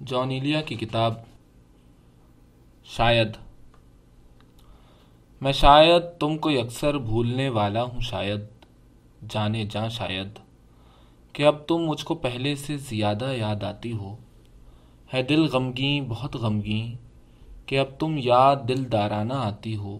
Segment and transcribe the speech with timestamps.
[0.00, 1.14] جونیلیا کی کتاب،
[2.84, 3.28] شاید۔
[5.40, 8.40] میں شاید تم کو اکثر بھولنے والا ہوں، شاید۔
[9.30, 10.28] جانے جاں، شاید۔
[11.32, 14.16] کہ اب تم مجھ کو پہلے سے زیادہ یاد آتی ہو۔
[15.14, 16.96] ہے دل غمگین، بہت غمگین۔
[17.66, 19.98] کہ اب تم یاد دل دارانہ آتی ہو۔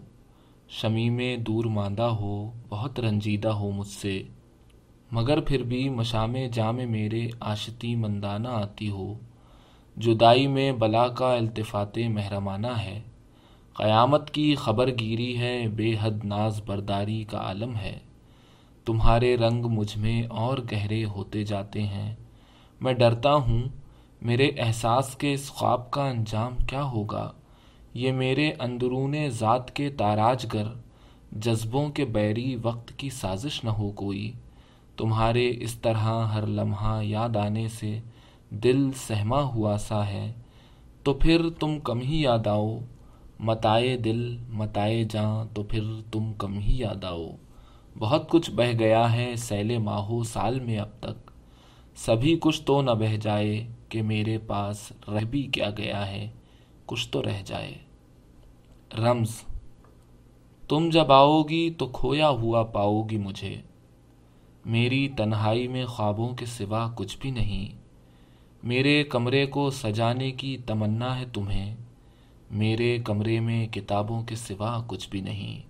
[0.68, 4.22] شمی میں دور ماندہ ہو، بہت رنجیدہ ہو مجھ سے۔
[5.12, 9.14] مگر پھر بھی مشام جام میرے آشتی مندانہ آتی ہو۔
[9.96, 13.02] جدائی میں بلا کا التفات محرمانہ ہے۔
[13.74, 17.98] قیامت کی خبر گیری ہے، بے حد ناز برداری کا عالم ہے۔
[18.84, 22.14] تمہارے رنگ مجھ میں اور گہرے ہوتے جاتے ہیں۔
[22.80, 23.62] میں ڈرتا ہوں،
[24.22, 27.32] میرے احساس کے اس خواب کا انجام کیا ہوگا؟
[27.94, 30.66] یہ میرے اندرون ذات کے تاراج گر،
[31.32, 34.32] جذبوں کے بیری وقت کی سازش نہ ہو کوئی۔
[34.96, 38.00] تمہارے اس طرح ہر لمحہ یاد آنے سے
[38.62, 40.32] دل سہما ہوا سا ہے،
[41.02, 42.78] تو پھر تم کم ہی یاد آؤ۔
[43.38, 47.30] متائے دل، متائے جاں تو پھر تم کم ہی یاد آؤ۔
[47.98, 51.30] بہت کچھ بہ گیا ہے سیل ماہو سال میں اب تک۔
[51.96, 56.30] سبھی کچھ تو نہ بہ جائے کہ میرے پاس رہ بھی کیا گیا ہے۔
[56.86, 57.74] کچھ تو رہ جائے۔
[58.98, 59.30] رمز،
[60.68, 63.56] تم جب آؤ گی تو کھویا ہوا پاؤ گی مجھے۔
[64.64, 67.83] میری تنہائی میں خوابوں کے سوا کچھ بھی نہیں۔
[68.64, 71.76] میرے کمرے کو سجانے کی تمنا ہے تمہیں۔
[72.50, 75.62] میرے کمرے میں کتابوں کے سوا کچھ بھی نہیں۔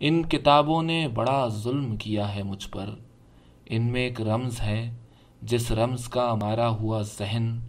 [0.00, 2.90] ان کتابوں نے بڑا ظلم کیا ہے مجھ پر۔
[3.66, 4.94] ان میں ایک رمز ہے،
[5.42, 7.60] جس رمز کا مارا ہوا ذہن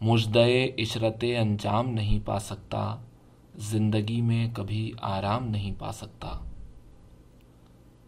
[0.00, 2.96] مجدے عشرت انجام نہیں پا سکتا،
[3.54, 6.38] زندگی میں کبھی آرام نہیں پا سکتا۔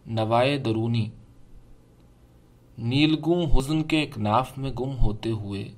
[0.05, 1.09] نوائے درونی
[2.77, 5.69] نیلگوں حزن کے ایک ناف میں گم ہوتے ہوئے،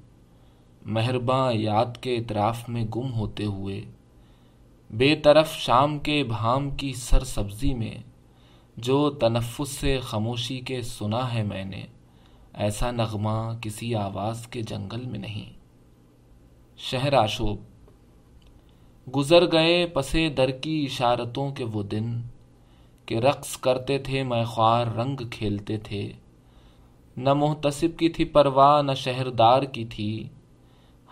[0.85, 3.81] مہرباں یاد کے اطراف میں گم ہوتے ہوئے،
[4.89, 7.95] بے طرف شام کے بھام کی سر سبزی میں،
[8.77, 11.85] جو تنفس سے خاموشی کے سنا ہے میں نے،
[12.53, 15.53] ایسا نغمہ کسی آواز کے جنگل میں نہیں۔
[16.77, 17.57] شہر آشوب،
[19.15, 22.21] گزر گئے پسے در کی اشارتوں کے وہ دن،
[23.05, 26.11] کہ رقص کرتے تھے میں خوار رنگ کھیلتے تھے۔
[27.17, 30.27] نہ محتسب کی تھی پرواہ، نہ شہردار کی تھی۔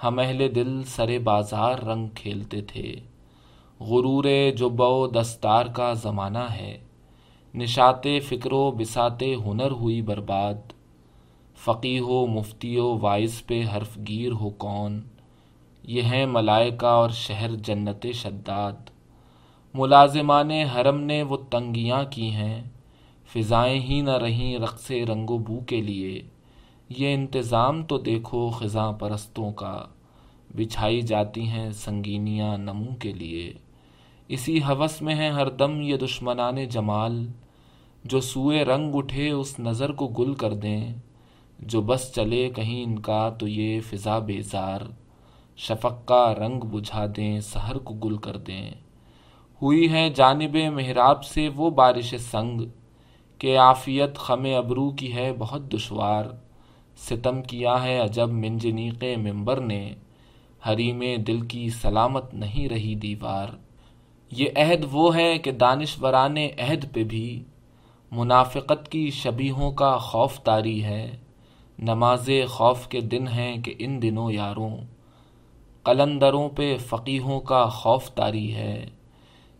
[0.03, 2.95] ہم اہل دل سرے بازار رنگ کھیلتے تھے۔
[3.79, 4.23] غرور
[4.57, 6.77] جو بو دستار کا زمانہ ہے۔
[7.55, 10.73] نشات فکر و بسات ہنر ہوئی برباد۔
[11.55, 15.01] فقی ہو مفتی و وائس پہ حرف گیر ہو کون۔
[15.83, 18.89] یہ ہیں ملائکہ اور شہر جنت شداد۔
[19.73, 22.63] ملازمان حرم نے وہ تنگیاں کی ہیں۔
[23.35, 26.21] فضائیں ہی نہ رہیں رقص رنگ و بو کے لیے۔
[26.89, 29.85] یہ انتظام تو دیکھو خزاں پرستوں کا۔
[30.55, 33.53] بچھائی جاتی ہیں سنگینیاں نمو کے لیے۔
[34.27, 37.27] اسی حوث میں ہے ہر دم یہ دشمنان جمال۔
[38.03, 40.93] جو سوئے رنگ اٹھے اس نظر کو گل کر دیں۔
[41.59, 44.81] جو بس چلے کہیں ان کا تو یہ فضا بیزار۔
[45.57, 48.71] شفق کا رنگ بجھا دیں سحر کو گل کر دیں۔
[49.61, 52.61] ہوئی ہے جانب محراب سے وہ بارش سنگ۔
[53.37, 56.25] کہ عافیت خم ابرو کی ہے، بہت دشوار
[56.97, 59.93] ستم کیا ہے عجب منجنیق ممبر نے۔
[60.69, 63.47] حریم دل کی سلامت نہیں رہی دیوار۔
[64.31, 67.43] یہ عہد وہ ہے کہ دانشوران عہد پہ بھی
[68.11, 71.17] منافقت کی شبیہوں کا خوف تاری ہے۔
[71.79, 74.77] نماز خوف کے دن ہیں کہ ان دنوں یاروں،
[75.83, 78.85] قلندروں پہ فقیحوں کا خوف تاری ہے۔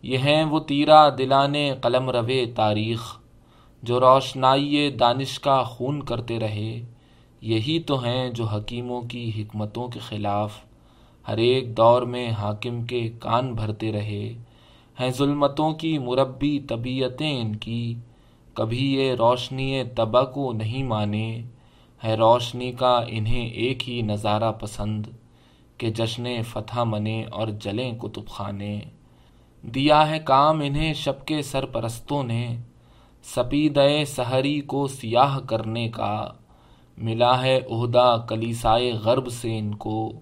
[0.02, 3.25] یہ ہیں وہ تیرا دلانے قلم روے تاریخ۔
[3.86, 6.82] جو روشنائی دانش کا خون کرتے رہے،
[7.42, 10.58] یہی تو ہیں جو حکیموں کی حکمتوں کے خلاف
[11.28, 14.34] ہر ایک دور میں حاکم کے کان بھرتے رہے۔
[15.00, 17.96] ہیں ظلمتوں کی مربی طبیعتیں ان کی،
[18.54, 21.42] کبھی یہ روشنی تبا کو نہیں مانے۔
[22.04, 25.06] ہے روشنی کا انہیں ایک ہی نظارہ پسند،
[25.78, 28.80] کہ جشن فتح منے اور جلیں کتب خانے۔
[29.62, 32.58] دیا ہے کام انہیں شب کے سرپرستوں نے۔
[33.26, 36.28] سپید سحری کو سیاہ کرنے کا،
[36.98, 40.14] ملا ہے عہدہ کلیسائے غرب سے ان کو،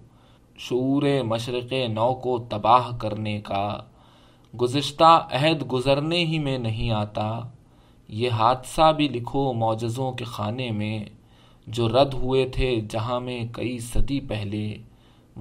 [0.56, 3.78] شعور مشرق نو کو تباہ کرنے کا۔
[4.60, 7.40] گزشتہ عہد گزرنے ہی میں نہیں آتا،
[8.08, 11.04] یہ حادثہ بھی لکھو معجزوں کے خانے میں۔
[11.66, 14.78] جو رد ہوئے تھے جہاں میں کئی صدی پہلے،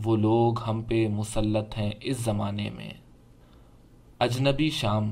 [0.04, 2.90] وہ لوگ ہم پہ مسلط ہیں اس زمانے میں۔
[4.20, 5.12] اجنبی شام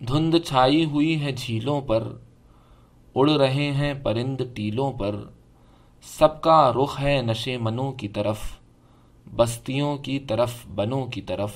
[0.00, 2.18] دھند چھائی ہوئی ہے جھیلوں پر،
[3.14, 5.16] اڑ رہے ہیں پرند ٹیلوں پر۔
[6.02, 8.38] سب کا رخ ہے نشے منوں کی طرف،
[9.36, 11.54] بستیوں کی طرف، بنوں کی طرف۔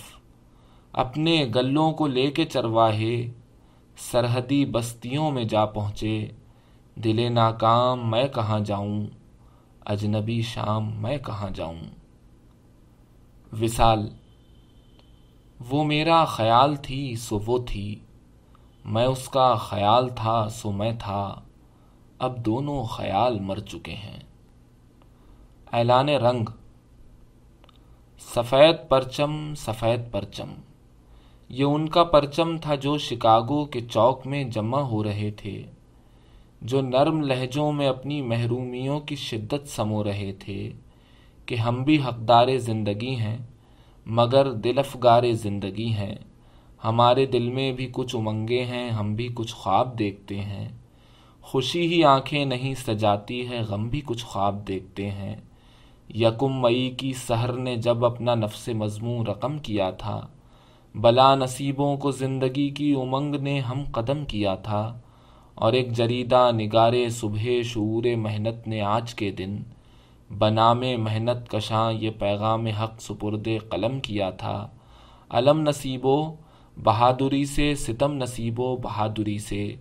[0.92, 3.30] اپنے گلوں کو لے کے چرواہے،
[3.96, 6.26] سرحدی بستیوں میں جا پہنچے۔
[6.94, 9.06] دل ناکام، میں کہاں جاؤں؟
[9.84, 11.80] اجنبی شام، میں کہاں جاؤں؟
[13.60, 14.08] وصال،
[15.70, 17.98] وہ میرا خیال تھی، سو وہ تھی۔
[18.90, 21.40] میں اس کا خیال تھا سو میں تھا۔
[22.18, 24.20] اب دونوں خیال مر چکے ہیں۔
[25.72, 26.44] اعلان رنگ۔
[28.34, 30.54] سفید پرچم سفید پرچم۔
[31.48, 35.62] یہ ان کا پرچم تھا جو شکاگو کے چوک میں جمع ہو رہے تھے،
[36.62, 40.72] جو نرم لہجوں میں اپنی محرومیوں کی شدت سمو رہے تھے
[41.46, 43.38] کہ ہم بھی حقدار زندگی ہیں،
[44.06, 46.14] مگر دل افگار زندگی ہیں۔
[46.84, 50.68] ہمارے دل میں بھی کچھ امنگیں ہیں، ہم بھی کچھ خواب دیکھتے ہیں۔
[51.42, 55.36] خوشی ہی آنکھیں نہیں سجاتی ہے، غم بھی کچھ خواب دیکھتے ہیں۔
[56.14, 60.26] یکم مئی کی سحر نے جب اپنا نفس مضمون رقم کیا تھا،
[60.94, 65.00] بلا نصیبوں کو زندگی کی امنگ نے ہم قدم کیا تھا۔
[65.54, 69.56] اور ایک جریدہ نگارے صبح شعور محنت نے آج کے دن،
[70.38, 74.68] بنام محنت کشاں یہ پیغام حق سپرد قلم کیا تھا۔
[75.30, 76.49] علم نصیبوں
[76.82, 79.74] بہادری سے ستم نصیبوں بہادری سے۔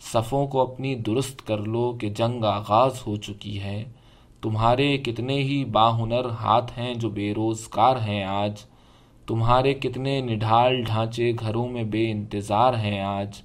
[0.00, 3.84] صفوں کو اپنی درست کر لو کہ جنگ آغاز ہو چکی ہے۔
[4.42, 8.60] تمہارے کتنے ہی باہنر ہاتھ ہیں جو بے روزگار ہیں آج۔
[9.26, 13.42] تمہارے کتنے نڈھال ڈھانچے گھروں میں بے انتظار ہیں آج۔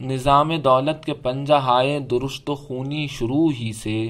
[0.00, 4.08] نظام دولت کے پنجہ ہائے درست و خونی شروع ہی سے۔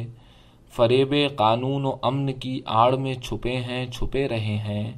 [0.73, 4.93] فریب قانون و امن کی آڑ میں چھپے ہیں، چھپے رہے ہیں۔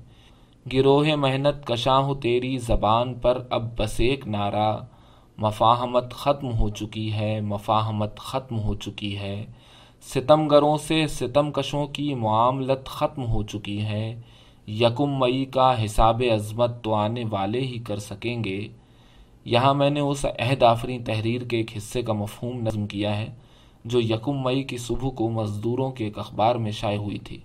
[0.73, 4.77] گروہ محنت کشاں ہو تیری زبان پر اب بس ایک نعرہ۔
[5.39, 9.47] مفاہمت ختم ہو چکی ہے، مفاہمت ختم ہو چکی ہے۔
[10.03, 14.21] ستم گروں سے ستم کشوں کی معاملت ختم ہو چکی ہے۔
[14.69, 18.69] یکم مئی کا حساب عظمت تو آنے والے ہی کر سکیں گے۔
[19.45, 23.27] یہاں میں نے اس عہد آفری تحریر کے ایک حصے کا مفہوم نظم کیا ہے،
[23.85, 27.39] جو یکم مئی کی صبح کو مزدوروں کے ایک اخبار میں شائع ہوئی تھی۔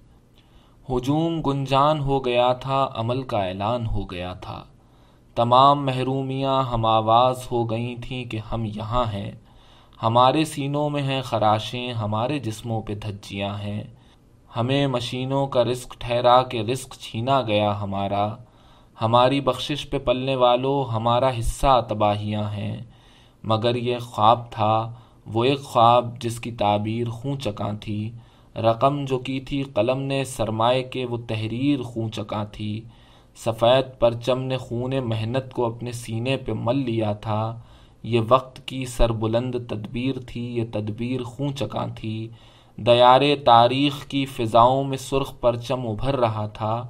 [0.90, 4.64] ہجوم گنجان ہو گیا تھا، عمل کا اعلان ہو گیا تھا۔
[5.36, 9.32] تمام محرومیاں ہم آواز ہو گئی تھیں کہ ہم یہاں ہیں۔
[10.04, 13.84] ہمارے سینوں میں ہیں خراشیں، ہمارے جسموں پہ دھجیاں ہیں۔
[14.58, 18.36] ہمیں مشینوں کا رزق ٹھہرا کے رزق چھینا گیا ہمارا۔
[19.02, 22.78] ہماری بخشش پہ پلنے والوں ہمارا حصہ تباہیاں ہیں۔
[23.44, 24.94] مگر یہ خواب تھا،
[25.26, 28.12] وہ ایک خواب جس کی تعبیر خوں چکاں تھی۔
[28.58, 32.82] رقم جو کی تھی قلم نے سرمائے کے وہ تحریر خوں چکاں تھی۔
[33.36, 37.60] سفید پرچم نے خون محنت کو اپنے سینے پہ مل لیا تھا۔
[38.04, 42.28] یہ وقت کی سر بلند تدبیر تھی، یہ تدبیر خوں چکاں تھی۔
[42.78, 46.88] دیار تاریخ کی فضاؤں میں سرخ پرچم ابھر رہا تھا۔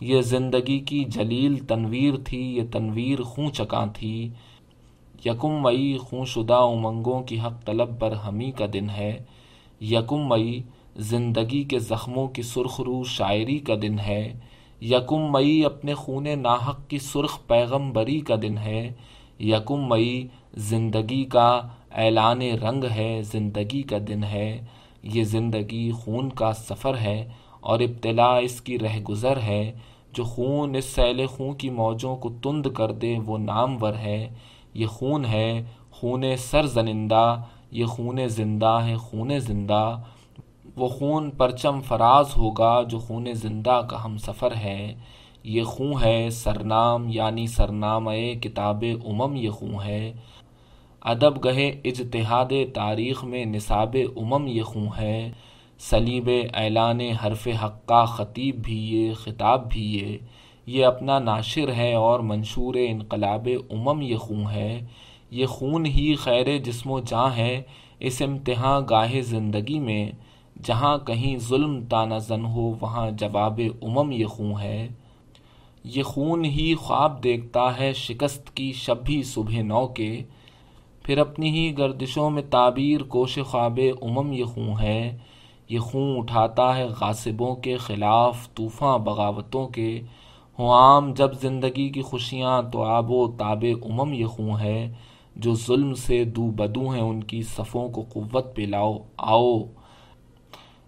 [0.00, 4.28] یہ زندگی کی جلیل تنویر تھی، یہ تنویر خوں چکاں تھی۔
[5.24, 9.18] یکم مئی خوں شدہ امنگوں کی حق طلب برہمی کا دن ہے۔
[9.80, 10.62] یکم مئی
[10.98, 14.32] زندگی کے زخموں کی سرخ رو شاعری کا دن ہے،
[14.82, 18.92] یکم مئی اپنے خون ناحق کی سرخ پیغم بری کا دن ہے،
[19.40, 21.60] یکم مئی زندگی کا
[21.94, 24.60] اعلان رنگ ہے، زندگی کا دن ہے۔
[25.02, 27.28] یہ زندگی خون کا سفر ہے
[27.60, 29.72] اور ابتلا اس کی رہ گزر ہے۔
[30.12, 34.28] جو خون اس سیل خون کی موجوں کو تند کر دے، وہ نامور ہے۔
[34.74, 39.96] یہ خون ہے، خون سر زنندہ یہ خون زندہ ہے، خون زندہ۔
[40.78, 44.94] وہ خون پرچم فراز ہوگا جو خون زندہ کا ہم سفر ہے۔
[45.42, 48.10] یہ خون ہے سرنام یعنی سرنامہ
[48.42, 50.12] کتاب امم یہ خون ہے۔
[51.02, 55.30] ادب گہے اجتہاد تاریخ میں نصاب امم یہ خوں ہے۔
[55.78, 60.18] سلیب اعلان حرف حقہ خطیب بھی یہ، خطاب بھی یہ۔
[60.66, 64.80] یہ اپنا ناشر ہے اور منشور انقلاب امم یہ خوں ہے۔
[65.30, 67.62] یہ خون ہی خیر جسم و جاں ہے
[68.00, 70.10] اس امتحان گاہ زندگی میں۔
[70.64, 74.88] جہاں کہیں ظلم تانا زن ہو، وہاں جواب امم یہ خوں ہے۔
[75.84, 80.22] یہ خون ہی خواب دیکھتا ہے شکست کی شب بھی صبح نو کے۔
[81.02, 85.18] پھر اپنی ہی گردشوں میں تعبیر کوش خواب امم یہ خوں ہے۔
[85.68, 90.00] یہ خون اٹھاتا ہے غاصبوں کے خلاف طوفاں بغاوتوں کے۔
[90.58, 94.92] ہوں عام جب زندگی کی خوشیاں تو آب و تاب امم یہ خوں ہے۔
[95.36, 99.58] جو ظلم سے دو بدو ہیں ان کی صفوں کو قوت پہ لاؤ، آؤ۔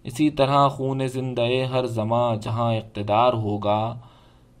[0.03, 3.99] اسی طرح خون زندہ ہر زماں جہاں اقتدار ہوگا،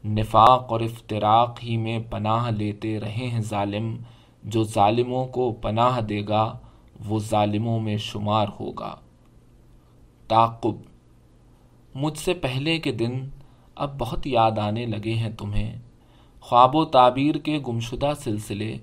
[0.05, 3.95] نفاق اور افتراق ہی میں پناہ لیتے رہے ہیں ظالم۔
[4.43, 6.57] جو ظالموں کو پناہ دے گا،
[7.05, 8.95] وہ ظالموں میں شمار ہوگا۔
[10.27, 10.75] تعقب۔
[11.95, 13.29] مجھ سے پہلے کے دن
[13.75, 15.79] اب بہت یاد آنے لگے ہیں تمہیں۔
[16.41, 18.77] خواب و تعبیر کے گمشدہ سلسلے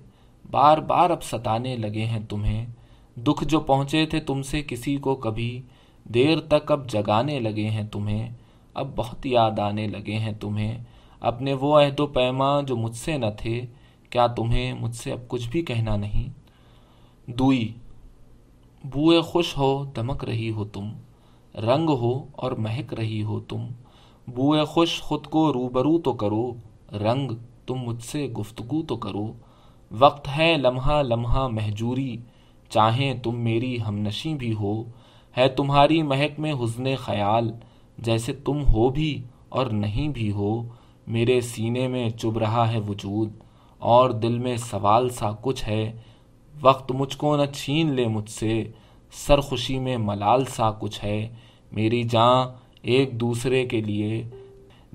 [0.51, 2.67] بار بار اب ستانے لگے ہیں تمہیں۔
[3.17, 5.63] دکھ جو پہنچے تھے تم سے کسی کو کبھی
[6.15, 8.29] دیر تک اب جگانے لگے ہیں تمہیں،
[8.75, 10.79] اب بہت یاد آنے لگے ہیں تمہیں۔
[11.21, 13.67] اپنے وہ عہد و پیما جو مجھ سے نہ تھے،
[14.11, 16.29] کیا تمہیں مجھ سے اب کچھ بھی کہنا نہیں؟
[17.31, 17.73] دوئی،
[18.85, 20.93] بوئے خوش ہو، دمک رہی ہو تم۔
[21.55, 23.67] رنگ ہو اور مہک رہی ہو تم۔
[24.27, 26.53] بوئے خوش خود کو روبرو تو کرو۔
[26.93, 27.31] رنگ،
[27.67, 29.33] تم مجھ سے گفتگو تو کرو۔
[29.91, 32.17] وقت ہے لمحہ لمحہ مہجوری۔
[32.69, 34.85] چاہیں تم میری ہم نشیں بھی ہو۔
[35.37, 37.51] ہے تمہاری مہک میں حزن خیال،
[37.99, 39.11] جیسے تم ہو بھی
[39.49, 40.53] اور نہیں بھی ہو،
[41.07, 43.31] میرے سینے میں چب رہا ہے وجود،
[43.83, 45.93] اور دل میں سوال سا کچھ ہے،
[46.55, 48.63] وقت مجھ کو نہ چھین لے مجھ سے
[49.13, 51.29] سر خوشی میں ملال سا کچھ ہے،
[51.73, 52.35] میری جاں
[52.83, 54.23] ایک دوسرے کے لیے،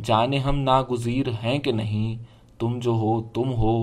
[0.04, 2.24] جانے ہم ناگزیر ہیں کہ نہیں،
[2.60, 3.75] تم جو ہو تم ہو،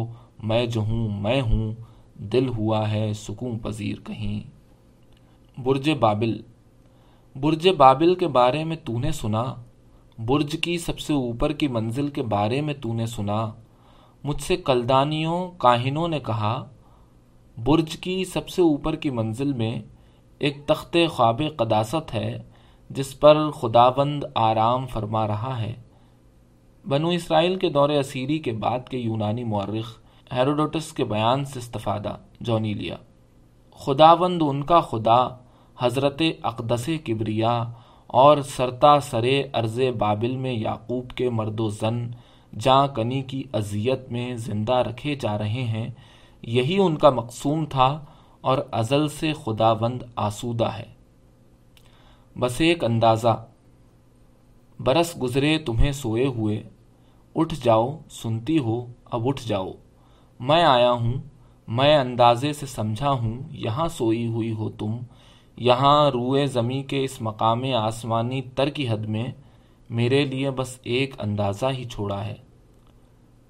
[0.42, 1.72] میں جو ہوں میں ہوں،
[2.32, 4.40] دل ہوا ہے سکون پذیر کہیں۔
[5.64, 6.40] برج بابل۔
[7.40, 9.54] برج بابل کے بارے میں تو نے سنا،
[10.18, 13.52] برج کی سب سے اوپر کی منزل کے بارے میں تو نے سنا۔
[14.24, 16.68] مجھ سے کلدانیوں، کاہنوں نے کہا،
[17.64, 19.80] برج کی سب سے اوپر کی منزل میں
[20.38, 22.42] ایک تخت خواب قداست ہے،
[22.90, 25.72] جس پر خداوند آرام فرما رہا ہے۔
[26.88, 29.98] بنو اسرائیل کے دور اسیری کے بعد کے یونانی مورخ
[30.32, 32.96] ہیروڈوٹس کے بیان سے استفادہ، جونی لیا۔
[33.78, 35.28] خداوند ان کا خدا
[35.80, 37.64] حضرت اقدس کبریا
[38.06, 42.10] اور سرتا سرے ارض بابل میں یعقوب کے مرد و زن
[42.58, 45.88] جاں کنی کی اذیت میں زندہ رکھے جا رہے ہیں،
[46.42, 48.04] یہی ان کا مقصوم تھا
[48.40, 50.86] اور ازل سے خداوند آسودہ ہے۔
[52.38, 53.46] بس ایک اندازہ،
[54.80, 56.62] برس گزرے تمہیں سوئے ہوئے،
[57.36, 59.72] اٹھ جاؤ، سنتی ہو، اب اٹھ جاؤ۔
[60.40, 61.12] میں آیا ہوں،
[61.68, 64.98] میں اندازے سے سمجھا ہوں، یہاں سوئی ہوئی ہو تم
[65.60, 69.26] یہاں روئے زمیں کے اس مقام آسمانی تر کی حد میں
[69.90, 72.34] میرے لیے بس ایک اندازہ ہی چھوڑا ہے۔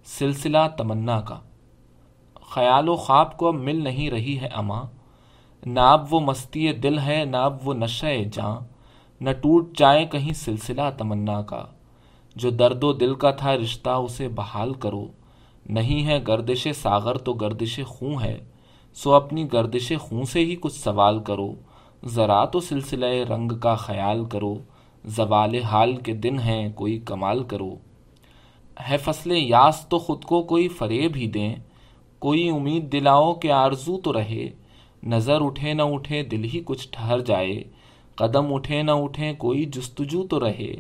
[0.05, 1.41] سلسلہ تمنا کا۔
[2.51, 4.85] خیال و خواب کو اب مل نہیں رہی ہے اماں۔
[5.67, 8.61] نہ اب وہ مستی دل ہے، نہ اب وہ نشہ جاں۔
[9.21, 11.65] نہ ٹوٹ جائے کہیں سلسلہ تمنا کا۔
[12.37, 15.07] جو درد و دل کا تھا رشتہ اسے بحال کرو۔
[15.67, 18.45] نہیں ہے گردش ساغر تو گردش خوں ہے۔
[18.95, 21.55] سو اپنی گردش خوں سے ہی کچھ سوال کرو۔
[22.05, 24.55] ذرا تو سلسلہ رنگ کا خیال کرو،
[25.05, 27.75] زوال حال کے دن ہیں، کوئی کمال کرو۔
[28.91, 31.55] ہے فصل یاس تو خود کو کوئی فریب ہی دیں۔
[32.19, 34.49] کوئی امید دلاؤ کہ آرزو تو رہے۔
[35.03, 37.65] نظر اٹھے نہ اٹھے دل ہی کچھ ٹھہر جائے۔
[38.15, 40.75] قدم اٹھے نہ اٹھے کوئی جستجو تو رہے۔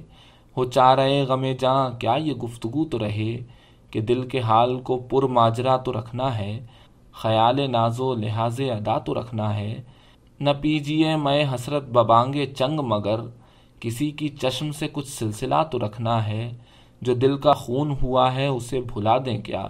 [0.56, 3.36] ہو چاہ رہے غمے جاں، کیا یہ گفتگو تو رہے؟
[3.90, 6.66] کہ دل کے حال کو پر ماجرا تو رکھنا ہے۔
[7.12, 9.82] خیال ناز و لحاظ ادا تو رکھنا ہے۔
[10.40, 13.20] نہ پیجیے میں حسرت ببانگے چنگ مگر،
[13.80, 16.52] کسی کی چشم سے کچھ سلسلہ تو رکھنا ہے،
[17.02, 19.66] جو دل کا خون ہوا ہے اسے بھلا دیں کیا؟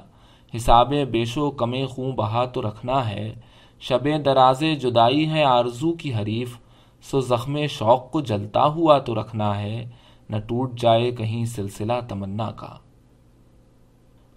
[0.56, 3.34] حساب بیشو کمے خون بہا تو رکھنا ہے۔
[3.80, 6.58] شب درازے جدائی ہے آرزو کی حریف،
[7.02, 9.88] سو زخم شوق کو جلتا ہوا تو رکھنا ہے۔
[10.30, 12.76] نہ ٹوٹ جائے کہیں سلسلہ تمنا کا۔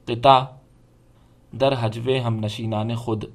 [0.06, 0.40] قطع،
[1.60, 3.26] در حجوے ہم نشینان خود۔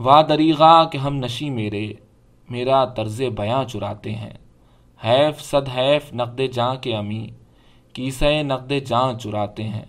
[0.00, 1.92] وا دریغا کہ ہم نشی میرے،
[2.50, 4.32] میرا طرز بیاں چراتے ہیں۔
[5.04, 7.26] حیف صد حیف نقد جاں کے امی
[7.92, 9.84] کیسے نقد جاں چراتے ہیں۔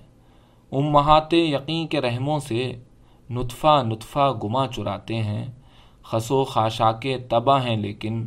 [0.72, 2.74] امہات یقین کے رحموں سے
[3.30, 5.46] نطفہ نطفہ گما چراتے ہیں۔
[6.04, 8.26] خسو خاشاکے تباہ ہیں لیکن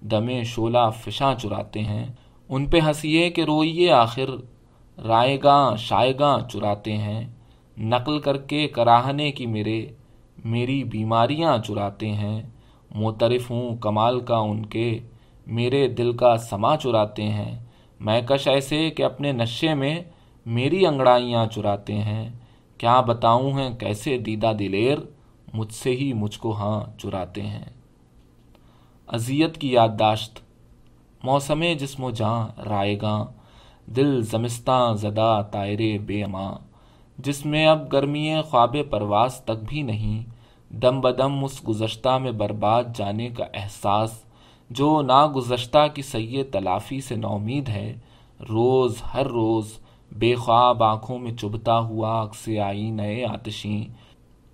[0.00, 2.06] دمے شولہ فشاں چراتے ہیں۔
[2.48, 4.30] ان پہ ہنسیے کہ روئیے آخر،
[5.06, 7.24] رائے گاں شائے گاں چراتے ہیں۔
[7.78, 9.86] نقل کر کے کراہنے کی میرے
[10.44, 12.42] میری بیماریاں چراتے ہیں
[12.94, 14.98] معترف ہوں کمال کا ان کے
[15.46, 17.58] میرے دل کا سما چراتے ہیں۔
[18.00, 20.00] میں کش ایسے کہ اپنے نشے میں
[20.46, 22.30] میری انگڑائیاں چراتے ہیں۔
[22.78, 24.98] کیا بتاؤں ہیں کیسے دیدہ دلیر
[25.54, 27.64] مجھ سے ہی مجھ کو ہاں چراتے ہیں۔
[29.08, 30.40] اذیت کی یادداشت،
[31.24, 33.24] موسم جسم و جاں رائے گاں،
[33.86, 36.52] دل زمستاں زدہ تائرے بے اماں
[37.18, 40.31] جس میں اب گرمی خواب پرواز تک بھی نہیں
[40.72, 44.24] دم بدم اس گزشتہ میں برباد جانے کا احساس
[44.70, 47.94] جو نا گزشتہ کی سی تلافی سے نومید ہے،
[48.48, 49.72] روز ہر روز
[50.12, 53.84] بے خواب آنکھوں میں چبھتا ہوا اکس آئی نئے آتشیں۔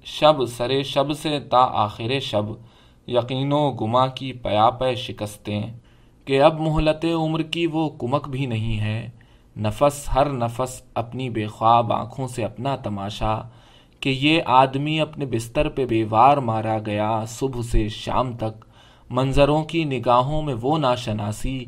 [0.04, 2.44] شب، سرے شب سے تا آخر شب
[3.06, 5.62] یقین و گما کی پیا پے شکستیں۔
[6.25, 9.10] کہ اب مہلت عمر کی وہ کمک بھی نہیں ہے۔
[9.56, 13.40] نفس، ہر نفس اپنی بے خواب آنکھوں سے اپنا تماشا۔
[14.00, 18.64] کہ یہ آدمی اپنے بستر پہ بیوار مارا گیا صبح سے شام تک۔
[19.11, 21.64] منظروں کی نگاہوں میں وہ ناشناسی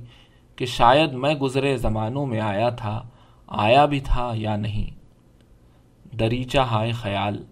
[0.59, 3.01] کہ شاید میں گزرے زمانوں میں آیا تھا،
[3.47, 4.91] آیا بھی تھا یا نہیں۔
[6.19, 7.43] دریچہ ہائے خیال۔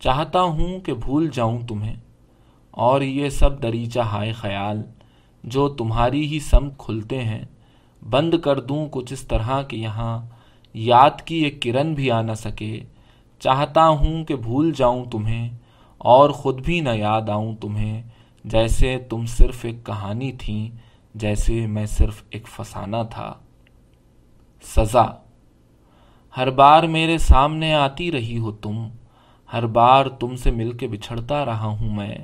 [0.00, 1.94] چاہتا ہوں کہ بھول جاؤں تمہیں،
[2.70, 4.82] اور یہ سب دریچہ ہائے خیال
[5.44, 7.44] جو تمہاری ہی سمت کھلتے ہیں۔
[8.02, 10.18] بند کر دوں کچھ اس طرح کہ یہاں
[10.74, 12.80] یاد کی ایک کرن بھی آ نہ سکے۔
[13.38, 15.48] چاہتا ہوں کہ بھول جاؤں تمہیں
[15.98, 18.02] اور خود بھی نہ یاد آؤں تمہیں،
[18.44, 20.70] جیسے تم صرف ایک کہانی تھیں
[21.14, 23.34] جیسے میں صرف ایک فسانہ تھا۔
[24.62, 25.04] سزا
[26.36, 28.88] ہر بار میرے سامنے آتی رہی ہو تم،
[29.52, 32.18] ہر بار تم سے مل کے بچھڑتا رہا ہوں میں۔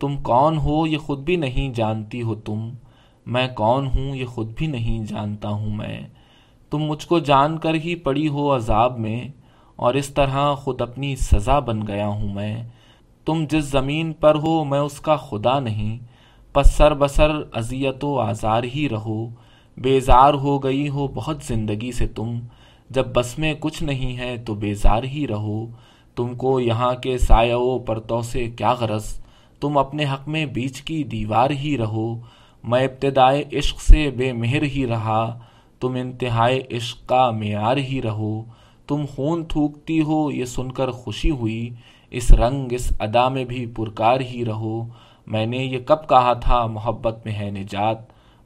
[0.00, 2.70] تم کون ہو یہ خود بھی نہیں جانتی ہو تم،
[3.26, 6.00] میں کون ہوں یہ خود بھی نہیں جانتا ہوں میں۔
[6.70, 9.28] تم مجھ کو جان کر ہی پڑی ہو عذاب میں
[9.76, 12.62] اور اس طرح خود اپنی سزا بن گیا ہوں میں۔
[13.24, 15.98] تم جس زمین پر ہو میں اس کا خدا نہیں۔
[16.52, 19.28] پس سر بسر اذیت و آزار ہی رہو۔
[19.76, 22.40] بیزار ہو گئی ہو بہت زندگی سے تم۔
[22.90, 25.66] جب بس میں کچھ نہیں ہے تو بیزار ہی رہو۔
[26.16, 29.20] تم کو یہاں کے سایہ و پرتوں سے کیا غرض؟
[29.60, 32.14] تم اپنے حق میں بیچ کی دیوار ہی رہو۔
[32.64, 35.38] میں ابتدائے عشق سے بے مہر ہی رہا۔
[35.80, 38.42] تم انتہائے عشق کا معیار ہی رہو۔
[38.86, 41.70] تم خون تھوکتی ہو، یہ سن کر خوشی ہوئی۔
[42.10, 44.86] اس رنگ، اس ادا میں بھی پرکار ہی رہو۔
[45.26, 47.98] میں نے یہ کب کہا تھا، محبت میں ہے نجات۔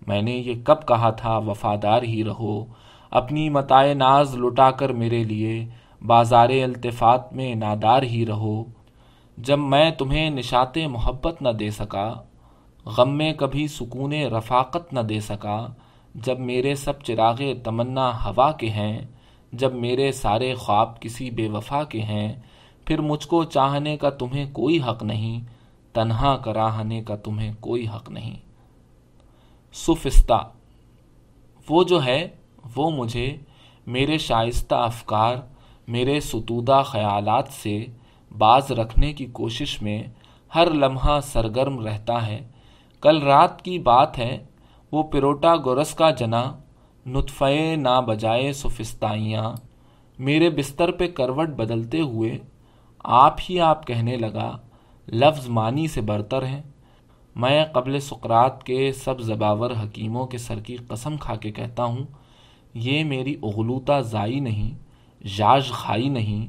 [0.07, 2.65] میں نے یہ کب کہا تھا، وفادار ہی رہو۔
[3.11, 5.67] اپنی متائے ناز لٹا کر میرے لیے،
[6.07, 8.65] بازار التفات میں نادار ہی رہو۔
[9.39, 12.15] جب میں تمہیں نشات محبت نہ دے سکا،
[12.87, 15.67] غم میں کبھی سکون رفاقت نہ دے سکا،
[16.15, 19.03] جب میرے سب چراغ تمنا ہوا کے ہیں
[19.53, 22.41] جب میرے سارے خواب کسی بے وفا کے ہیں،
[22.85, 25.41] پھر مجھ کو چاہنے کا تمہیں کوئی حق نہیں،
[25.93, 28.37] تنہا کراہنے کا تمہیں کوئی حق نہیں۔
[29.73, 30.49] سفستہ
[31.69, 32.29] وہ جو ہے،
[32.77, 33.37] وہ مجھے
[33.87, 35.37] میرے شائستہ افکار،
[35.89, 37.87] میرے ستودہ خیالات سے
[38.39, 40.03] باز رکھنے کی کوشش میں
[40.55, 42.49] ہر لمحہ سرگرم رہتا ہے۔
[43.01, 44.45] کل رات کی بات ہے،
[44.93, 46.53] وہ پروٹا گورس کا جنا
[47.13, 49.53] نطفے نہ بجائے سفستائیاں۔
[50.19, 52.39] میرے بستر پہ کروٹ بدلتے ہوئے
[53.05, 54.57] آپ ہی آپ کہنے لگا،
[55.09, 56.63] لفظ معنی سے برتر ہیں۔
[57.37, 62.05] میں قبل سقرات کے سب زباور حکیموں کے سر کی قسم کھا کے کہتا ہوں،
[62.75, 64.75] یہ میری اغلوطہ زائی نہیں،
[65.37, 66.47] جاج خائی نہیں۔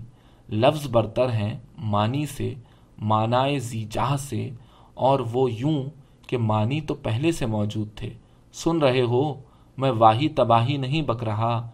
[0.50, 2.54] لفظ برتر ہیں معنی سے
[3.02, 4.50] معنی زی جاہ سے،
[4.94, 5.84] اور وہ یوں
[6.28, 8.10] کہ معنی تو پہلے سے موجود تھے۔
[8.54, 9.42] سن رہے ہو؟
[9.80, 11.70] میں واہی تباہی نہیں بک رہا۔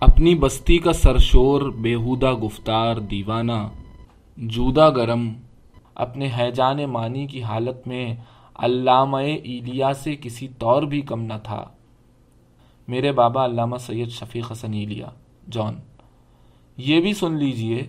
[0.00, 3.68] اپنی بستی کا سرشور بےحودہ گفتار دیوانہ،
[4.36, 5.32] جودہ گرم۔
[5.94, 8.14] اپنے حیجان معنی کی حالت میں
[8.54, 11.64] علامہ ایلیا سے کسی طور بھی کم نہ تھا۔
[12.88, 15.06] میرے بابا علامہ سید شفیق حسن ایلیا،
[15.50, 15.74] جان۔
[16.76, 17.82] یہ بھی سن لیجیے،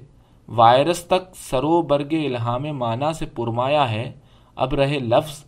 [0.47, 4.11] وائرس تک سرو برگ الہام معنی سے پرمایا ہے۔
[4.55, 5.43] اب رہے لفظ،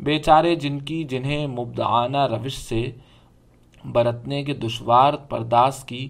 [0.00, 2.90] بیچارے جن کی جنہیں مبدعانہ روش سے
[3.84, 6.08] برتنے کے دشوار پرداس کی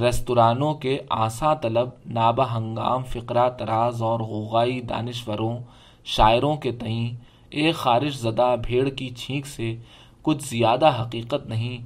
[0.00, 5.58] ریستورانوں کے آسا طلب نابہ ہنگام فقرہ تراز اور غوغائی دانشوروں
[6.04, 7.16] شاعروں کے تئیں
[7.50, 9.76] ایک خارش زدہ بھیڑ کی چھینک سے
[10.22, 11.78] کچھ زیادہ حقیقت نہیں،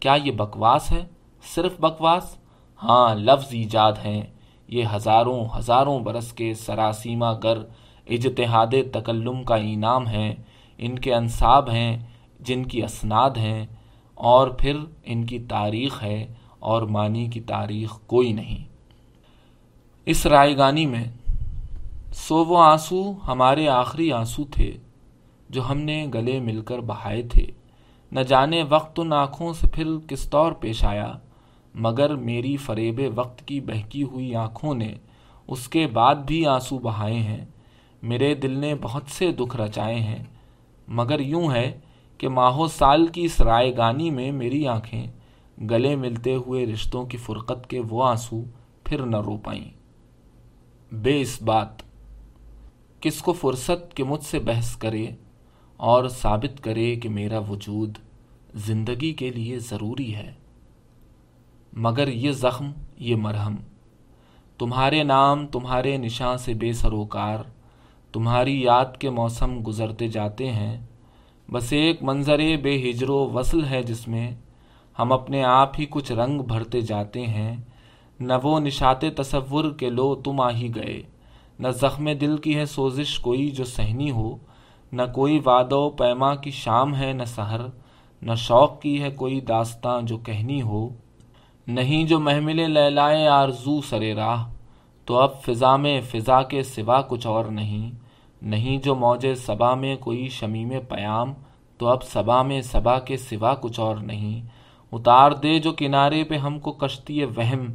[0.00, 1.04] کیا یہ بکواس ہے؟
[1.54, 2.36] صرف بکواس؟
[2.82, 4.22] ہاں لفظ ایجاد ہیں۔
[4.68, 7.58] یہ ہزاروں ہزاروں برس کے سراسیمہ گر
[8.06, 10.34] اجتہاد تکلم کا انعام ہے
[10.78, 11.98] ان کے انصاب ہیں،
[12.40, 13.66] جن کی اسناد ہیں۔
[14.22, 16.26] اور پھر ان کی تاریخ ہے
[16.58, 18.64] اور معنی کی تاریخ کوئی نہیں۔
[20.06, 21.04] اس رائے گانی میں
[22.14, 24.72] سو وہ آنسو ہمارے آخری آنسو تھے
[25.48, 27.46] جو ہم نے گلے مل کر بہائے تھے۔
[28.12, 31.12] نہ جانے وقت ان آنکھوں سے پھر کس طور پیش آیا،
[31.74, 34.94] مگر میری فریب وقت کی بہکی ہوئی آنکھوں نے
[35.48, 37.44] اس کے بعد بھی آنسو بہائے ہیں۔
[38.02, 40.22] میرے دل نے بہت سے دکھ رچائے ہیں،
[40.88, 41.78] مگر یوں ہے
[42.22, 45.06] کہ ماہو سال کی اس رائے گانی میں میری آنکھیں
[45.70, 48.42] گلے ملتے ہوئے رشتوں کی فرقت کے وہ آنسو
[48.84, 49.70] پھر نہ رو پائیں۔
[50.94, 51.68] بے اس بات۔
[53.00, 55.06] کس کو فرصت کہ مجھ سے بحث کرے
[55.76, 57.98] اور ثابت کرے کہ میرا وجود
[58.54, 60.32] زندگی کے لیے ضروری ہے۔
[61.72, 63.56] مگر یہ زخم، یہ مرہم۔
[64.58, 67.38] تمہارے نام، تمہارے نشاں سے بے سروکار،
[68.12, 70.86] تمہاری یاد کے موسم گزرتے جاتے ہیں۔
[71.52, 74.30] بس ایک منظر بے ہجر و وصل ہے جس میں
[74.98, 77.56] ہم اپنے آپ ہی کچھ رنگ بھرتے جاتے ہیں،
[78.20, 81.02] نہ وہ نشات تصور کے لو تم آ ہی گئے۔
[81.58, 84.36] نہ زخم دل کی ہے سوزش کوئی جو سہنی ہو،
[84.92, 87.60] نہ کوئی وعدہ و پیما کی شام ہے نہ سحر،
[88.22, 90.88] نہ شوق کی ہے کوئی داستاں جو کہنی ہو۔
[91.66, 94.52] نہیں جو محمل لیلائے آرزو سرے راہ،
[95.04, 97.90] تو اب فضا میں فضا کے سوا کچھ اور نہیں۔
[98.42, 101.32] نہیں جو موج صبا میں کوئی شمیم پیام،
[101.78, 104.42] تو اب صبا میں صبا کے سوا کچھ اور نہیں۔
[104.92, 107.66] اتار دے جو کنارے پہ ہم کو کشتی وہم،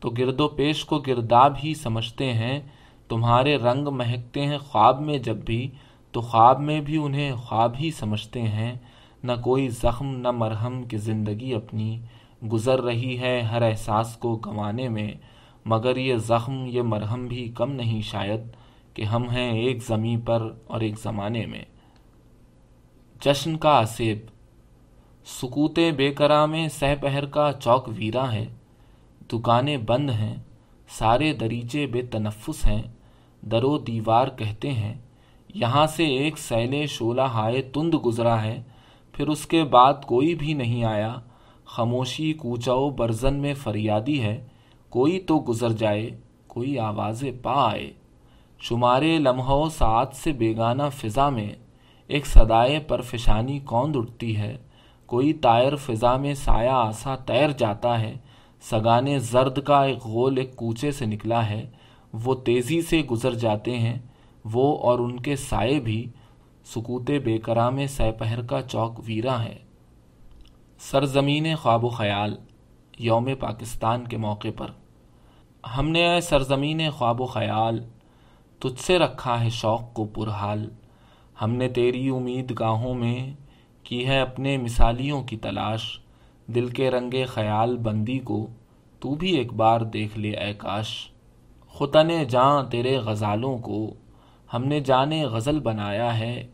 [0.00, 2.60] تو گرد و پیش کو گرداب ہی سمجھتے ہیں۔
[3.08, 5.70] تمہارے رنگ مہکتے ہیں خواب میں جب بھی،
[6.12, 8.74] تو خواب میں بھی انہیں خواب ہی سمجھتے ہیں۔
[9.24, 12.00] نہ کوئی زخم، نہ مرہم کی زندگی اپنی
[12.52, 15.10] گزر رہی ہے ہر احساس کو گنوانے میں۔
[15.64, 18.40] مگر یہ زخم، یہ مرہم بھی کم نہیں شاید۔
[18.96, 21.64] کہ ہم ہیں ایک زمیں پر اور ایک زمانے میں۔
[23.20, 24.18] جشن کا آسیب
[25.26, 26.12] سکوت بے
[26.46, 28.46] میں سہ پہر کا چوک ویرا ہے
[29.32, 30.36] دکانیں بند ہیں،
[30.88, 32.82] سارے دریچے بے تنفس ہیں۔
[33.42, 34.94] درو دیوار کہتے ہیں،
[35.54, 38.62] یہاں سے ایک سیلے شولہ ہائے تند گزرا ہے۔
[39.12, 41.14] پھر اس کے بعد کوئی بھی نہیں آیا۔
[41.64, 44.46] خاموشی کوچاؤ برزن میں فریادی ہے۔
[44.88, 46.10] کوئی تو گزر جائے،
[46.46, 47.92] کوئی آواز پا آئے۔
[48.60, 51.52] شمارے لمحوں ساتھ سے بیگانہ فضا میں
[52.06, 54.56] ایک صدائے پر فشانی کون اٹھتی ہے؟
[55.06, 58.14] کوئی تائر فضا میں سایہ آسا تیر جاتا ہے،
[58.60, 61.70] سگانے زرد کا ایک غول ایک کوچے سے نکلا ہے،
[62.12, 63.98] وہ تیزی سے گزر جاتے ہیں،
[64.44, 66.10] وہ اور ان کے سائے بھی
[66.64, 67.38] سکوت بے
[67.70, 69.56] میں سہ پہر کا چوک ویرا ہے۔
[70.78, 72.36] سرزمین خواب و خیال،
[72.98, 74.66] یوم پاکستان کے موقع پر۔
[75.76, 77.84] ہم نے اے سرزمین خواب و خیال
[78.58, 80.70] تجھ سے رکھا ہے شوق کو پرحال۔
[81.42, 83.34] ہم نے تیری امید گاہوں میں
[83.84, 85.98] کی ہے اپنے مثالیوں کی تلاش۔
[86.46, 88.46] دل کے رنگ خیال بندی کو
[89.00, 91.10] تو بھی ایک بار دیکھ لے اے کاش۔
[91.78, 93.94] خطن جاں تیرے غزالوں کو۔
[94.54, 96.46] ہم نے جانے غزل بنایا ہے۔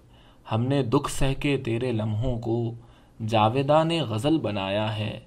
[0.53, 2.75] ہم نے دکھ سہ کے تیرے لمحوں کو۔
[3.29, 5.21] جاویدان غزل بنایا ہے۔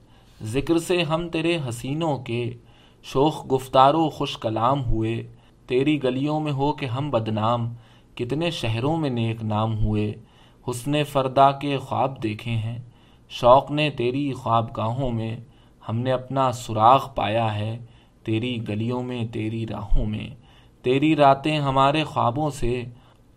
[0.44, 2.54] ذکر سے ہم تیرے حسینوں کے۔
[3.04, 5.28] شوخ گفتار و خوش کلام ہوئے۔
[5.68, 7.74] تیری گلیوں میں ہو کہ ہم بدنام،
[8.16, 10.14] کتنے شہروں میں نیک نام ہوئے،
[10.68, 12.78] حسن فردا کے خواب دیکھے ہیں،
[13.32, 15.36] شوق نے تیری خواب گاہوں میں،
[15.90, 17.78] ہم نے اپنا سراغ پایا ہے،
[18.24, 20.30] تیری گلیوں میں، تیری راہوں میں،
[20.86, 22.84] تیری راتیں ہمارے خوابوں سے،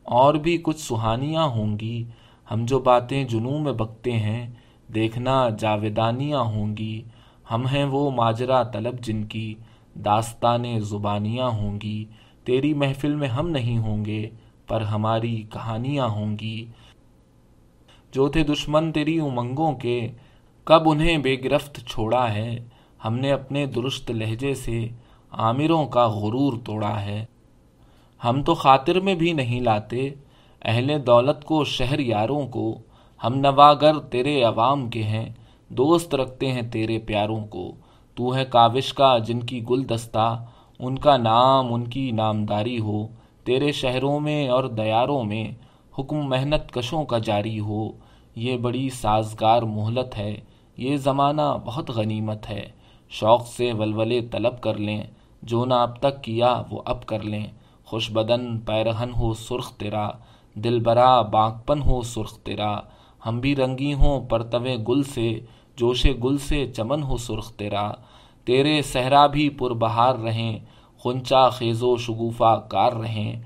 [0.07, 2.05] اور بھی کچھ سہانیاں ہوں گی،
[2.51, 4.47] ہم جو باتیں جنوں میں بکتے ہیں،
[4.95, 7.03] دیکھنا جاویدانیاں ہوں گی،
[7.51, 9.55] ہم ہیں وہ ماجرا طلب جن کی
[10.05, 12.05] داستان زبانیاں ہوں گی،
[12.45, 14.31] تیری محفل میں ہم نہیں ہوں گے،
[14.67, 16.67] پر ہماری کہانیاں ہوں گی۔
[18.13, 20.09] جو تھے دشمن تیری امنگوں کے،
[20.65, 22.59] کب انہیں بے گرفت چھوڑا ہے؟
[23.05, 24.89] ہم نے اپنے درست لہجے سے
[25.31, 27.25] عامروں کا غرور توڑا ہے۔
[28.25, 30.11] ہم تو خاطر میں بھی نہیں لاتے،
[30.63, 32.79] اہل دولت کو، شہر یاروں کو۔
[33.25, 35.29] ہم نواگر تیرے عوام کے ہیں،
[35.69, 37.73] دوست رکھتے ہیں تیرے پیاروں کو۔
[38.19, 40.45] تو ہے کاوش کا جن کی گل دستہ
[40.79, 43.07] ان کا نام ان کی نامداری ہو،
[43.45, 45.53] تیرے شہروں میں اور دیاروں میں
[45.99, 47.91] حکم محنت کشوں کا جاری ہو۔
[48.37, 50.37] یہ بڑی سازگار مہلت ہے،
[50.77, 52.69] یہ زمانہ بہت غنیمت ہے۔
[53.09, 55.03] شوق سے ولولے طلب کر لیں،
[55.43, 57.47] جو نہ اب تک کیا وہ اب کر لیں۔
[57.85, 60.11] خوش بدن پیرہن ہو سرخ تیرا،
[60.55, 62.81] دل برا باغپن ہو سرخ تیرا۔
[63.27, 65.41] ہم بھی رنگی ہوں پرتوے گل سے،
[65.77, 67.91] جوش گل سے چمن ہو سرخ تیرا۔
[68.49, 70.59] تیرے صحرا بھی پر بہار رہیں،
[70.99, 73.43] خنچا، خیز و شگوفہ کار رہیں۔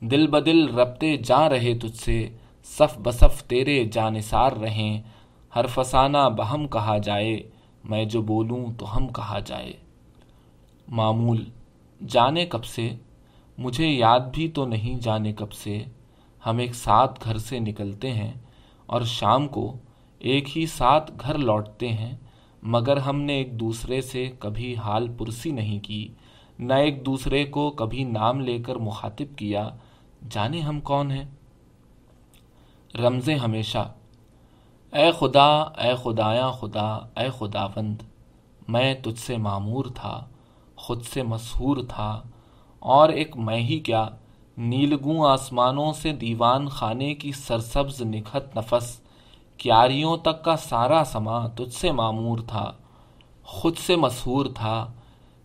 [0.00, 2.28] دل بدل ربتے جا رہے تجھ سے،
[2.64, 5.02] صف بصف تیرے جانثار رہیں۔
[5.56, 7.40] ہر فسانہ بہم کہا جائے،
[7.84, 9.72] میں جو بولوں تو ہم کہا جائے۔
[10.88, 11.44] معمول،
[12.08, 12.90] جانے کب سے؟
[13.58, 15.84] مجھے یاد بھی تو نہیں جانے کب سے۔
[16.46, 18.32] ہم ایک ساتھ گھر سے نکلتے ہیں
[18.86, 19.76] اور شام کو
[20.18, 22.16] ایک ہی ساتھ گھر لوٹتے ہیں۔
[22.66, 26.08] مگر ہم نے ایک دوسرے سے کبھی حال پرسی نہیں کی،
[26.58, 29.68] نہ ایک دوسرے کو کبھی نام لے کر مخاطب کیا۔
[30.30, 31.24] جانے ہم کون ہیں؟
[32.94, 33.92] رمز ہمیشہ۔
[34.92, 38.02] اے خدا، اے خدایا خدا، اے خداوند،
[38.68, 40.28] میں تجھ سے معمور تھا،
[40.76, 42.22] خود سے مسحور تھا۔
[42.78, 44.08] اور ایک میں ہی کیا،
[44.56, 49.05] نیلگوں آسمانوں سے دیوان خانے کی سرسبز نکھت نفس۔
[49.58, 52.72] کیاریوں تک کا سارا سما تجھ سے معمور تھا،
[53.42, 54.92] خود سے مسحور تھا۔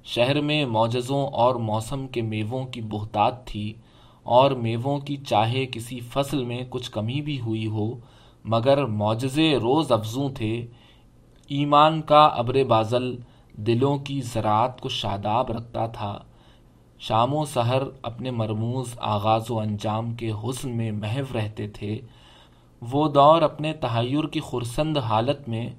[0.04, 3.74] شہر میں معجزوں اور موسم کے میووں کی بہتات تھی،
[4.24, 7.88] اور میووں کی چاہے کسی فصل میں کچھ کمی بھی ہوئی ہو،
[8.46, 10.68] مگر معجزے روز افزوں تھے۔
[11.50, 13.16] ایمان کا ابر بازل
[13.58, 16.18] دلوں کی زراعت کو شاداب رکھتا تھا۔
[17.00, 22.00] شام و سحر اپنے مرموز آغاز و انجام کے حسن میں محو رہتے تھے۔
[22.82, 25.70] وہ دور اپنے تحیر کی خرسند حالت میں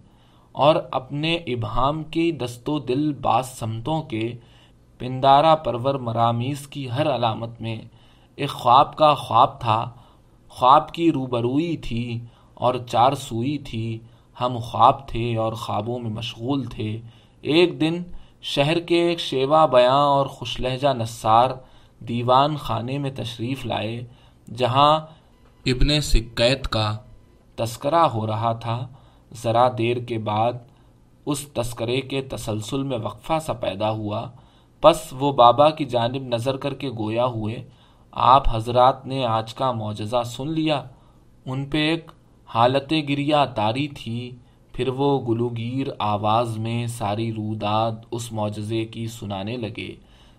[0.52, 4.32] اور اپنے ابہام کی دست و دل باس سمتوں کے
[4.98, 7.76] پندارہ پرور مرامیز کی ہر علامت میں
[8.36, 9.90] ایک خواب کا خواب تھا۔
[10.48, 12.20] خواب کی روبروئی تھی
[12.54, 13.98] اور چار سوئی تھی۔
[14.40, 17.00] ہم خواب تھے اور خوابوں میں مشغول تھے۔
[17.40, 18.02] ایک دن
[18.42, 21.50] شہر کے ایک شیوا بیاں اور خوش لہجہ نثار
[21.98, 24.04] دیوان خانے میں تشریف لائے،
[24.56, 25.00] جہاں
[25.66, 26.96] ابن سکیت کا
[27.56, 28.88] تذکرہ ہو رہا تھا۔
[29.42, 30.52] ذرا دیر کے بعد
[31.26, 34.30] اس تذکرے کے تسلسل میں وقفہ سا پیدا ہوا۔
[34.80, 37.68] پس وہ بابا کی جانب نظر کر کے گویا ہوئے،
[38.10, 40.84] آپ حضرات نے آج کا معجزہ سن لیا۔
[41.46, 42.10] ان پہ ایک
[42.46, 44.36] حالت گریا تاری تھی۔
[44.72, 49.94] پھر وہ گلوگیر آواز میں ساری روداد اس معجزے کی سنانے لگے،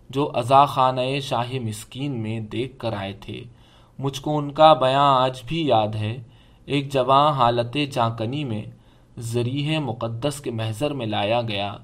[0.10, 3.44] جو ازا خانہ شاہ مسکین میں دیکھ کر آئے تھے۔
[4.00, 6.18] مجھ کو ان کا بیاں آج بھی یاد ہے۔
[6.66, 8.64] ایک جواں حالت چانکنی میں
[9.20, 11.78] ذریح مقدس کے محضر میں لایا گیا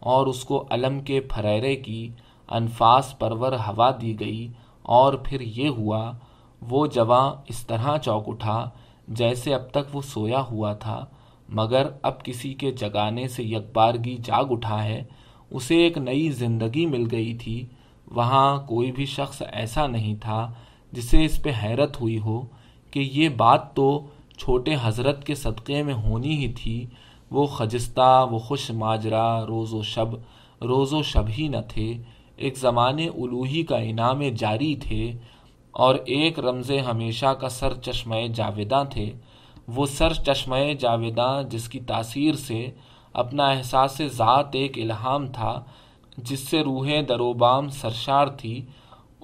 [0.00, 2.10] اور اس کو علم کے پھریرے کی
[2.48, 6.12] انفاس پرور ہوا دی گئی اور پھر یہ ہوا،
[6.62, 8.70] وہ جواں اس طرح چوک اٹھا
[9.08, 11.04] جیسے اب تک وہ سویا ہوا تھا،
[11.48, 15.04] مگر اب کسی کے جگانے سے یکبارگی جاگ اٹھا ہے۔
[15.50, 17.66] اسے ایک نئی زندگی مل گئی تھی۔
[18.10, 20.52] وہاں کوئی بھی شخص ایسا نہیں تھا
[20.94, 22.42] جسے اس پہ حیرت ہوئی ہو
[22.90, 23.88] کہ یہ بات تو
[24.38, 26.86] چھوٹے حضرت کے صدقے میں ہونی ہی تھی،
[27.30, 30.14] وہ خجستہ، وہ خوش ماجرا روز و شب،
[30.62, 31.88] روز و شب ہی نہ تھے۔
[32.36, 35.12] ایک زمانے الوہی کا انعام جاری تھے
[35.72, 39.10] اور ایک رمز ہمیشہ کا سر چشمہ جاویداں تھے۔
[39.68, 42.70] وہ سر چشمہ جاویداں جس کی تاثیر سے
[43.12, 45.52] اپنا احساس ذات ایک الہام تھا،
[46.18, 48.54] جس سے روحیں دروبام سرشار تھی۔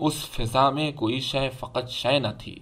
[0.00, 2.56] اس فضا میں کوئی شے فقط شے نہ تھی۔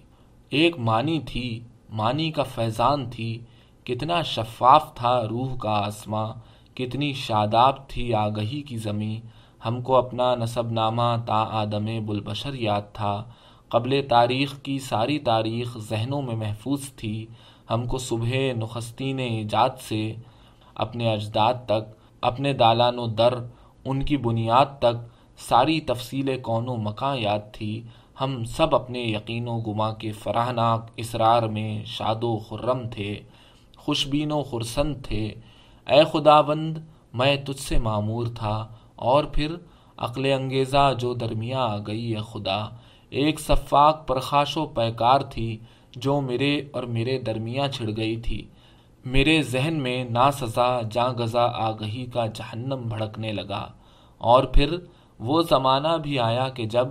[0.49, 3.39] ایک معنی تھی، معنی کا فیضان تھی۔
[3.83, 6.33] کتنا شفاف تھا روح کا آسماں،
[6.75, 9.27] کتنی شاداب تھی آگہی کی زمیں۔
[9.65, 13.23] ہم کو اپنا نصب نامہ تا آدم بلبشر یاد تھا۔
[13.69, 17.25] قبل تاریخ کی ساری تاریخ ذہنوں میں محفوظ تھی۔
[17.69, 20.13] ہم کو صبح نخستین ایجاد سے
[20.75, 23.33] اپنے اجداد تک، اپنے دالان و در،
[23.85, 27.81] ان کی بنیاد تک ساری تفصیل کون و مکاں یاد تھی۔
[28.21, 33.19] ہم سب اپنے یقین و گما کے فراہناک اسرار میں شاد و خرم تھے،
[33.77, 35.33] خوشبین و خرسند تھے۔
[35.87, 36.77] اے خداوند،
[37.13, 39.55] میں تجھ سے معمور تھا، اور پھر
[39.97, 42.67] عقل انگیزہ جو درمیاں آ گئی ہے خدا۔
[43.09, 45.57] ایک صفاق پرخاش و پیکار تھی
[45.95, 48.47] جو میرے اور میرے درمیاں چھڑ گئی تھی۔
[49.05, 53.67] میرے ذہن میں نا سزا جاں گزا آگہی کا جہنم بھڑکنے لگا۔
[54.17, 54.77] اور پھر
[55.19, 56.87] وہ زمانہ بھی آیا کہ جب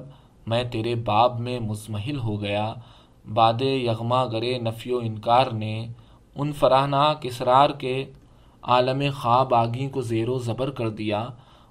[0.47, 2.75] میں تیرے باب میں مزمحل ہو گیا
[3.35, 5.87] باد یغما گرے نفی و انکار نے،
[6.35, 8.05] ان فراہناک اسرار کے
[8.63, 11.29] عالم خواب آگی کو زیر و زبر کر دیا،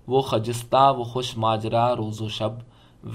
[0.08, 2.52] وہ خجستہ و خوش ماجرا روز و شب،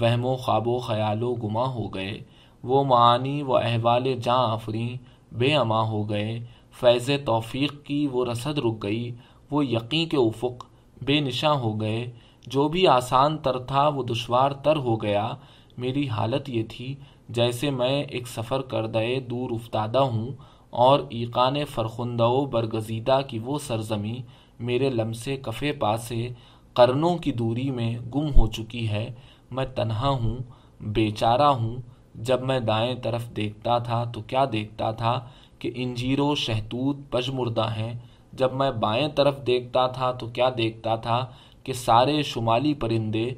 [0.01, 2.23] وہم و خواب و خیال و گما ہو گئے۔
[2.63, 4.97] وہ معانی و احوال جاں آفریں
[5.31, 6.39] بے اما ہو گئے۔
[6.79, 9.15] فیض توفیق کی وہ رسد رک گئی،
[9.51, 10.65] وہ یقین کے افق
[11.01, 12.11] بے نشاں ہو گئے۔
[12.47, 15.29] جو بھی آسان تر تھا وہ دشوار تر ہو گیا۔
[15.77, 16.95] میری حالت یہ تھی،
[17.29, 20.31] جیسے میں ایک سفر کردے دور افتادہ ہوں
[20.69, 24.21] اور ایقان فرخندہ و برگزیدہ کی وہ سرزمی
[24.59, 26.27] میرے لمسے کفے پاسے
[26.73, 29.11] قرنوں کی دوری میں گم ہو چکی ہے۔
[29.51, 30.37] میں تنہا ہوں،
[30.81, 31.75] بیچارہ ہوں۔
[32.15, 35.19] جب میں دائیں طرف دیکھتا تھا تو کیا دیکھتا تھا
[35.59, 37.93] کہ انجیر و شہتوت پجمردہ ہیں۔
[38.33, 41.25] جب میں بائیں طرف دیکھتا تھا تو کیا دیکھتا تھا
[41.63, 43.29] کہ سارے شمالی پرندے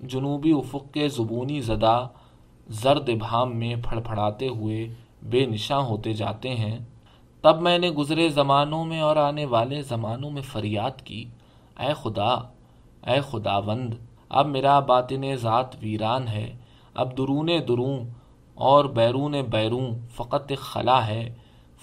[0.00, 2.08] جنوبی افق کے زبونی زدہ
[2.68, 4.88] زرد بھام میں پھڑ پھڑاتے ہوئے
[5.22, 6.78] بے نشاں ہوتے جاتے ہیں۔
[7.40, 11.24] تب میں نے گزرے زمانوں میں اور آنے والے زمانوں میں فریاد کی۔
[11.80, 12.34] اے خدا،
[13.06, 13.94] اے خداوند،
[14.28, 16.56] اب میرا باطن ذات ویران ہے۔
[16.94, 17.98] اب درون دروں
[18.54, 21.34] اور بیرون بیرون فقط ایک خلا ہے۔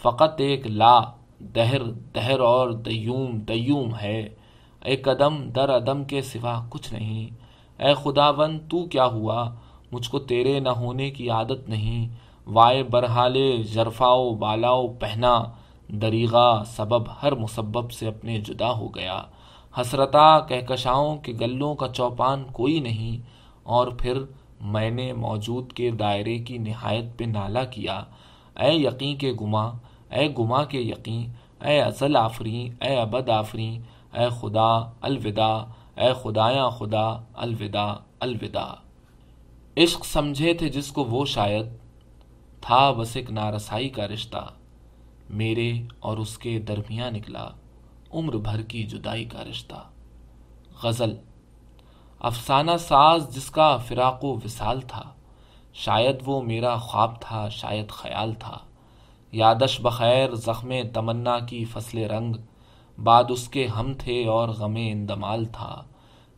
[0.02, 1.02] فقط ایک لا،
[1.40, 1.84] دہر
[2.16, 4.30] دہر اور دیوم دیوم ہے۔
[4.86, 7.30] اے قدم، در عدم کے سوا کچھ نہیں۔
[7.84, 9.50] اے خداوند، تو کیا ہوا؟
[9.92, 12.10] مجھ کو تیرے نہ ہونے کی عادت نہیں۔
[12.48, 15.44] وائے برحالے، جرفاؤ، بالاؤ، پہنا۔
[15.90, 19.24] دریغا سبب ہر مسبب سے اپنے جدا ہو گیا۔
[19.82, 23.22] حسرتا، کہکشاؤں کے گلوں کا چوپان کوئی نہیں۔
[23.64, 24.22] اور پھر
[24.62, 28.04] میں نے موجود کے دائرے کی نہایت پہ نالا کیا۔
[28.60, 29.72] اے یقین کے گما
[30.12, 31.32] اے گما کے یقین،
[31.66, 33.80] اے ازل آفریں اے ابد آفریں
[34.14, 35.64] اے خدا، الوداع۔
[36.02, 38.74] اے خدایاں، خدا، الوداع الوداع۔
[39.78, 41.66] عشق سمجھے تھے جس کو وہ شاید۔
[42.62, 44.48] تھا بس ایک نارسائی کا رشتہ۔
[45.30, 47.50] میرے اور اس کے درمیان نکلا۔
[48.14, 49.90] عمر بھر کی جدائی کا رشتہ۔
[50.84, 51.16] غزل۔
[52.20, 55.04] افسانہ ساز جس کا فراق و وصال تھا۔
[55.74, 58.58] شاید وہ میرا خواب تھا، شاید خیال تھا۔
[59.32, 62.36] یادش بخیر، زخم تمنا کی فصل رنگ۔
[63.04, 65.84] بعد اس کے ہم تھے اور غم اندمال تھا۔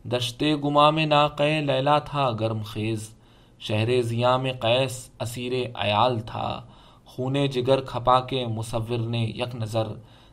[0.04, 3.14] دشتے گما میں ناقے لیلا تھا، گرم خیز۔
[3.60, 6.62] شہر ضیا میں قیس اسیر ایال تھا۔
[7.04, 9.86] خونے جگر کھپا کے مصور نے یک نظر۔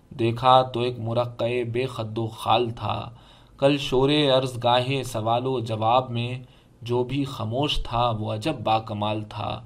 [0.09, 3.09] دیکھا تو ایک مرقع بے خد و خال تھا۔
[3.57, 6.39] کل شور عرض گاہے سوال و جواب میں
[6.81, 9.61] جو بھی خاموش تھا وہ عجب با کمال تھا۔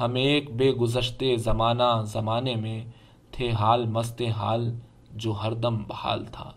[0.00, 2.84] ہم ایک بے گزشتے زمانہ، زمانے میں
[3.30, 4.78] تھے حال مست حال۔
[5.18, 6.50] جو ہر دم بحال تھا۔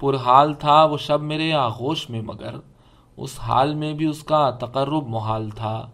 [0.00, 2.54] پر حال تھا وہ شب میرے آغوش میں، مگر
[3.16, 5.90] اس حال میں بھی اس کا تقرب محال تھا۔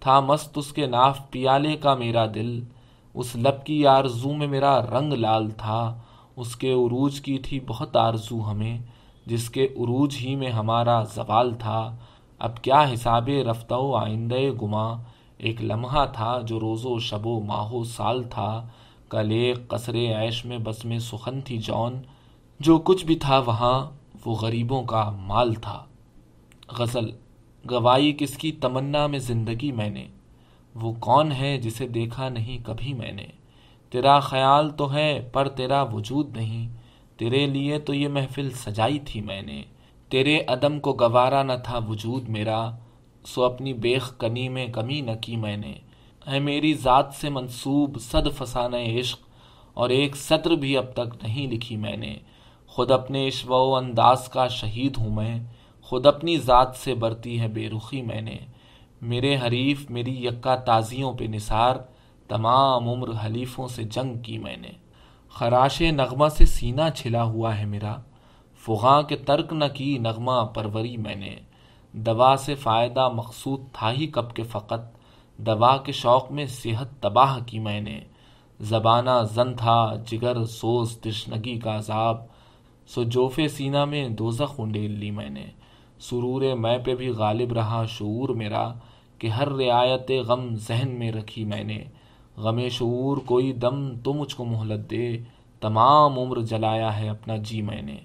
[0.00, 2.62] تھا مست اس کے ناف پیالے کا میرا دل۔
[3.14, 5.98] اس لب کی آرزو میں میرا رنگ لال تھا۔
[6.36, 8.78] اس کے عروج کی تھی بہت آرزو ہمیں،
[9.26, 11.96] جس کے عروج ہی میں ہمارا زوال تھا۔
[12.38, 15.02] اب کیا حساب رفتہ و آئندہ گما
[15.38, 18.68] ایک لمحہ تھا جو روز و شب و ماہ و سال تھا۔
[19.14, 22.02] کل ایک قصر عیش میں بس میں سخن تھی جون
[22.60, 23.90] جو کچھ بھی تھا وہاں،
[24.24, 25.84] وہ غریبوں کا مال تھا۔
[26.78, 27.10] غزل
[27.70, 30.08] گوائی کس کی؟ تمنا میں زندگی میں نے۔
[30.74, 33.26] وہ کون ہے جسے دیکھا نہیں کبھی میں نے؟
[33.90, 36.68] تیرا خیال تو ہے پر تیرا وجود نہیں۔
[37.16, 39.62] تیرے لیے تو یہ محفل سجائی تھی میں نے۔
[40.08, 42.70] تیرے عدم کو گوارا نہ تھا وجود میرا۔
[43.26, 45.74] سو اپنی بیخ کنی میں کمی نہ کی میں نے۔
[46.32, 49.18] ہے میری ذات سے منسوب صد فسانہ عشق،
[49.74, 52.16] اور ایک سطر بھی اب تک نہیں لکھی میں نے۔
[52.66, 55.38] خود اپنے عشو و انداز کا شہید ہوں میں،
[55.82, 58.36] خود اپنی ذات سے برتی ہے بے رخی میں نے۔
[59.02, 61.76] میرے حریف، میری یکا تازیوں پہ نثار،
[62.28, 64.72] تمام عمر حلیفوں سے جنگ کی میں نے۔
[65.28, 67.96] خراش نغمہ سے سینہ چھلا ہوا ہے میرا،
[68.64, 71.34] فغاں کے ترک نہ کی نغمہ پروری میں نے۔
[71.94, 74.93] دوا سے فائدہ مقصود تھا ہی کب کے فقط
[75.36, 78.00] دوا کے شوق میں صحت تباہ کی میں نے۔
[78.60, 82.16] زبانہ زن تھا، جگر، سوز، تشنگی کا عذاب۔
[82.86, 85.46] سو جوفے سینہ میں دوزخ انڈیل لی میں نے۔
[85.98, 88.72] سرور میں پہ بھی غالب رہا شعور میرا
[89.18, 91.84] کہ ہر رعایت غم ذہن میں رکھی میں نے۔
[92.36, 95.16] غم شعور کوئی دم تو مجھ کو مہلت دے۔
[95.60, 97.96] تمام عمر جلایا ہے اپنا جی میں نے۔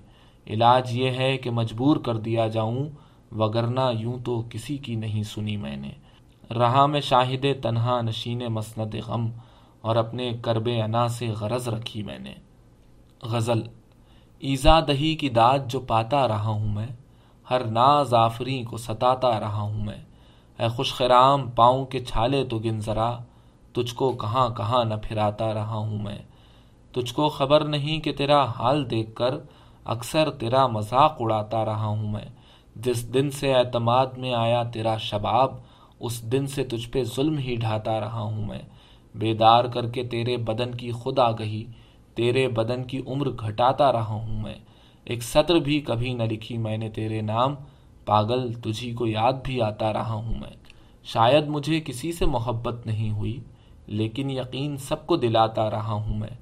[0.47, 2.85] علاج یہ ہے کہ مجبور کر دیا جاؤں،
[3.31, 5.89] وگرنہ یوں تو کسی کی نہیں سنی میں نے۔
[6.53, 9.31] رہا میں شاہد تنہا نشین مسند غم
[9.81, 12.33] اور اپنے کرب انا سے غرض رکھی میں نے۔
[13.23, 13.61] غزل
[14.39, 16.87] ایزا دہی کی داد جو پاتا رہا ہوں میں،
[17.49, 20.01] ہر ناز آفری کو ستاتا رہا ہوں میں۔
[20.59, 23.17] اے خوش خرام، پاؤں کے چھالے تو گن ذرا،
[23.73, 26.17] تجھ کو کہاں کہاں نہ پھراتا رہا ہوں میں۔
[26.91, 29.35] تجھ کو خبر نہیں کہ تیرا حال دیکھ کر
[29.85, 32.25] اکثر تیرا مذاق اڑاتا رہا ہوں میں۔
[32.75, 35.55] جس دن سے اعتماد میں آیا تیرا شباب
[35.99, 38.61] اس دن سے تجھ پہ ظلم ہی ڈھاتا رہا ہوں میں۔
[39.15, 41.65] بیدار کر کے تیرے بدن کی خود آ گئی
[42.15, 44.55] تیرے بدن کی عمر گھٹاتا رہا ہوں میں۔
[45.03, 47.55] ایک سطر بھی کبھی نہ لکھی میں نے تیرے نام،
[48.05, 50.57] پاگل تجھی کو یاد بھی آتا رہا ہوں میں۔
[51.03, 53.39] شاید مجھے کسی سے محبت نہیں ہوئی،
[53.87, 56.35] لیکن یقین سب کو دلاتا رہا ہوں میں۔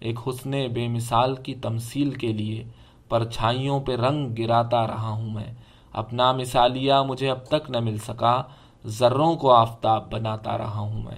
[0.00, 2.64] ایک حسن بے مثال کی تمثیل کے لیے
[3.08, 5.54] پرچھائیوں پہ رنگ گراتا رہا ہوں میں۔
[5.92, 8.42] اپنا مثالیہ مجھے اب تک نہ مل سکا
[8.86, 11.16] ذروں کو آفتاب بناتا رہا ہوں میں۔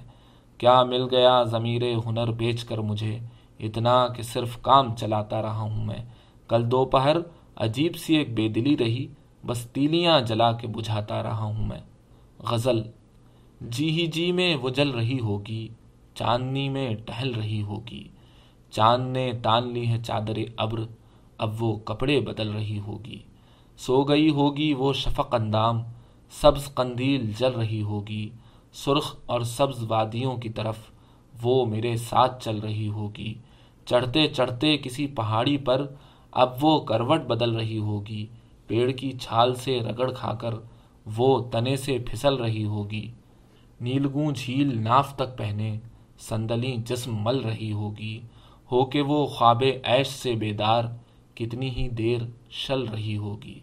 [0.58, 3.18] کیا مل گیا ضمیر ہنر بیچ کر مجھے؟
[3.60, 6.04] اتنا کہ صرف کام چلاتا رہا ہوں میں۔
[6.48, 7.16] کل دوپہر
[7.56, 9.06] عجیب سی ایک بے دلی رہی،
[9.46, 11.80] بس تیلیاں جلا کے بجھاتا رہا ہوں میں۔
[12.38, 12.82] غزل
[13.60, 15.68] جی ہی جی میں وہ جل رہی ہوگی،
[16.14, 18.08] چاندنی میں ٹہل رہی ہوگی۔
[18.70, 20.78] چاند نے تان لی ہے چادر ابر،
[21.38, 23.18] اب وہ کپڑے بدل رہی ہوگی۔
[23.76, 25.82] سو گئی ہوگی وہ شفق اندام
[26.30, 28.30] سبز قندیل جل رہی ہوگی،
[28.72, 30.76] سرخ اور سبز وادیوں کی طرف
[31.42, 33.34] وہ میرے ساتھ چل رہی ہوگی۔
[33.86, 35.86] چڑھتے چڑھتے کسی پہاڑی پر
[36.30, 38.26] اب وہ کروٹ بدل رہی ہوگی۔
[38.66, 40.54] پیڑ کی چھال سے رگڑ کھا کر
[41.16, 43.10] وہ تنے سے پھسل رہی ہوگی۔
[43.80, 45.78] نیلگوں جھیل ناف تک پہنے
[46.18, 48.20] سندلی جسم مل رہی ہوگی۔
[48.72, 50.84] ہو کہ وہ خواب عیش سے بیدار
[51.34, 52.20] کتنی ہی دیر
[52.50, 53.60] شل رہی ہوگی۔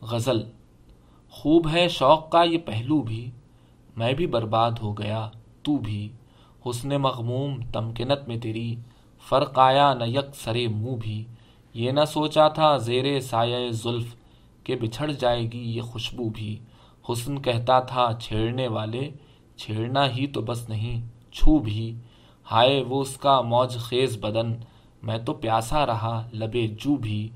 [0.00, 0.42] غزل
[1.38, 3.30] خوب ہے شوق کا یہ پہلو بھی،
[3.96, 5.30] میں بھی برباد ہو گیا،
[5.62, 6.08] تو بھی۔
[6.66, 8.76] حسن مغموم تمکنت میں تیری،
[9.28, 11.24] فرق آیا نہ یک سرے منہ بھی۔
[11.74, 14.14] یہ نہ سوچا تھا زیر سایہ زلف
[14.64, 16.58] کہ بچھڑ جائے گی یہ خوشبو بھی۔
[17.08, 19.10] حسن کہتا تھا چھیڑنے والے،
[19.56, 21.94] چھیڑنا ہی تو بس نہیں، چھو بھی۔
[22.50, 24.52] ہائے وہ اس کا موج خیز بدن،
[25.02, 27.28] میں تو پیاسا رہا لبے جو بھی۔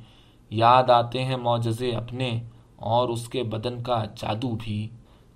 [0.50, 2.40] یاد آتے ہیں معجزے اپنے
[2.82, 4.88] اور اس کے بدن کا جادو بھی۔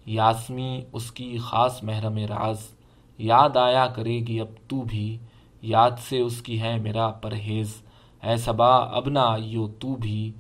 [0.07, 2.59] یاسمی اس کی خاص محرم راز۔
[3.19, 5.19] یاد آیا کرے گی اب تو بھی۔
[5.63, 7.83] یاد سے اس کی ہے میرا پرہیز۔
[8.23, 10.33] اے صبا، اب نہ آئیو تو بھی۔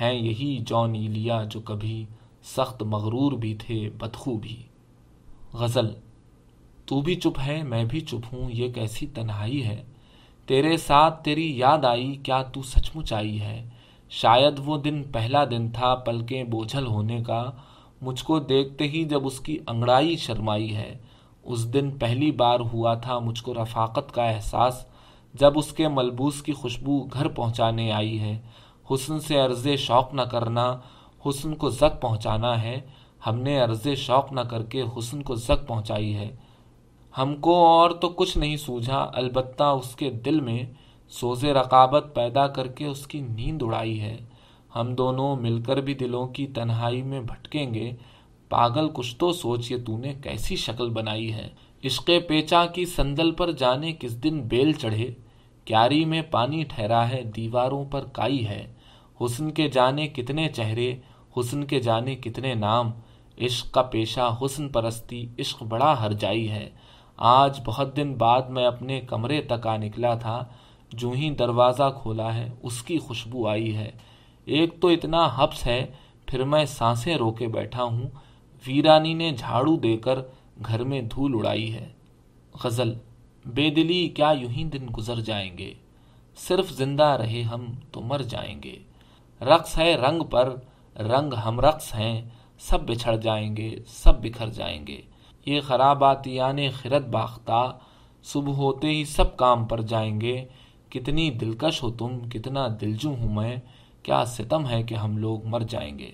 [0.00, 2.06] ہیں یہی جونی لیا جو کبھی
[2.42, 4.62] سخت مغرور بھی تھے، بدخو بھی۔
[5.52, 5.88] غزل
[6.86, 9.82] تو بھی چپ ہے، میں بھی چپ ہوں، یہ کیسی تنہائی ہے۔
[10.46, 13.68] تیرے ساتھ تیری یاد آئی، کیا تو سچ مچ آئی ہے؟
[14.20, 17.50] شاید وہ دن پہلا دن تھا پلکیں بوجھل ہونے کا۔
[18.02, 20.98] مجھ کو دیکھتے ہی جب اس کی انگڑائی شرمائی ہے۔
[21.42, 24.86] اس دن پہلی بار ہوا تھا مجھ کو رفاقت کا احساس
[25.34, 28.40] جب اس کے ملبوس کی خوشبو گھر پہنچانے آئی ہے۔
[28.90, 30.76] حسن سے عرض شوق نہ کرنا،
[31.28, 32.80] حسن کو زک پہنچانا ہے۔
[33.26, 36.36] ہم نے عرض شوق نہ کر کے حسن کو زک پہنچائی ہے۔
[37.18, 40.64] ہم کو اور تو کچھ نہیں سوجھا، البتہ اس کے دل میں
[41.20, 44.16] سوز رقابت پیدا کر کے اس کی نیند اڑائی ہے۔
[44.76, 47.90] ہم دونوں مل کر بھی دلوں کی تنہائی میں بھٹکیں گے۔
[48.48, 51.48] پاگل کچھ تو سوچ، یہ تو نے کیسی شکل بنائی ہے۔
[51.84, 55.14] عشق پیچا کی سندل پر جانے کس دن بیل چڑھے۔
[55.64, 58.74] کیاری میں پانی ٹھہرا ہے، دیواروں پر کائی ہے۔
[59.20, 60.94] حسن کے جانے کتنے چہرے،
[61.40, 62.90] حسن کے جانے کتنے نام۔
[63.40, 66.70] عشق کا پیشہ حسن پرستی، عشق بڑا ہر جائی ہے۔
[67.16, 70.44] آج بہت دن بعد میں اپنے کمرے تک آ نکلا تھا۔
[70.96, 73.90] جو ہی دروازہ کھولا ہے، اس کی خوشبو آئی ہے۔
[74.44, 75.86] ایک تو اتنا حبس ہے،
[76.26, 78.08] پھر میں سانسیں رو کے بیٹھا ہوں۔
[78.66, 80.18] ویرانی نے جھاڑو دے کر
[80.66, 81.92] گھر میں دھول اڑائی ہے۔
[82.64, 82.94] غزل،
[83.46, 85.74] بے دلی کیا یوں ہی دن گزر جائیں گے؟
[86.36, 88.76] صرف زندہ رہے ہم تو مر جائیں گے۔
[89.40, 90.56] رقص ہے رنگ پر،
[90.96, 92.22] رنگ ہم رقص ہیں۔
[92.58, 95.00] سب بچھڑ جائیں گے، سب بکھر جائیں گے۔
[95.46, 97.78] یہ خراباتیان خرد باختہ،
[98.22, 100.44] صبح ہوتے ہی سب کام پر جائیں گے۔
[100.94, 103.56] کتنی دلکش ہو تم، کتنا دلجو ہوں میں،
[104.02, 106.10] کیا ستم ہے کہ ہم لوگ مر جائیں گے؟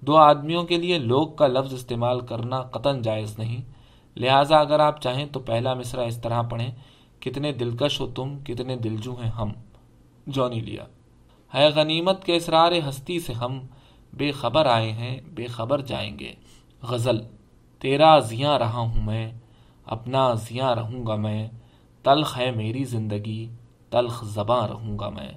[0.00, 3.62] دو آدمیوں کے لیے لوگ کا لفظ استعمال کرنا قطن جائز نہیں۔
[4.16, 6.70] لہٰذا اگر آپ چاہیں تو پہلا مصرع اس طرح پڑھیں،
[7.20, 9.52] کتنے دلکش ہو تم، کتنے دلجو ہیں ہم۔
[10.26, 10.84] جونی لیا۔
[11.54, 13.60] ہے غنیمت کے اسرار ہستی سے ہم
[14.12, 16.32] بے خبر آئے ہیں، بے خبر جائیں گے۔
[16.82, 17.18] غزل،
[17.78, 19.32] تیرا زیاں رہا ہوں میں،
[19.84, 21.48] اپنا زیاں رہوں گا میں،
[22.02, 23.48] تلخ ہے میری زندگی۔
[23.90, 25.32] تلخ زباں رہوں گا میں۔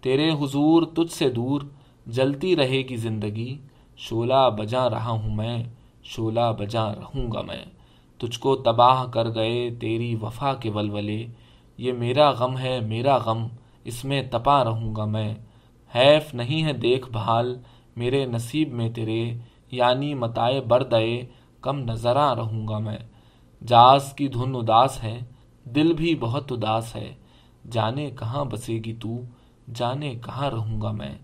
[0.00, 1.60] تیرے حضور تجھ سے دور
[2.06, 3.58] جلتی رہے گی زندگی۔
[3.96, 5.64] شولہ بجا رہا ہوں میں
[6.02, 7.64] شولہ بجا رہوں گا میں۔
[8.18, 11.26] تجھ کو تباہ کر گئے تیری وفا کے ولولے۔
[11.78, 13.46] یہ میرا غم ہے، میرا غم،
[13.84, 15.34] اس میں تپا رہوں گا میں۔
[15.94, 17.58] حیف نہیں ہے دیکھ بھال
[17.96, 19.38] میرے نصیب میں تیرے
[19.70, 21.26] یعنی متائے بردئے
[21.60, 22.98] کم نظراں رہوں گا میں۔
[23.66, 25.18] جاز کی دھن اداس ہے،
[25.64, 27.14] دل بھی بہت اداس ہے۔
[27.70, 29.20] جانے کہاں بسے گی تو،
[29.74, 31.18] جانے کہاں رہوں گا میں۔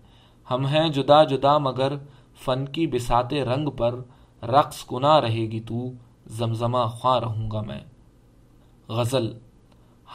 [0.51, 1.93] ہم ہیں جدا جدا مگر
[2.45, 3.95] فن کی بساتے رنگ پر،
[4.43, 5.91] رقص کنا رہے گی تو،
[6.27, 7.79] زمزمہ خواں رہوں گا میں۔
[8.89, 9.37] غزل،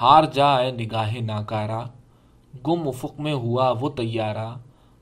[0.00, 1.84] ہار جائے نگاہ ناکارا
[2.66, 4.54] گم افق میں ہوا وہ تیارہ۔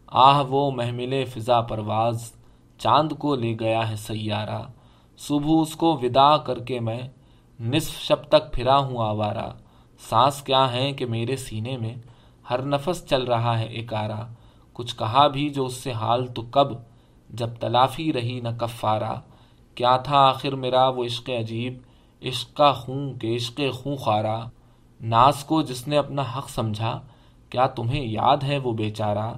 [0.06, 2.32] آہ وہ محمل فضا پرواز،
[2.78, 4.62] چاند کو لے گیا ہے سیارہ۔
[5.18, 7.00] صبح اس کو ودا کر کے میں،
[7.60, 9.50] نصف شب تک پھرا ہوں آوارہ۔
[10.08, 11.94] سانس کیا ہے کہ میرے سینے میں
[12.50, 14.22] ہر نفس چل رہا ہے اکارا،
[14.72, 16.68] کچھ کہا بھی جو اس سے حال تو کب،
[17.30, 19.14] جب تلافی رہی نہ کفارہ
[19.74, 21.74] کیا تھا آخر میرا وہ عشق عجیب،
[22.22, 24.38] عشق کا خون کہ عشق خوں خارا
[25.00, 27.00] ناز کو جس نے اپنا حق سمجھا،
[27.50, 29.30] کیا تمہیں یاد ہے وہ بیچارہ؟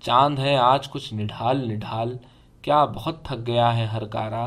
[0.00, 2.16] چاند ہے آج کچھ نڈھال نڈھال،
[2.62, 4.46] کیا بہت تھک گیا ہے ہر کارا۔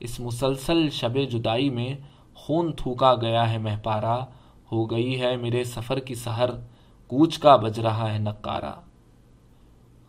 [0.00, 1.94] اس مسلسل شب جدائی میں
[2.34, 4.18] خون تھوکا گیا ہے مہپارا۔
[4.72, 6.50] ہو گئی ہے میرے سفر کی سحر،
[7.06, 8.72] کوچ کا بج رہا ہے نقارا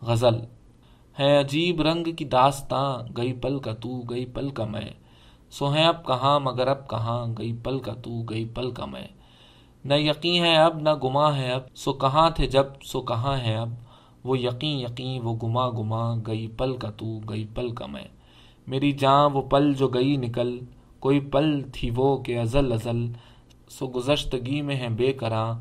[0.02, 0.34] غزل،
[1.18, 4.90] ہے عجیب رنگ کی داستاں، گئی پل کا تو، گئی پل کا میں۔
[5.50, 9.06] سو ہے اب کہاں، مگر اب کہاں، گئی پل کا تو، گئی پل کا میں۔
[9.84, 13.56] نہ یقین ہے اب، نہ گما ہے اب۔ سو کہاں تھے جب، سو کہاں ہے
[13.56, 13.68] اب۔
[14.24, 18.08] وہ یقین یقین، وہ گما گما گئی پل کا تو، گئی پل کا میں۔
[18.66, 20.58] میری جاں وہ پل جو گئی نکل۔
[20.98, 23.06] کوئی پل تھی وہ کہ ازل ازل۔
[23.68, 25.54] سو گزشتگی میں ہے بے کراں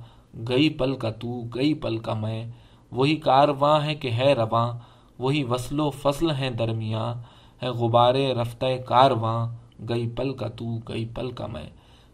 [0.50, 2.46] گئی پل کا تو، گئی پل کا میں۔
[2.92, 4.78] وہی کارواں ہے کہ ہے رواں،
[5.20, 7.14] وہی وصل و فصل ہیں درمیاں۔
[7.62, 9.56] ہے غبارے رفتہ کارواں،
[9.90, 11.70] گئی پل کا تو، گئی پل کا میں۔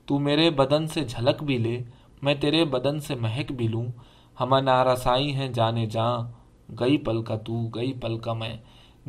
[0.05, 1.83] تو میرے بدن سے جھلک بھی لے،
[2.21, 3.85] میں تیرے بدن سے مہک بھی لوں۔
[4.39, 6.17] ہم نارسائی ہیں جانے جاں،
[6.79, 8.57] گئی پل کا تو، گئی پل کا میں۔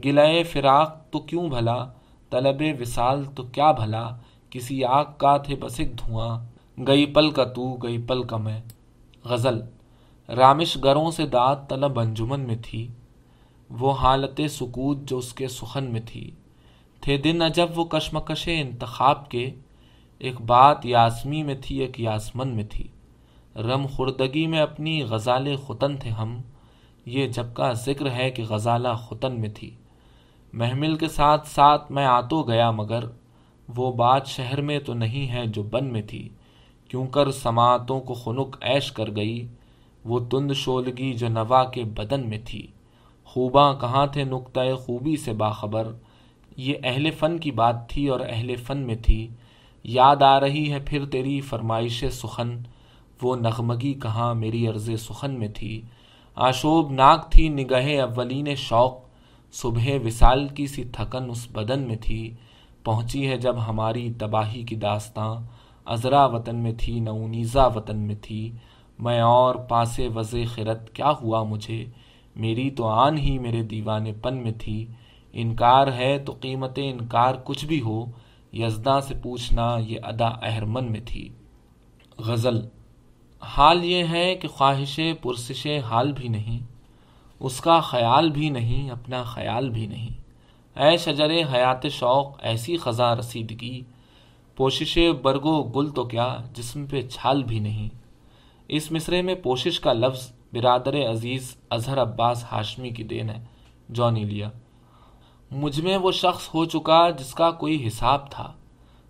[0.05, 1.89] گلائے فراق تو کیوں بھلا؟
[2.31, 4.17] طلب وصال تو کیا بھلا؟
[4.51, 6.45] کسی آگ کا تھے بس ایک دھواں۔
[6.87, 8.63] گئی پل کا تو، گئی پل کا میں۔
[9.25, 9.61] غزل۔
[10.29, 12.89] رامش گروں سے داد طلب انجمن میں تھی۔
[13.71, 16.31] وہ حالت سکوت جو اس کے سخن میں تھی۔
[17.01, 19.51] تھے دن اجب وہ کشمکش انتخاب کے۔
[20.19, 22.89] ایک بات یاسمی میں تھی، ایک یاسمن میں تھی۔
[23.57, 26.39] رم خوردگی میں اپنی غزال خطن تھے ہم۔
[27.07, 29.71] یہ جب کا ذکر ہے کہ غزالہ خطن میں تھی۔
[30.53, 33.05] محمل کے ساتھ ساتھ میں آتو گیا مگر۔
[33.77, 36.29] وہ بات شہر میں تو نہیں ہے جو بن میں تھی۔
[36.95, 39.47] کیوں کر سماعتوں کو خنک عیش کر گئی،
[40.05, 42.67] وہ تند شولگی جو نوا کے بدن میں تھی۔
[43.25, 45.93] خوباں کہاں تھے نقطۂ خوبی سے باخبر؟
[46.57, 49.29] یہ اہل فن کی بات تھی اور اہل فن میں تھی۔
[49.85, 52.59] یاد آ رہی ہے پھر تیری فرمائش سخن۔
[53.23, 55.83] وہ نغمگی کہاں میری عرض سخن میں تھی۔
[56.35, 58.95] آشوب ناک تھی نگہ اولین شوق۔
[59.53, 62.35] صبح وصال کی سی تھکن اس بدن میں تھی۔
[62.85, 65.35] پہنچی ہے جب ہماری تباہی کی داستاں۔
[65.85, 68.51] ازرا وطن میں تھی نونیزا وطن میں تھی۔
[68.99, 71.85] میں اور پاسے وز خرت کیا ہوا مجھے؟
[72.37, 74.87] میری تو آن ہی میرے دیوانے پن میں تھی۔
[75.33, 78.05] انکار ہے تو قیمت انکار کچھ بھی ہو۔
[78.53, 81.29] یزداں سے پوچھنا یہ ادا اہرمن میں تھی۔
[82.19, 82.61] غزل
[83.43, 86.59] حال یہ ہے کہ خواہش پرسش حال بھی نہیں۔
[87.41, 90.09] اس کا خیال بھی نہیں، اپنا خیال بھی نہیں۔
[90.81, 93.83] اے شجر حیات شوق، ایسی خزاں رسیدگی۔
[94.57, 97.89] پوشش برگو گل تو کیا، جسم پہ چھال بھی نہیں۔
[98.69, 103.45] اس مصرے میں پوشش کا لفظ برادر عزیز اظہر عباس ہاشمی کی دین ہے۔
[103.89, 104.51] جونی لیا۔
[105.51, 108.53] مجھ میں وہ شخص ہو چکا جس کا کوئی حساب تھا۔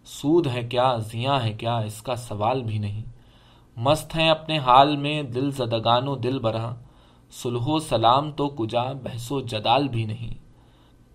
[0.04, 3.02] سود ہے کیا، زیاں ہے کیا، اس کا سوال بھی نہیں۔
[3.76, 6.74] مست ہیں اپنے حال میں، دل زدگان و دل برا
[7.30, 10.34] سلح و سلام تو کجا، بحث و جدال بھی نہیں۔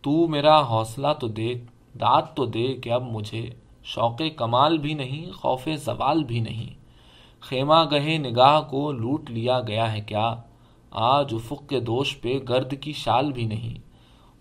[0.01, 1.65] تو میرا حوصلہ تو دیکھ،
[1.97, 3.49] داد تو دے کہ اب مجھے
[3.95, 6.73] شوق کمال بھی نہیں، خوف زوال بھی نہیں۔
[7.39, 10.35] خیمہ گہے نگاہ کو لوٹ لیا گیا ہے کیا؟
[10.91, 13.77] آج افق کے دوش پہ گرد کی شال بھی نہیں۔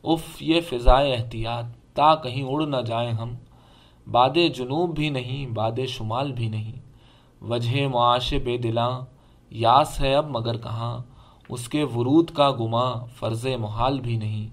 [0.05, 3.34] اف یہ فضائے احتیاط، تا کہیں اڑ نہ جائیں ہم۔
[4.11, 6.72] باد جنوب بھی نہیں، باد شمال بھی نہیں۔
[7.42, 9.01] وجہ معاش بے دلاں
[9.51, 10.99] یاس ہے اب مگر کہاں؟
[11.49, 14.49] اس کے ورود کا گماں فرض محال بھی نہیں۔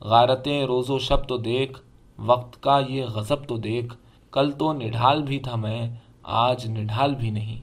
[0.00, 1.80] غارتیں روز و شب تو دیکھ،
[2.18, 3.96] وقت کا یہ غضب تو دیکھ۔
[4.36, 7.60] کل تو نڈھال بھی تھا میں، آج نڈھال بھی نہیں۔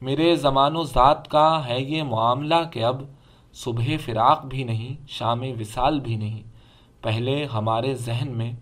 [0.00, 3.02] میرے زمان و ذات کا ہے یہ معاملہ کہ اب
[3.52, 6.42] صبح فراق بھی نہیں، شام وصال بھی نہیں۔
[7.02, 8.52] پہلے ہمارے ذہن میں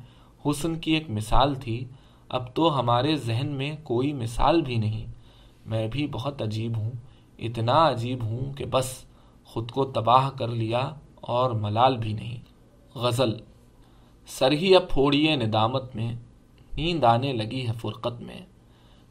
[0.46, 1.84] حسن کی ایک مثال تھی،
[2.28, 5.06] اب تو ہمارے ذہن میں کوئی مثال بھی نہیں۔
[5.66, 6.90] میں بھی بہت عجیب ہوں،
[7.38, 9.04] اتنا عجیب ہوں کہ بس
[9.44, 10.90] خود کو تباہ کر لیا
[11.20, 12.36] اور ملال بھی نہیں۔
[12.94, 13.32] غزل
[14.26, 16.12] سر ہی اب پھوڑیے ندامت میں
[16.78, 18.40] نیند آنے لگی ہے فرقت میں۔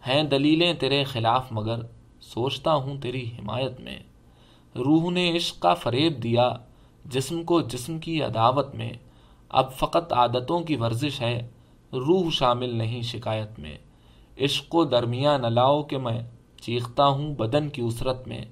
[0.08, 1.80] ہیں دلیلیں تیرے خلاف مگر
[2.22, 4.00] سوچتا ہوں تیری حمایت میں۔
[4.76, 6.54] روح نے عشق کا فریب دیا
[7.06, 8.92] جسم کو جسم کی عداوت میں۔
[9.50, 11.50] اب فقط عادتوں کی ورزش ہے،
[11.94, 13.78] روح شامل نہیں شکایت میں۔
[14.42, 16.24] عشق و درمیان نہ لاؤ کہ میں
[16.62, 18.46] چیختا ہوں بدن کی اسرت میں۔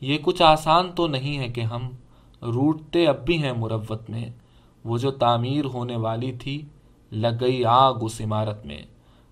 [0.00, 1.90] یہ کچھ آسان تو نہیں ہے کہ ہم
[2.42, 4.30] روٹتے اب بھی ہیں مروت میں۔
[4.84, 6.62] وہ جو تعمیر ہونے والی تھی
[7.12, 8.82] لگ گئی آگ اس عمارت میں۔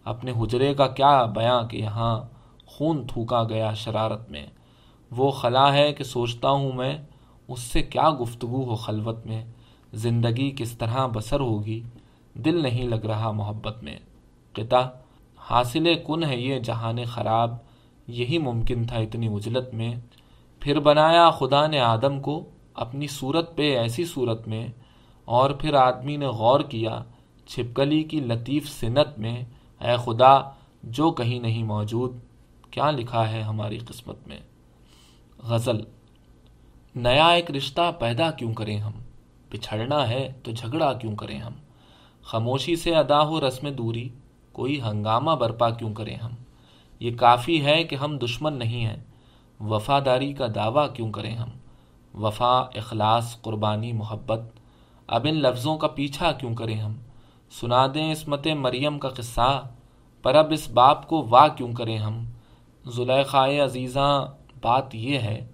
[0.05, 2.20] اپنے حجرے کا کیا بیاں کہ یہاں
[2.66, 4.47] خون تھوکا گیا شرارت میں۔
[5.11, 6.99] وہ خلا ہے کہ سوچتا ہوں میں
[7.49, 9.45] اس سے کیا گفتگو ہو خلوت میں۔
[9.93, 11.83] زندگی کس طرح بسر ہوگی؟
[12.35, 13.99] دل نہیں لگ رہا محبت میں۔
[14.53, 14.81] قطع
[15.37, 17.57] حاصل کن ہے یہ جہان خراب؟
[18.07, 19.95] یہی ممکن تھا اتنی اجلت میں۔
[20.61, 24.66] پھر بنایا خدا نے آدم کو اپنی صورت پہ ایسی صورت میں۔
[25.24, 27.05] اور پھر آدمی نے غور کیا
[27.47, 29.44] چھپکلی کی لطیف سنت میں،
[29.80, 30.38] اے خدا،
[30.82, 32.18] جو کہیں نہیں موجود،
[32.70, 34.40] کیا لکھا ہے ہماری قسمت میں؟
[35.42, 35.80] غزل،
[36.97, 38.92] نیا ایک رشتہ پیدا کیوں کریں ہم؟
[39.51, 41.53] بچھڑنا ہے تو جھگڑا کیوں کریں ہم؟
[42.22, 44.09] خاموشی سے ادا ہو رسم دوری،
[44.53, 46.30] کوئی ہنگامہ برپا کیوں کریں ہم؟
[47.01, 48.97] یہ کافی ہے کہ ہم دشمن نہیں ہیں،
[49.61, 51.49] وفاداری کا دعویٰ کیوں کریں ہم؟
[52.14, 54.40] وفا، اخلاص، قربانی، محبت،
[55.07, 56.94] اب ان لفظوں کا پیچھا کیوں کریں ہم؟
[57.51, 59.68] سنا دیں عصمت مریم کا قصہ،
[60.22, 62.24] پر اب اس باپ کو واہ کیوں کریں ہم؟
[62.86, 64.26] زلیخائے عزیزاں،
[64.62, 65.47] بات یہ ہے،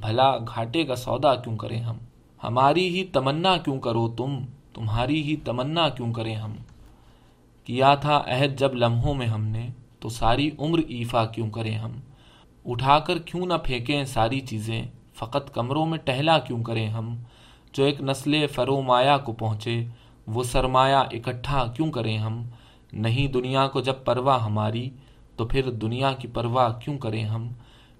[0.00, 1.96] بھلا گھاٹے کا سودا کیوں کریں ہم؟
[2.44, 4.38] ہماری ہی تمنا کیوں کرو تم؟
[4.74, 6.54] تمہاری ہی تمنا کیوں کریں ہم؟
[7.64, 9.68] کیا تھا عہد جب لمحوں میں ہم نے،
[10.00, 11.92] تو ساری عمر ایفا کیوں کریں ہم؟
[12.64, 14.82] اٹھا کر کیوں نہ پھینکیں ساری چیزیں،
[15.14, 17.16] فقط کمروں میں ٹہلا کیوں کریں ہم؟
[17.72, 19.84] جو ایک نسل فرومایا کو پہنچے
[20.28, 22.42] وہ سرمایہ اکٹھا کیوں کریں ہم؟
[22.92, 24.90] نہیں دنیا کو جب پرواہ ہماری،
[25.36, 27.48] تو پھر دنیا کی پرواہ کیوں کریں ہم؟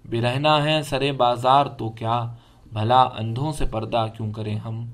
[0.09, 2.33] برہنا ہے سرے بازار تو کیا؟
[2.73, 4.85] بھلا اندھوں سے پردہ کیوں کریں ہم؟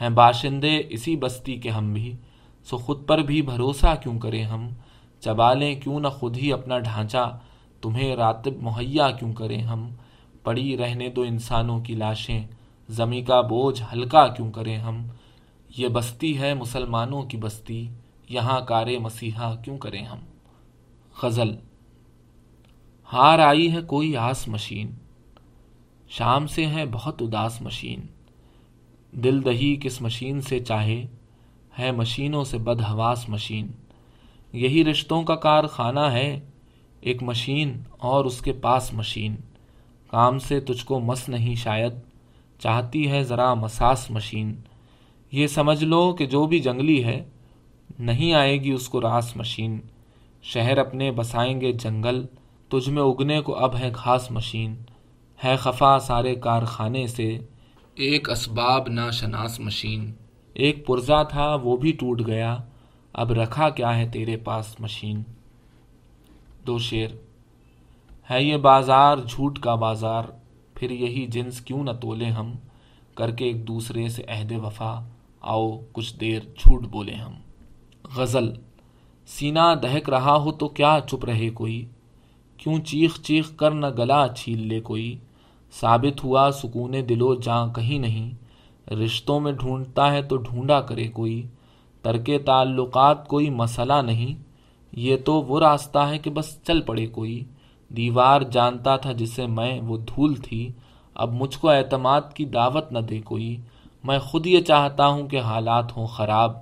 [0.00, 2.16] ہیں باشندے اسی بستی کے ہم بھی،
[2.64, 4.68] سو خود پر بھی بھروسہ کیوں کریں ہم؟
[5.20, 7.38] چبا لیں کیوں نہ خود ہی اپنا ڈھانچہ؟
[7.82, 9.90] تمہیں راتب مہیا کیوں کریں ہم؟
[10.42, 12.46] پڑی رہنے دو انسانوں کی لاشیں
[12.88, 15.06] زمیں کا بوجھ ہلکا کیوں کریں ہم؟
[15.76, 17.88] یہ بستی ہے مسلمانوں کی بستی،
[18.28, 20.18] یہاں کار مسیحا کیوں کریں ہم؟
[21.22, 21.56] غزل،
[23.12, 24.90] ہار آئی ہے کوئی آس مشین،
[26.08, 28.00] شام سے ہے بہت اداس مشین،
[29.12, 31.06] دل دہی کس مشین سے چاہے،
[31.78, 33.66] ہے مشینوں سے بد حواس مشین۔
[34.52, 36.40] یہی رشتوں کا کارخانہ ہے،
[37.00, 39.36] ایک مشین اور اس کے پاس مشین۔
[40.10, 41.92] کام سے تجھ کو مس نہیں شاید،
[42.58, 44.54] چاہتی ہے ذرا مساس مشین۔
[45.32, 47.24] یہ سمجھ لو کہ جو بھی جنگلی ہے،
[47.98, 49.80] نہیں آئے گی اس کو راس مشین۔
[50.42, 52.26] شہر اپنے بسائیں گے جنگل،
[52.68, 54.74] تجھ میں اگنے کو اب ہے گھاس مشین۔
[55.44, 57.38] ہے خفا سارے کارخانے سے۔
[57.94, 60.12] ایک اسباب نا شناس مشین۔
[60.52, 62.56] ایک پرزا تھا، وہ بھی ٹوٹ گیا۔
[63.12, 65.22] اب رکھا کیا ہے تیرے پاس مشین؟
[66.66, 67.08] دو شیر۔
[68.30, 70.22] ہے یہ بازار، جھوٹ کا بازار۔
[70.74, 72.52] پھر یہی جنس کیوں نہ تولے ہم؟
[73.14, 75.00] کر کے ایک دوسرے سے عہد وفا۔
[75.46, 77.32] آؤ، کچھ دیر جھوٹ بولے ہم۔
[78.16, 78.52] غزل
[79.26, 81.84] سینا دہک رہا ہو تو کیا چپ رہے کوئی؟
[82.56, 85.18] کیوں چیخ چیخ کر نہ گلا چھیل لے کوئی؟
[85.80, 88.30] ثابت ہوا سکون دلو جاں کہیں نہیں۔
[88.90, 91.46] رشتوں میں ڈھونڈتا ہے تو ڈھونڈا کرے کوئی۔
[92.02, 94.42] ترک تعلقات کوئی مسئلہ نہیں۔
[94.92, 97.44] یہ تو وہ راستہ ہے کہ بس چل پڑے کوئی۔
[97.88, 100.72] دیوار جانتا تھا جسے میں وہ دھول تھی۔
[101.14, 103.56] اب مجھ کو اعتماد کی دعوت نہ دے کوئی۔
[104.06, 106.52] میں خود یہ چاہتا ہوں کہ حالات ہوں خراب،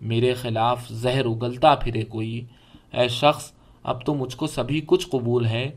[0.00, 2.44] میرے خلاف زہر اگلتا پھرے کوئی۔
[2.92, 5.70] اے شخص، اب تو مجھ کو سبھی کچھ قبول ہے،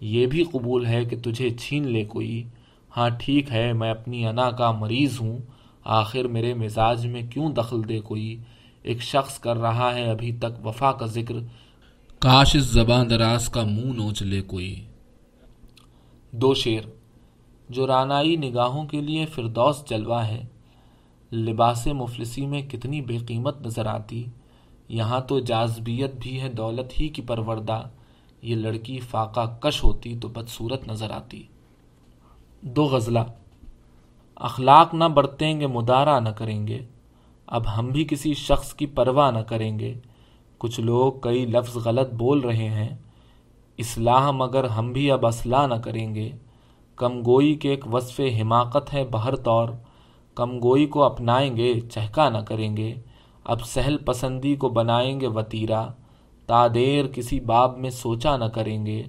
[0.00, 2.48] یہ بھی قبول ہے کہ تجھے چھین لے کوئی۔
[2.96, 5.38] ہاں ٹھیک ہے، میں اپنی انا کا مریض ہوں،
[5.84, 8.36] آخر میرے مزاج میں کیوں دخل دے کوئی؟
[8.82, 11.34] ایک شخص کر رہا ہے ابھی تک وفا کا ذکر۔
[12.18, 14.84] کاش اس زبان دراز کا منہ نوچ لے کوئی۔
[16.30, 16.82] دو شیر۔
[17.68, 20.42] جو رانائی نگاہوں کے لیے فردوس جلوہ ہے
[21.32, 24.24] لباس مفلسی میں کتنی بے قیمت نظر آتی۔
[24.88, 27.82] یہاں تو جازبیت بھی ہے، دولت ہی کی پروردہ۔
[28.42, 31.42] یہ لڑکی فاقہ کش ہوتی تو بدصورت نظر آتی۔
[32.60, 33.18] دو غزلہ۔
[34.36, 36.86] اخلاق نہ برتیں گے مدارہ نہ کریں گے۔
[37.46, 39.94] اب ہم بھی کسی شخص کی پرواہ نہ کریں گے۔
[40.58, 42.96] کچھ لوگ کئی لفظ غلط بول رہے ہیں۔
[43.78, 46.32] اصلاح مگر ہم بھی اب اصلاح نہ کریں گے۔
[46.96, 49.68] کم گوئی کے ایک وصف حماقت ہے، بہر طور۔
[50.34, 52.94] کم گوئی کو اپنائیں گے، چہکا نہ کریں گے۔
[53.44, 55.86] اب سہل پسندی کو بنائیں گے وطیرہ۔
[56.46, 59.02] تا دیر کسی باب میں سوچا نہ کریں گے۔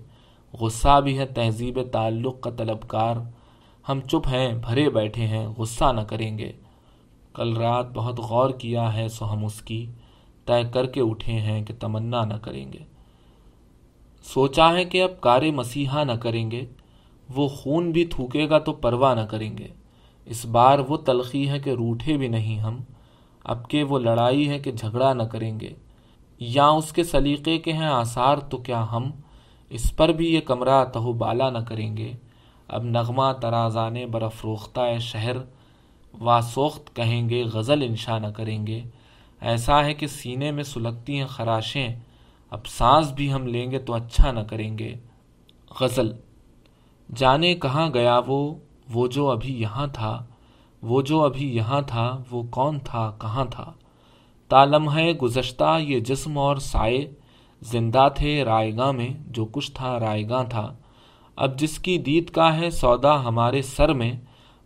[0.60, 3.16] غصہ بھی ہے تہذیب تعلق کا طلبکار۔
[3.90, 6.52] ہم چپ ہیں، بھرے بیٹھے ہیں، غصہ نہ کریں گے۔
[7.34, 9.86] کل رات بہت غور کیا ہے سو ہم اس کی۔
[10.46, 12.80] طے کر کے اٹھے ہیں کہ تمنا نہ کریں گے۔
[14.24, 16.66] سوچا ہے کہ اب کار مسیحا نہ کریں گے۔
[17.36, 19.68] وہ خون بھی تھوکے گا تو پرواہ نہ کریں گے۔
[20.26, 22.80] اس بار وہ تلخی ہے کہ روٹھے بھی نہیں ہم،
[23.44, 25.74] اب کہ وہ لڑائی ہے کہ جھگڑا نہ کریں گے۔
[26.40, 29.12] یا اس کے سلیقے کے ہیں آثار تو کیا ہم؟
[29.70, 32.12] اس پر بھی یہ کمرہ تہو بالا نہ کریں گے۔
[32.68, 35.36] اب نغمہ ترازان برفروختہ شہر
[36.22, 38.82] واسوخت کہیں گے، غزل انشا نہ کریں گے۔
[39.42, 41.88] ایسا ہے کہ سینے میں سلگتی ہیں خراشیں،
[42.50, 44.96] اب سانس بھی ہم لیں گے تو اچھا نہ کریں گے۔
[45.82, 46.12] غزل،
[47.16, 48.56] جانے کہاں گیا وہ؟
[48.94, 50.26] وہ جو ابھی یہاں تھا،
[50.82, 53.72] وہ جو ابھی یہاں تھا، وہ کون تھا، کہاں تھا؟
[54.48, 57.14] تالم ہے گزشتہ یہ جسم اور سائے،
[57.62, 60.74] زندہ تھے رائے گاہ میں جو کچھ تھا رائے گاہ تھا۔
[61.36, 64.12] اب جس کی دید کا ہے سودا ہمارے سر میں،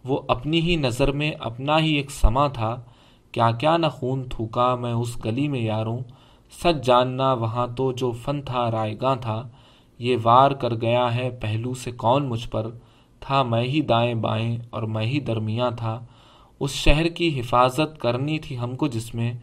[0.05, 2.82] وہ اپنی ہی نظر میں اپنا ہی ایک سما تھا۔
[3.32, 5.99] کیا کیا نہ خون تھوکا میں اس گلی میں یاروں،
[6.63, 9.49] سچ جاننا وہاں تو جو فن تھا رائے گاہ تھا۔
[9.99, 12.67] یہ وار کر گیا ہے پہلو سے کون مجھ پر؟
[13.26, 16.05] تھا، میں ہی دائیں بائیں اور میں ہی درمیاں تھا۔
[16.59, 19.34] اس شہر کی حفاظت کرنی تھی ہم کو، جس میں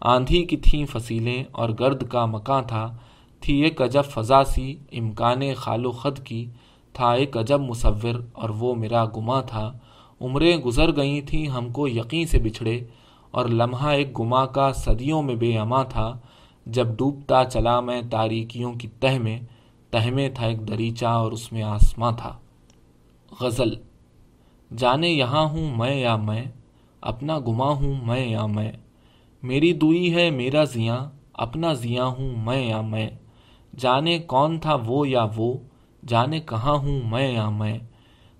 [0.00, 2.96] آندھی کی تھیں فصیلیں اور گرد کا مکاں تھا۔
[3.40, 6.50] تھی ایک عجب فضا سی، امکان خال و خد کی۔
[6.92, 9.78] تھا ایک عجب مصور اور وہ میرا گما تھا۔
[10.20, 12.80] عمریں گزر گئی تھیں ہم کو یقین سے بچھڑے۔
[13.30, 16.18] اور لمحہ ایک گما کا صدیوں میں بے اما تھا۔
[16.66, 19.40] جب ڈوبتا چلا میں تاریکیوں کی تہ میں
[19.90, 22.38] تہمے تھا ایک دریچہ اور اس میں آسماں تھا۔
[23.40, 23.74] غزل،
[24.70, 26.44] جانے یہاں ہوں میں یا میں،
[27.02, 28.72] اپنا گما ہوں میں یا میں،
[29.42, 30.98] میری دوئی ہے میرا زیاں،
[31.32, 33.08] اپنا زیاں ہوں میں یا میں،
[33.76, 35.52] جانے کون تھا وہ یا وہ،
[36.02, 37.78] جانے کہاں ہوں میں یا میں،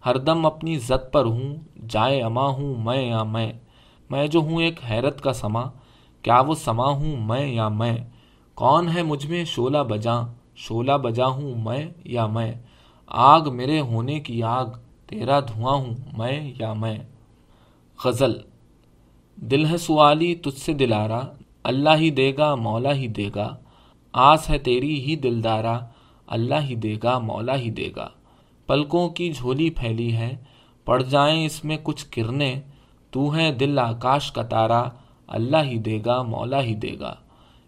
[0.06, 1.54] ہر دم اپنی زد پر ہوں،
[1.88, 3.52] جائے اما ہوں میں یا میں
[4.10, 5.64] میں جو ہوں ایک حیرت کا سما،
[6.22, 7.96] کیا وہ سما ہوں میں یا میں،
[8.54, 10.20] کون ہے مجھ میں شولہ بجا
[10.56, 12.52] شولہ بجا ہوں میں یا میں،
[13.06, 14.66] آگ میرے ہونے کی آگ
[15.06, 16.98] تیرا دھواں ہوں میں یا میں؟
[18.04, 18.32] غزل،
[19.36, 21.20] دل ہے سوالی تجھ سے دلارا،
[21.64, 23.56] اللہ ہی دے گا، مولا ہی دے گا،
[24.12, 25.78] آس ہے تیری ہی دلدارا،
[26.26, 28.08] اللہ ہی دے گا، مولا ہی دے گا۔
[28.66, 30.36] پلکوں کی جھولی پھیلی ہے،
[30.84, 32.60] پڑ جائیں اس میں کچھ کرنے،
[33.10, 34.88] تو ہے دل آکاش کا تارا،
[35.26, 37.14] اللہ ہی دے گا، مولا ہی دے گا۔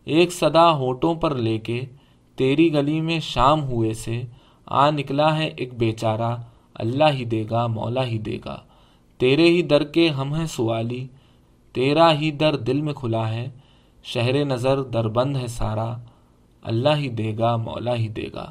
[0.04, 1.80] ایک صدا ہوٹوں پر لے کے،
[2.36, 4.22] تیری گلی میں شام ہوئے سے،
[4.66, 6.36] آ نکلا ہے ایک بیچارہ
[6.78, 8.56] اللہ ہی دے گا، مولا ہی دے گا۔
[9.18, 11.06] تیرے ہی در کے ہم ہیں سوالی،
[11.72, 13.48] تیرا ہی در دل میں کھلا ہے۔
[14.02, 15.96] شہر نظر در بند ہے سارا،
[16.62, 18.50] اللہ ہی دے گا، مولا ہی دے گا۔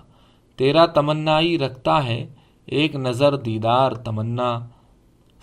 [0.56, 2.28] تیرا تمنائی رکھتا ہے،
[2.66, 4.60] ایک نظر دیدار تمنا۔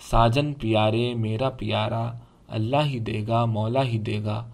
[0.09, 2.11] ساجن پیارے، میرا پیارا،
[2.47, 4.49] اللہ ہی دے گا، مولا ہی دے گا۔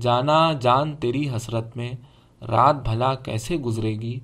[0.00, 1.92] جانا جان تیری حسرت میں،
[2.48, 4.20] رات بھلا کیسے گزرے گی؟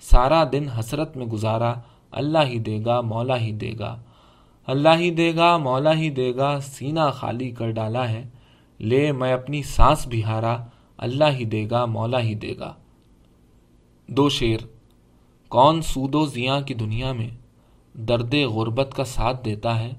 [0.00, 1.74] سارا دن حسرت میں گزارا۔
[2.14, 4.02] اللہ ہی دے گا، مولا ہی دے گا۔
[4.66, 8.28] اللہ ہی دے گا، مولا ہی دے گا، سینہ خالی کر ڈالا ہے۔
[8.80, 10.56] لے، میں اپنی سانس بھی ہارا۔
[10.96, 12.74] اللہ ہی دے گا، مولا ہی دے گا۔
[14.06, 14.58] دو شیر۔
[15.48, 17.28] کون سود و زیاں کی دنیا میں
[17.94, 19.92] درد غربت کا ساتھ دیتا ہے،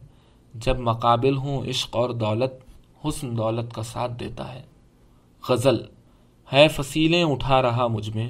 [0.53, 2.51] جب مقابل ہوں عشق اور دولت،
[3.07, 4.61] حسن دولت کا ساتھ دیتا ہے۔
[5.49, 5.77] غزل۔
[6.53, 8.29] ہے، فصیلیں اٹھا رہا مجھ میں۔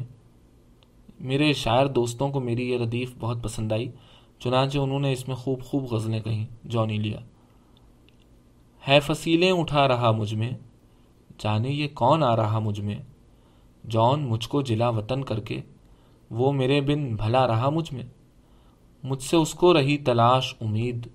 [1.20, 3.92] میرے شاعر دوستوں کو میری یہ ردیف بہت پسند آئی،
[4.40, 7.20] چنانچہ انہوں نے اس میں خوب خوب غزلیں کہیں جونی لیا۔
[8.88, 10.52] ہے فصیلیں اٹھا رہا مجھ میں،
[11.38, 12.96] جانے یہ کون آ رہا مجھ میں؟
[13.84, 15.62] جون مجھ کو جلا وطن کر کے،
[16.30, 18.04] وہ میرے بن بھلا رہا مجھ میں۔
[19.04, 21.08] مجھ سے اس کو رہی تلاش، امید،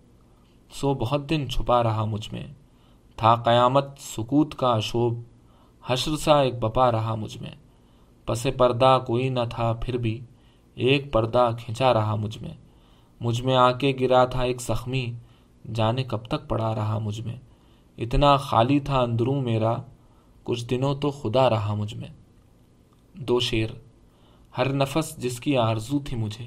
[0.73, 2.47] سو بہت دن چھپا رہا مجھ میں۔
[3.17, 5.23] تھا قیامت، سکوت کا اشوب
[5.87, 7.51] حشر سا ایک بپا رہا مجھ میں۔
[8.27, 10.21] پس پردہ کوئی نہ تھا پھر بھی
[10.75, 12.55] ایک پردہ کھنچا رہا مجھ میں۔
[13.21, 15.13] مجھ میں آ کے گرا تھا ایک زخمی،
[15.75, 17.37] جانے کب تک پڑا رہا مجھ میں۔
[17.99, 19.77] اتنا خالی تھا اندروں میرا،
[20.45, 22.09] کچھ دنوں تو خدا رہا مجھ میں۔
[23.15, 23.71] دو شیر،
[24.59, 26.47] ہر نفس جس کی آرزو تھی مجھے،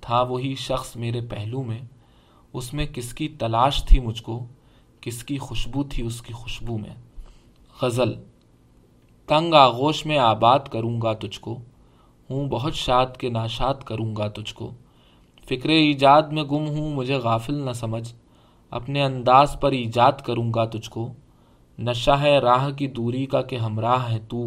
[0.00, 1.78] تھا وہی شخص میرے پہلو میں۔
[2.52, 4.46] اس میں کس کی تلاش تھی مجھ کو،
[5.00, 6.94] کس کی خوشبو تھی اس کی خوشبو میں۔
[7.82, 8.12] غزل
[9.30, 11.58] تنگ آغوش میں آباد کروں گا تجھ کو
[12.30, 14.70] ہوں بہت شاد کے ناشاد کروں گا تجھ کو
[15.48, 18.14] فکر ایجاد میں گم ہوں، مجھے غافل نہ سمجھ۔
[18.70, 21.12] اپنے انداز پر ایجاد کروں گا تجھ کو
[21.78, 24.44] نشہ ہے راہ کی دوری کا کہ ہمراہ ہے تو۔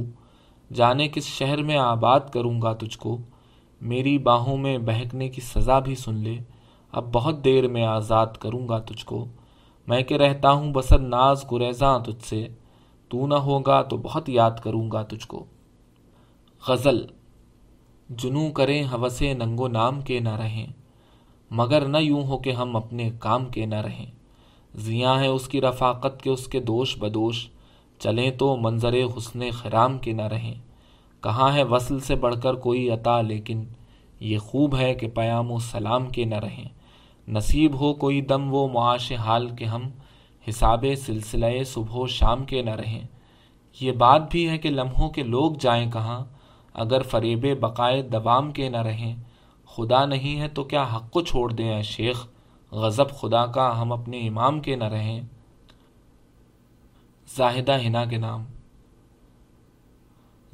[0.73, 3.17] جانے کس شہر میں آباد کروں گا تجھ کو
[3.81, 6.37] میری باہوں میں بہکنے کی سزا بھی سن لے۔
[6.91, 9.25] اب بہت دیر میں آزاد کروں گا تجھ کو
[9.87, 12.47] میں کہ رہتا ہوں بسر ناز گریزاں تجھ سے۔
[13.13, 15.45] تو نہ ہوگا تو بہت یاد کروں گا تجھ کو۔
[16.67, 17.05] غزل
[18.09, 20.67] جنوں کریں حوثے ننگو نام کے نہ رہیں،
[21.51, 24.05] مگر نہ یوں ہو کہ ہم اپنے کام کے نہ رہیں۔
[24.75, 27.47] زیاں ہے اس کی رفاقت کے اس کے دوش بدوش،
[27.99, 30.55] چلیں تو منظر حسن خرام کے نہ رہیں۔
[31.21, 33.63] کہاں ہے وصل سے بڑھ کر کوئی عطا، لیکن
[34.19, 36.69] یہ خوب ہے کہ پیام و سلام کے نہ رہیں۔
[37.27, 39.81] نصیب ہو کوئی دم وہ معاش حال کے ہم
[40.49, 43.07] حساب سلسلہ صبح و شام کے نہ رہیں۔
[43.79, 46.23] یہ بات بھی ہے کہ لمحوں کے لوگ جائیں کہاں،
[46.73, 49.15] اگر فریب بقائے دوام کے نہ رہیں۔
[49.65, 52.27] خدا نہیں ہے تو کیا حق کو چھوڑ دیں اے شیخ؟
[52.71, 55.21] غضب خدا کا ہم اپنے امام کے نہ رہیں۔
[57.37, 58.45] زاہدہ ہنا کے نام۔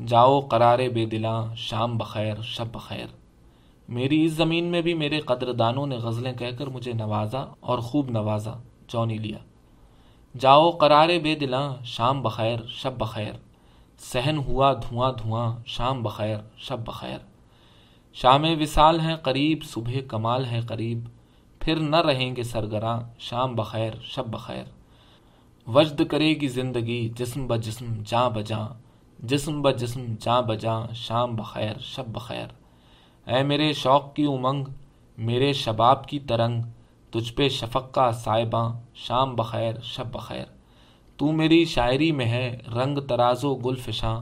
[0.08, 3.06] جاؤ قرار بے دلاں، شام بخیر، شب بخیر۔
[3.90, 8.10] میری اس زمین میں بھی میرے قدردانوں نے غزلیں کہہ کر مجھے نوازا اور خوب
[8.10, 8.54] نوازا
[8.88, 9.38] جونی لیا۔
[10.38, 13.34] جاؤ قرار بے دلاں، شام بخیر، شب بخیر۔
[14.00, 17.18] سہن ہوا دھواں دھواں، شام بخیر، شب بخیر۔
[18.14, 21.00] شام وصال ہے قریب، صبح کمال ہے قریب۔
[21.60, 24.64] پھر نہ رہیں گے سرگراں، شام بخیر، شب بخیر۔
[25.68, 28.68] وجد کرے گی زندگی، جسم ب جسم، جاں بجاں
[29.20, 32.48] جسم ب جسم، جاں بجاں شام بخیر، شب بخیر۔
[33.30, 34.66] اے میرے شوق کی امنگ،
[35.18, 36.62] میرے شباب کی ترنگ۔
[37.12, 40.46] تجھ پہ شفق کا صائباں شام بخیر، شب بخیر۔
[41.18, 44.22] تو میری شاعری میں ہے رنگ تراز و گل فشاں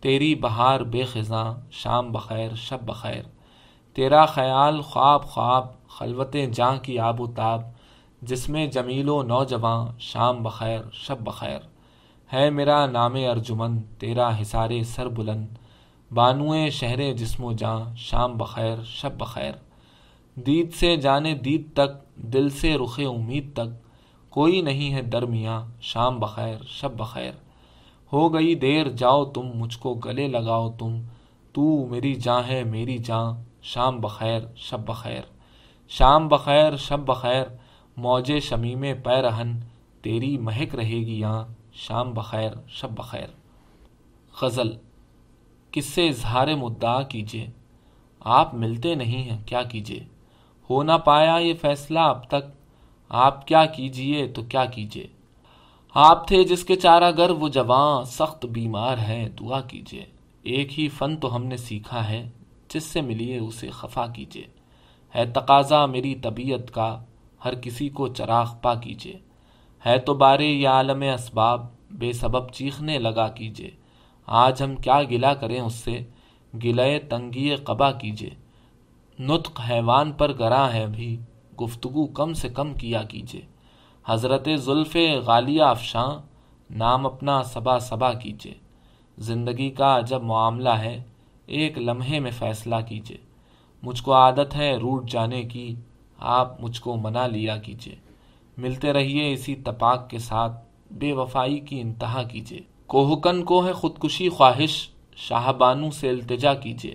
[0.00, 3.22] تیری بہار بے خزاں، شام بخیر، شب بخیر۔
[3.94, 7.62] تیرا خیال خواب خواب، خلوتیں جاں کی آب و تاب۔
[8.22, 11.58] جس میں جمیل و نوجواں شام بخیر، شب بخیر۔
[12.32, 15.46] ہے میرا نام ارجمن، تیرا حسار سر بلند۔
[16.14, 19.67] بانوئے شہر جسم و جاں شام بخیر، شب بخیر۔
[20.46, 23.88] دید سے جانے دید تک، دل سے رخ امید تک۔
[24.30, 27.32] کوئی نہیں ہے درمیاں، شام بخیر، شب بخیر۔
[28.12, 31.00] ہو گئی دیر، جاؤ تم، مجھ کو گلے لگاؤ تم۔
[31.52, 33.32] تو میری جاں ہے میری جاں،
[33.62, 35.20] شام بخیر، شب بخیر۔
[35.88, 37.44] شام بخیر، شب بخیر،
[37.96, 39.60] موج شمیم پیرہن۔
[40.02, 43.28] تیری مہک رہے گی یہاں شام بخیر، شب بخیر۔
[44.42, 44.76] غزل
[45.70, 47.46] کس سے اظہار مدعا کیجیے
[48.20, 50.17] آپ ملتے نہیں ہیں، کیا کیجیے
[50.70, 52.44] ہو نہ پایا یہ فیصلہ اب تک۔
[53.10, 55.06] آپ کیا کیجیے تو کیا کیجیے
[55.94, 60.04] آپ تھے جس کے چارہ گر، وہ جوان، سخت بیمار ہے دعا کیجیے
[60.42, 62.28] ایک ہی فن تو ہم نے سیکھا ہے،
[62.68, 64.46] جس سے ملیے اسے خفا کیجیے
[65.14, 66.90] ہے تقاضا میری طبیعت کا،
[67.44, 69.18] ہر کسی کو چراغ پا کیجیے
[69.84, 73.70] ہے تو بارے یا عالم اسباب، بے سبب چیخنے لگا کیجیے
[74.28, 75.98] آج ہم کیا گلا کریں اس سے،
[76.52, 78.30] گلے تنگی قبا کیجیے
[79.18, 81.16] نطق حیوان پر گراں ہے بھی،
[81.60, 83.40] گفتگو کم سے کم کیا کیجیے
[84.04, 84.96] حضرت زلف
[85.26, 86.08] غالیہ افشاں،
[86.70, 88.52] نام اپنا صبا صبا کیجیے
[89.18, 91.02] زندگی کا جب معاملہ ہے،
[91.46, 93.16] ایک لمحے میں فیصلہ کیجیے
[93.82, 95.74] مجھ کو عادت ہے روٹ جانے کی،
[96.18, 97.94] آپ مجھ کو منا لیا کیجیے
[98.56, 104.28] ملتے رہیے اسی تپاک کے ساتھ، بے وفائی کی انتہا کیجیے کوہکن کو ہے خودکشی
[104.28, 104.76] خواہش
[105.18, 106.94] شاہ بانو سے التجا کیجیے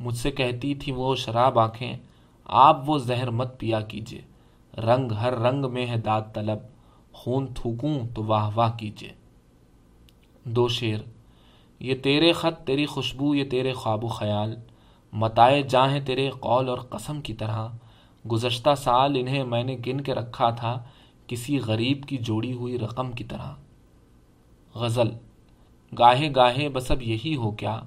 [0.00, 1.96] مجھ سے کہتی تھی وہ شراب آنکھیں،
[2.44, 4.20] آپ وہ زہر مت پیا کیجیے
[4.80, 6.58] رنگ ہر رنگ میں ہے داد طلب،
[7.12, 9.12] خون تھوکوں تو واہ واہ کیجیے
[10.44, 10.98] دو شیر،
[11.80, 14.56] یہ تیرے خط تیری خوشبو، یہ تیرے خواب و خیال۔
[15.12, 17.68] متائے جاہیں تیرے قول اور قسم کی طرح۔
[18.32, 20.82] گزشتہ سال انہیں میں نے گن کے رکھا تھا،
[21.26, 23.52] کسی غریب کی جوڑی ہوئی رقم کی طرح۔
[24.74, 25.10] غزل،
[25.98, 27.80] گاہے گاہے بس اب یہی ہو کیا۔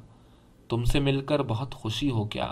[0.71, 2.51] تم سے مل کر بہت خوشی ہو کیا؟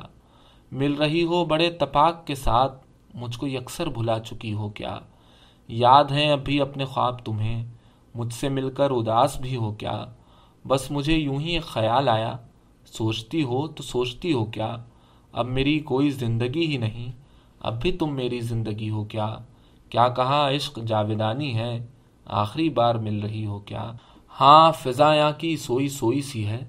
[0.71, 4.99] مل رہی ہو بڑے تپاک کے ساتھ، مجھ کو یکسر بھلا چکی ہو کیا؟
[5.67, 7.63] یاد ہیں اب بھی اپنے خواب تمہیں،
[8.15, 10.05] مجھ سے مل کر اداس بھی ہو کیا؟
[10.67, 12.37] بس مجھے یوں ہی ایک خیال آیا،
[12.85, 14.75] سوچتی ہو تو سوچتی ہو کیا؟
[15.31, 17.11] اب میری کوئی زندگی ہی نہیں،
[17.59, 19.35] اب بھی تم میری زندگی ہو کیا؟
[19.89, 21.85] کیا کہا عشق جاویدانی ہے،
[22.25, 23.91] آخری بار مل رہی ہو کیا؟
[24.39, 26.65] ہاں فضا یہاں کی سوئی سوئی سی ہے۔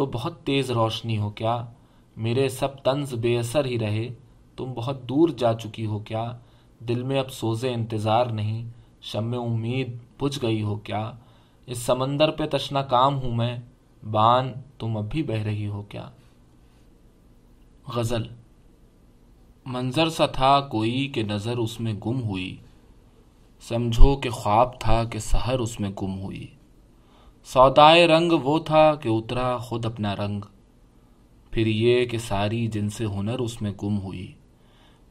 [0.00, 1.64] تو بہت تیز روشنی ہو کیا؟
[2.16, 4.08] میرے سب طنز بے اثر ہی رہے،
[4.56, 6.38] تم بہت دور جا چکی ہو کیا؟
[6.88, 8.70] دل میں اب سوزے انتظار نہیں،
[9.02, 11.12] شم امید بجھ گئی ہو کیا؟
[11.66, 13.56] اس سمندر پہ تشنا کام ہوں میں،
[14.10, 16.10] بان تم اب بھی بہ رہی ہو کیا؟
[17.88, 18.22] غزل،
[19.66, 22.56] منظر سا تھا کوئی کہ نظر اس میں گم ہوئی،
[23.68, 26.46] سمجھو کہ خواب تھا کہ سحر اس میں گم ہوئی۔
[27.44, 30.40] سودائے رنگ وہ تھا کہ اترا خود اپنا رنگ۔
[31.50, 34.32] پھر یہ کہ ساری جن سے ہنر اس میں گم ہوئی۔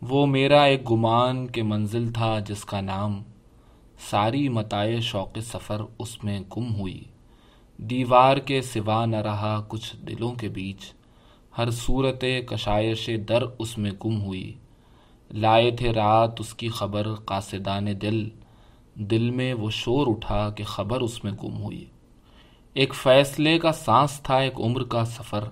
[0.02, 3.24] وہ میرا ایک گمان کے منزل تھا جس کا نام
[4.10, 7.04] ساری متائے شوق سفر اس میں گم ہوئی۔
[7.78, 10.94] دیوار کے سوا نہ رہا کچھ دلوں کے بیچ۔
[11.58, 14.54] ہر صورت کشائش در اس میں گم ہوئی۔
[15.32, 18.30] لائے تھے رات اس کی خبر قاصدان دل۔
[18.96, 21.86] دل میں وہ شور اٹھا کہ خبر اس میں گم ہوئی۔
[22.74, 25.44] ایک فیصلے کا سانس تھا، ایک عمر کا سفر،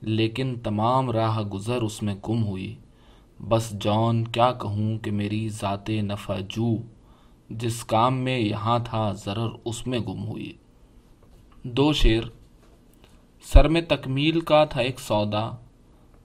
[0.00, 2.76] لیکن تمام راہ گزر اس میں گم ہوئی۔
[3.48, 6.76] بس جان، کیا کہوں کہ میری ذات نفع جو،
[7.50, 10.52] جس کام میں یہاں تھا ضرر اس میں گم ہوئی۔
[11.62, 12.22] دو شیر
[13.42, 15.50] سر میں تکمیل کا تھا ایک سودا،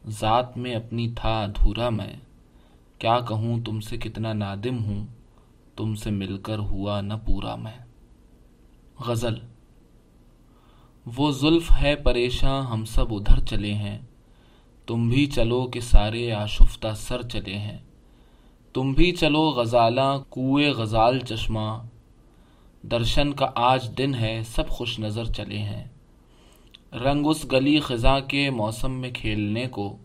[0.08, 2.14] ذات میں اپنی تھا ادھورا میں۔
[2.98, 5.06] کیا کہوں تم سے کتنا نادم ہوں،
[5.76, 7.86] تم سے مل کر ہوا نہ پورا میں۔
[9.00, 9.51] غزل۔
[11.06, 14.00] وہ زلف ہے پریشاں، ہم سب ادھر چلے ہیں۔
[14.88, 17.78] تم بھی چلو کہ سارے آشفتہ سر چلے ہیں۔
[18.74, 21.82] تم بھی چلو غزالاں کوئے غزال چشمہ۔
[22.84, 25.84] درشن کا آج دن ہے، سب خوش نظر چلے ہیں۔
[26.94, 29.98] رنگ اس گلی خزاں کے موسم میں کھیلنے کو۔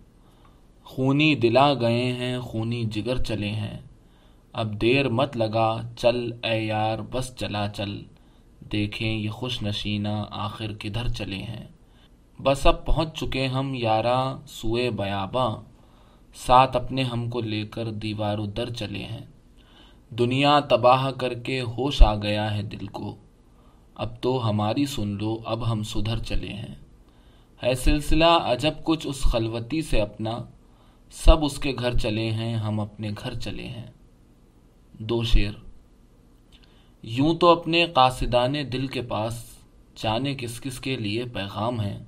[0.85, 3.79] خونی دلا گئے ہیں، خونی جگر چلے ہیں۔
[4.53, 8.03] اب دیر مت لگا، چل اے یار، بس چلا چل۔
[8.73, 11.67] دیکھیں یہ خوش نشینہ آخر کدھر چلے ہیں۔
[12.43, 15.57] بس اب پہنچ چکے ہم یارہ سوئے بیاباں۔
[16.35, 19.27] ساتھ اپنے ہم کو لے کر دیوار در چلے ہیں۔
[20.11, 23.17] دنیا تباہ کر کے ہوش آ گیا ہے دل کو۔
[23.95, 26.75] اب تو ہماری سن لو، اب ہم سدھر چلے ہیں۔
[27.63, 30.39] ہے سلسلہ عجب کچھ اس خلوتی سے اپنا۔
[31.11, 33.91] سب اس کے گھر چلے ہیں، ہم اپنے گھر چلے ہیں۔
[34.99, 35.66] دو شیر
[37.09, 39.45] یوں تو اپنے قاصدان دل کے پاس
[39.97, 41.99] جانے کس کس کے لیے پیغام ہیں،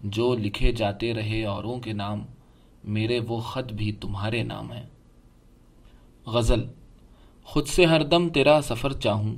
[0.00, 2.22] جو لکھے جاتے رہے اوروں کے نام،
[2.84, 4.86] میرے وہ خط بھی تمہارے نام ہیں۔
[6.26, 6.62] غزل،
[7.44, 9.34] خود سے ہر دم تیرا سفر چاہوں،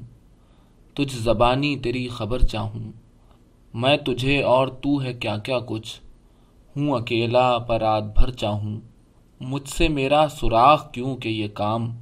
[0.94, 2.92] تجھ زبانی تیری خبر چاہوں۔
[3.74, 6.00] میں تجھے اور تو ہے کیا کیا کچھ،
[6.76, 8.80] ہوں اکیلا پر رات بھر چاہوں۔
[9.40, 11.96] مجھ سے میرا سراغ کیوں کہ یہ کام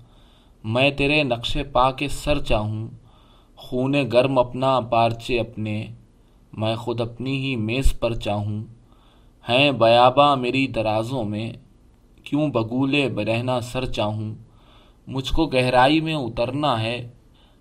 [0.65, 2.89] میں تیرے نقشے پا کے سر چاہوں،
[3.57, 5.87] خون گرم اپنا پارچے اپنے،
[6.53, 8.65] میں خود اپنی ہی میز پر چاہوں۔
[9.49, 11.53] ہیں بیاباں میری درازوں میں،
[12.25, 14.35] کیوں بگولے برہنا سر چاہوں۔
[15.07, 17.09] مجھ کو گہرائی میں اترنا ہے،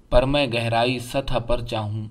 [0.09, 2.05] پر میں گہرائی سطح پر چاہوں۔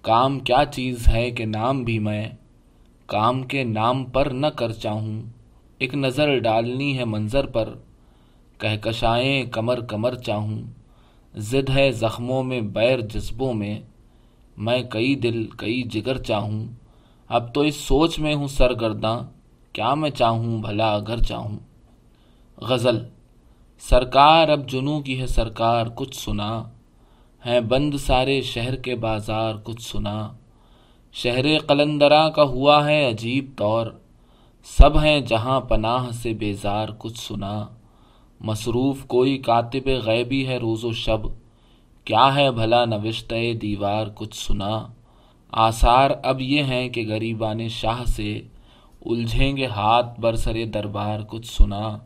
[0.00, 2.28] کام کیا چیز ہے کہ نام بھی میں،
[3.06, 5.22] کام کے نام پر نہ کر چاہوں۔
[5.78, 7.74] ایک نظر ڈالنی ہے منظر پر
[8.60, 10.62] کہکشائیں کمر کمر چاہوں۔
[11.34, 13.80] زد ہے زخموں میں، بیر جذبوں میں۔
[14.56, 16.66] میں کئی دل، کئی جگر چاہوں۔
[17.28, 19.20] اب تو اس سوچ میں ہوں سرگرداں۔
[19.72, 21.58] کیا میں چاہوں بھلا اگر چاہوں۔
[22.56, 22.98] غزل،
[23.78, 26.64] سرکار اب جنو کی ہے سرکار کچھ سنا۔
[27.46, 30.32] ہے بند سارے شہر کے بازار کچھ سنا۔
[31.12, 33.86] شہر قلندرا کا ہوا ہے عجیب طور
[34.64, 37.66] سب ہیں جہاں پناہ سے بیزار کچھ سنا۔
[38.40, 41.20] مصروف کوئی کاتب غیبی ہے روز و شب۔
[42.04, 44.86] کیا ہے بھلا نوشتہ دیوار کچھ سنا۔
[45.52, 48.40] آثار اب یہ ہیں کہ غریبان شاہ سے
[49.06, 51.98] الجھیں گے ہاتھ برسر دربار کچھ سنا۔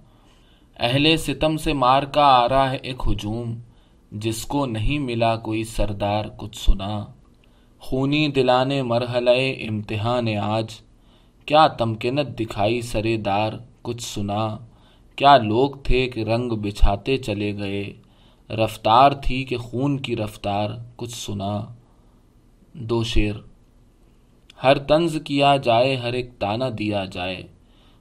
[0.78, 3.55] اہل ستم سے مار کا آ رہا ہے ایک ہجوم۔
[4.12, 7.05] جس کو نہیں ملا کوئی سردار کچھ سنا۔
[7.80, 9.30] خونی دلانے مرحلہ
[9.68, 10.66] امتحان آج۔
[11.47, 14.57] کیا تمکنت دکھائی سرے دار کچھ سنا۔
[15.17, 17.93] کیا لوگ تھے کہ رنگ بچھاتے چلے گئے؟
[18.55, 21.65] رفتار تھی کہ خون کی رفتار، کچھ سنا۔
[22.73, 23.35] دو شیر
[24.62, 27.43] ہر طنز کیا جائے، ہر ایک تانا دیا جائے۔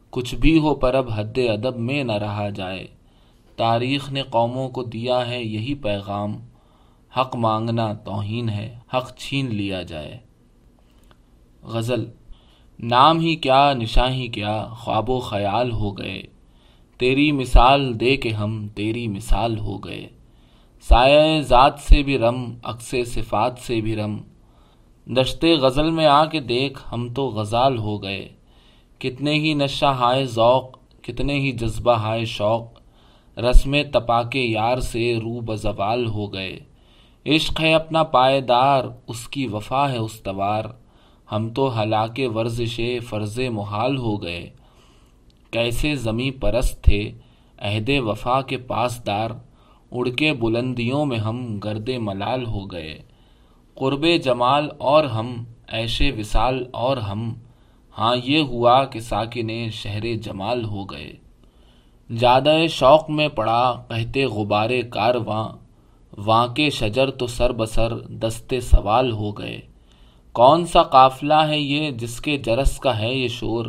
[0.09, 2.87] کچھ بھی ہو پر اب حد ادب میں نہ رہا جائے۔
[3.55, 6.37] تاریخ نے قوموں کو دیا ہے یہی پیغام۔
[7.17, 10.17] حق مانگنا توہین ہے، حق چھین لیا جائے۔
[11.63, 12.05] غزل۔
[12.79, 16.32] نام ہی کیا، نشاں ہی کیا، خواب و خیال ہو گئے۔
[17.03, 20.07] تیری مثال دے کے ہم تیری مثال ہو گئے۔
[20.81, 24.17] سایہ ذات سے بھی رم، عکس صفات سے بھی رم۔
[25.05, 28.29] دشتے غزل میں آ کے دیکھ، ہم تو غزال ہو گئے۔
[28.99, 32.67] کتنے ہی نشہ ہائے ذوق، کتنے ہی جذبہ ہائے شوق۔
[33.39, 36.59] رسم تپا کے یار سے رو بزوال ہو گئے۔
[37.25, 40.63] عشق ہے اپنا پائے دار اس کی وفا ہے استوار۔
[41.31, 44.49] ہم تو ہلاک ورزش فرض محال ہو گئے۔
[45.53, 47.11] کیسے زمیں پرست تھے،
[47.57, 49.29] عہد وفا کے پاس دار،
[49.91, 52.97] اڑ کے بلندیوں میں ہم گرد ملال ہو گئے۔
[53.75, 57.33] قرب جمال اور ہم ایشے وصال اور ہم۔
[57.97, 61.13] ہاں یہ ہوا کہ ساکن شہر جمال ہو گئے۔
[62.11, 65.49] زیادہ شوق میں پڑا کہتے غبار کارواں۔
[66.17, 69.61] واں کے شجر تو سر بسر دستے سوال ہو گئے۔
[70.31, 73.65] کون سا قافلہ ہے یہ جس کے جرس کا ہے یہ شور؟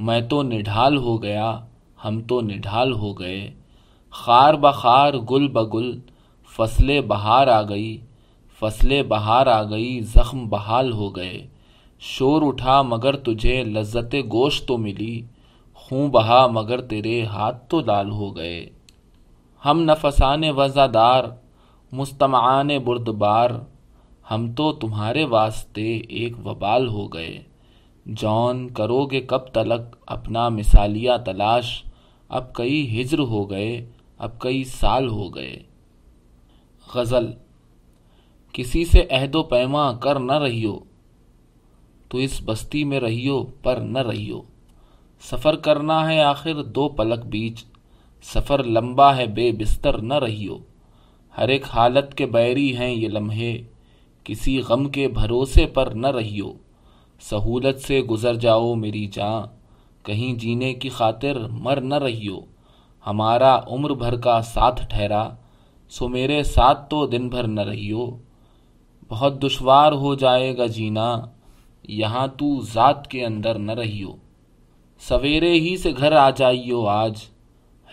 [0.00, 1.60] میں تو نڈھال ہو گیا،
[2.04, 3.50] ہم تو نڈھال ہو گئے۔
[4.10, 6.00] خار بخار، گل بگل
[6.56, 7.98] فصلیں بہار آ گئی۔
[8.60, 11.46] فصلیں بہار آ گئی، زخم بحال ہو گئے۔
[11.98, 15.22] شور اٹھا مگر تجھے لذت گوشت تو ملی۔
[15.74, 18.66] خوں بہا مگر تیرے ہاتھ تو لال ہو گئے۔
[19.64, 21.24] ہم نفسان وزادار،
[21.92, 23.50] مستمعان بردبار۔
[24.30, 27.42] ہم تو تمہارے واسطے ایک وبال ہو گئے۔
[28.06, 31.84] جون کرو گے کب تلک اپنا مثالیہ تلاش،
[32.28, 33.86] اب کئی ہجر ہو گئے،
[34.18, 35.56] اب کئی سال ہو گئے۔
[36.94, 37.26] غزل،
[38.52, 40.78] کسی سے عہد و پیما کر نہ رہیو،
[42.08, 44.42] تو اس بستی میں رہیو پر نہ رہیو۔
[45.20, 47.64] سفر کرنا ہے آخر دو پلک بیچ،
[48.22, 50.56] سفر لمبا ہے بے بستر نہ رہیو۔
[51.38, 53.62] ہر ایک حالت کے بیری ہیں یہ لمحے،
[54.24, 56.52] کسی غم کے بھروسے پر نہ رہیو۔
[57.20, 59.46] سہولت سے گزر جاؤ میری جاں۔
[60.02, 62.38] کہیں جینے کی خاطر مر نہ رہیو۔
[63.06, 65.28] ہمارا عمر بھر کا ساتھ ٹھہرا۔
[65.88, 68.10] سو میرے ساتھ تو دن بھر نہ رہیو۔
[69.08, 71.20] بہت دشوار ہو جائے گا جینا۔
[71.88, 74.08] یہاں تو ذات کے اندر نہ رہیو۔
[75.08, 77.14] سویرے ہی سے گھر آ جائیو آج۔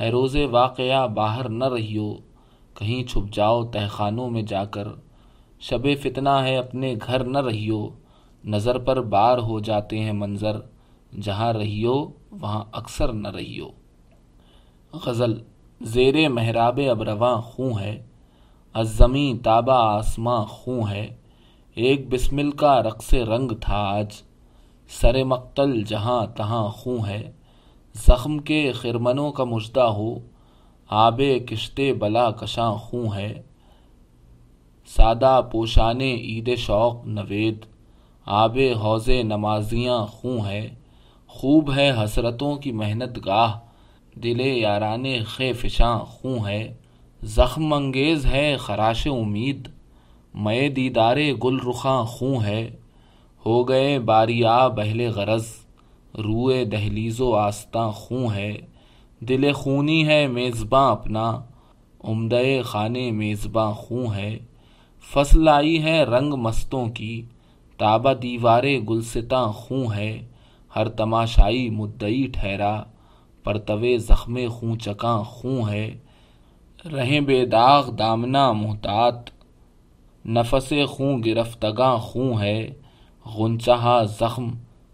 [0.01, 2.13] ہے روز واقعہ باہر نہ رہیو۔
[2.79, 4.87] کہیں چھپ جاؤ تہخانوں میں جا کر۔
[5.59, 7.89] شب فتنہ ہے اپنے گھر نہ رہیو۔
[8.45, 10.59] نظر پر بار ہو جاتے ہیں منظر،
[11.21, 13.67] جہاں رہیو، وہاں اکثر نہ رہیو۔
[15.05, 15.41] غزل،
[15.81, 18.03] زیر محراب اب رواں خوں ہے
[18.73, 21.15] ازمی تابہ آسماں خوں ہے۔
[21.75, 24.13] ایک بسمل کا رقص رنگ تھا آج،
[24.87, 27.31] سر مقتل جہاں تہاں خوں ہے۔
[27.93, 30.15] زخم کے خرمنوں کا مجدہ ہو،
[30.89, 33.41] آب کشتے بلا کشاں خوں ہے۔
[34.87, 37.72] سادہ پوشانے، عید شوق، نوید۔
[38.25, 40.69] آب حوض نمازیاں خوں ہے،
[41.27, 43.57] خوب ہے حسرتوں کی محنت گاہ،
[44.15, 46.73] دل یاران خے فشاں خوں ہے،
[47.21, 49.67] زخم انگیز ہے خراش امید
[50.33, 52.69] میں دیدار گل رخاں خوں ہے،
[53.45, 55.47] ہو گئے باریا بہل غرض
[56.17, 58.57] روئے دہلیز و آستاں خوں ہے،
[59.19, 61.41] دل خونی ہے میزباں اپنا،
[62.03, 64.37] عمدہ خانے میزباں خوں ہے،
[65.13, 67.21] فصل آئی ہے رنگ مستوں کی
[67.77, 70.21] تابہ دیوار گلستاں خوں ہے،
[70.75, 72.83] ہر تماشائی مدعی ٹھہرا،
[73.43, 75.97] پرتوے زخم خوں چکاں خوں ہے۔
[76.93, 79.29] رہیں بے داغ دامنا محتاط،
[80.25, 82.69] نفس خوں گرفتگاں خوں ہے۔
[83.25, 84.49] غنچہ زخم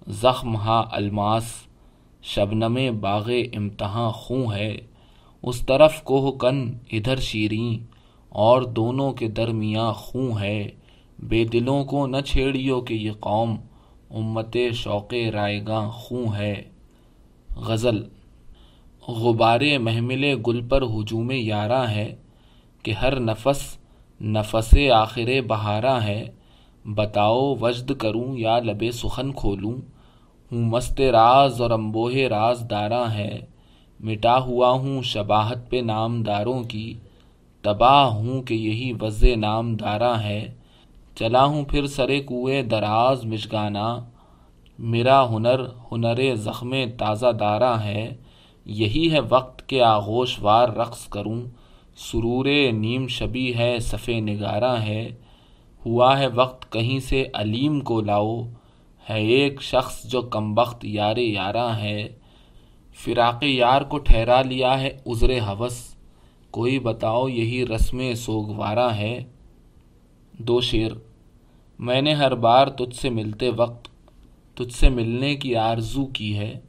[0.07, 1.53] زخم ہا الماس،
[2.21, 4.77] شبنم باغ امتحاں خوں ہے۔
[5.43, 7.85] اس طرف کوہ کن، ادھر شیریں،
[8.29, 10.69] اور دونوں کے درمیاں خوں ہے۔
[11.23, 13.55] بے دلوں کو نہ چھیڑیو کہ یہ قوم
[14.09, 16.63] امت شوق رائے گاں خوں ہے۔
[17.55, 18.03] غزل،
[19.07, 22.15] غبار محمل گل پر ہجوم یاراں ہے
[22.83, 23.77] کہ ہر نفس
[24.21, 26.27] نفس آخر بہارا ہے۔
[26.85, 29.73] بتاؤ وجد کروں یا لب سخن کھولوں؟
[30.51, 33.39] ہوں مست راز اور امبوہ راز داراں ہے۔
[33.99, 36.93] مٹا ہوا ہوں شباہت پہ نام داروں کی۔
[37.61, 40.53] تباہ ہوں کہ یہی وز نام داراں ہے۔
[41.19, 43.99] چلا ہوں پھر سرے کوئے دراز مشگانا
[44.79, 45.59] میرا ہنر
[45.91, 48.15] ہنر زخم تازہ دارا ہے۔
[48.65, 51.41] یہی ہے وقت کے آغوش وار رقص کروں۔
[51.95, 55.09] سرور نیم شبی ہے صفے نگارہ ہے۔
[55.85, 58.41] ہوا ہے وقت کہیں سے علیم کو لاؤ۔
[59.09, 62.07] ہے ایک شخص جو کم وقت یار یاراں ہے۔
[62.93, 65.95] فراق یار کو ٹھہرا لیا ہے عذر حوث۔
[66.51, 69.23] کوئی بتاؤ یہی رسم سوگوارا ہے۔
[70.33, 70.91] دو شیر
[71.79, 73.89] میں نے ہر بار تجھ سے ملتے وقت
[74.57, 76.59] تجھ سے ملنے کی آرزو کی ہے،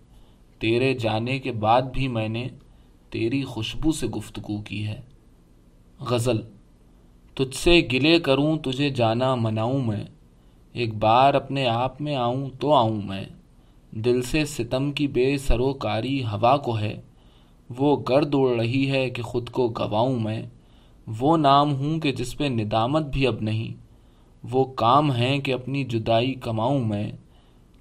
[0.58, 2.48] تیرے جانے کے بعد بھی میں نے
[3.10, 5.00] تیری خوشبو سے گفتگو کی ہے۔
[6.00, 6.40] غزل،
[7.34, 10.04] تجھ سے گلے کروں، تجھے جانا مناؤں میں۔
[10.72, 13.24] ایک بار اپنے آپ میں آؤں تو آؤں میں۔
[13.90, 17.00] دل سے ستم کی بے سروکاری ہوا کو ہے۔
[17.78, 20.42] وہ گرد اڑ رہی ہے کہ خود کو گواؤں میں۔
[21.20, 23.89] وہ نام ہوں کہ جس پہ ندامت بھی اب نہیں۔
[24.44, 27.12] وہ کام ہیں کہ اپنی جدائی کماؤں میں،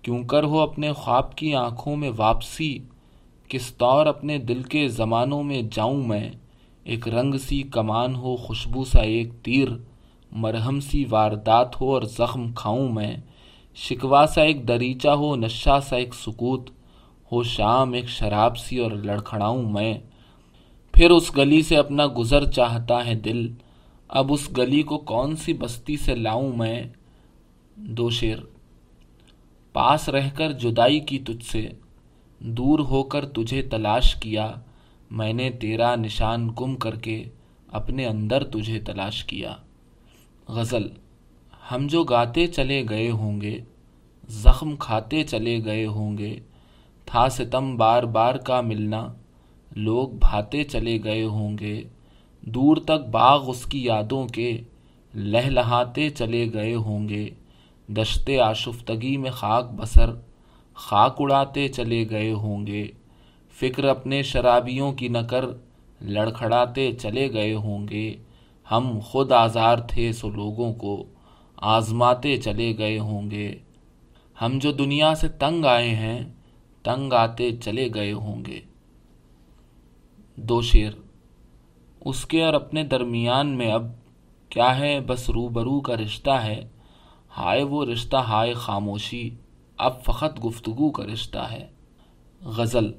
[0.01, 2.79] کیوں کر ہو اپنے خواب کی آنکھوں میں واپسی،
[3.47, 6.31] کس طور اپنے دل کے زمانوں میں جاؤں میں،
[6.83, 9.67] ایک رنگ سی کمان ہو، خوشبو سا ایک تیر،
[10.31, 13.15] مرہم سی واردات ہو اور زخم کھاؤں میں
[13.75, 16.69] شکوا سا ایک دریچہ ہو، نشہ سا ایک سکوت،
[17.31, 19.97] ہو شام ایک شراب سی اور لڑکھڑاؤں میں۔
[20.93, 23.47] پھر اس گلی سے اپنا گزر چاہتا ہے دل
[24.09, 26.83] اب اس گلی کو کون سی بستی سے لاؤں میں؟
[27.75, 28.37] دو شیر۔
[29.73, 31.69] پاس رہ کر جدائی کی تجھ سے،
[32.39, 34.51] دور ہو کر تجھے تلاش کیا،
[35.11, 37.23] میں نے تیرا نشان گم کر کے
[37.67, 39.55] اپنے اندر تجھے تلاش کیا۔
[40.47, 40.87] غزل۔
[41.71, 43.59] ہم جو گاتے چلے گئے ہوں گے،
[44.29, 46.39] زخم کھاتے چلے گئے ہوں گے،
[47.05, 49.13] تھا ستم بار بار کا ملنا،
[49.75, 51.83] لوگ بھاتے چلے گئے ہوں گے۔
[52.41, 54.61] دور تک باغ اس کی یادوں کے
[55.15, 57.29] لہلہاتے چلے گئے ہوں گے۔
[57.87, 60.13] دشت آشفتگی میں خاک بسر،
[60.73, 62.87] خاک اڑاتے چلے گئے ہوں گے۔
[63.51, 65.45] فکر اپنے شرابیوں کی نہ کر،
[66.01, 68.13] لڑکھڑاتے چلے گئے ہوں گے۔
[68.71, 71.05] ہم خود آزار تھے سو لوگوں کو،
[71.55, 73.55] آزماتے چلے گئے ہوں گے۔
[74.41, 76.19] ہم جو دنیا سے تنگ آئے ہیں،
[76.83, 78.59] تنگ آتے چلے گئے ہوں گے۔
[80.35, 80.91] دو شیر
[82.01, 83.83] اس کے اور اپنے درمیان میں اب
[84.49, 86.67] کیا ہے؟ بس روبرو کا رشتہ ہے۔
[87.37, 89.29] ہائے، وہ رشتہ ہائے خاموشی۔
[89.77, 91.67] اب فقط گفتگو کا رشتہ ہے۔
[92.41, 92.91] غزل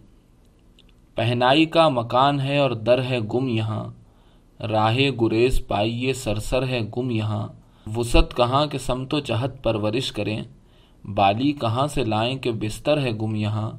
[1.14, 3.84] پہنائی کا مکان ہے اور در ہے گم یہاں۔
[4.62, 7.48] راہ گریز پائیے سرسر ہے گم یہاں۔
[7.96, 10.42] وسعت کہاں کے سمت و چہت پرورش کریں۔
[11.04, 13.70] بالی کہاں سے لائیں کہ بستر ہے گم یہاں۔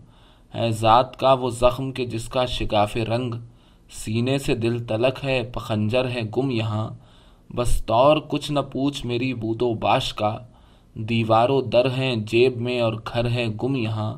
[0.55, 3.33] ہے ذات کا وہ زخم کے جس کا شگاف رنگ۔
[3.91, 6.89] سینے سے دل تلک ہے، پخنجر ہے، گم یہاں۔
[7.55, 10.37] بس طور کچھ نہ پوچھ میری بود و باش کا۔
[10.95, 14.17] دیواروں در ہیں جیب میں اور گھر ہے گم یہاں۔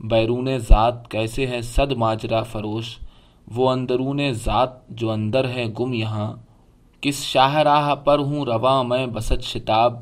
[0.00, 2.98] بیرون ذات کیسے ہے صد ماجرا فروش۔
[3.54, 6.36] وہ اندرون ذات جو اندر ہے گم یہاں۔
[7.00, 10.00] کس شاہ راہ پر ہوں رواں میں بسط شتاب۔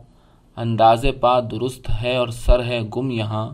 [0.57, 3.51] انداز پا درست ہے اور سر ہے گم یہاں۔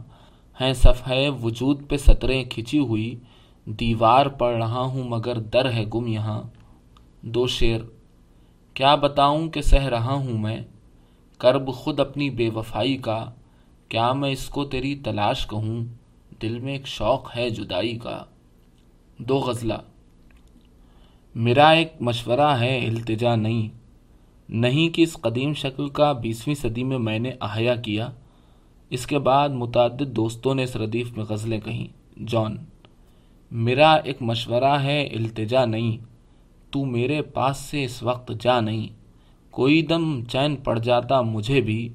[0.61, 3.19] ہیں صفحہ وجود پہ سطریں کھچی ہوئی۔
[3.69, 6.43] دیوار پڑھ رہا ہوں مگر در ہے گم یہاں۔
[7.23, 7.81] دو شعر
[8.74, 10.62] کیا بتاؤں کہ سہ رہا ہوں میں؟
[11.39, 13.31] کرب خود اپنی بے وفائی کا،
[13.89, 15.85] کیا میں اس کو تیری تلاش کہوں؟
[16.43, 18.24] دل میں ایک شوق ہے جدائی کا۔
[19.19, 19.74] دو غزلہ،
[21.35, 23.69] میرا ایک مشورہ ہے، التجا نہیں۔
[24.49, 28.11] نہیں کہ اس قدیم شکل کا بیسویں صدی میں میں نے احیا کیا۔
[28.90, 31.86] اس کے بعد متعدد دوستوں نے اس ردیف میں غزلیں کہیں۔
[32.27, 32.57] جان
[33.50, 35.98] میرا ایک مشورہ ہے، التجا نہیں۔
[36.70, 38.88] تو میرے پاس سے اس وقت جا نہیں۔
[39.50, 41.88] کوئی دم چین پڑ جاتا مجھے بھی،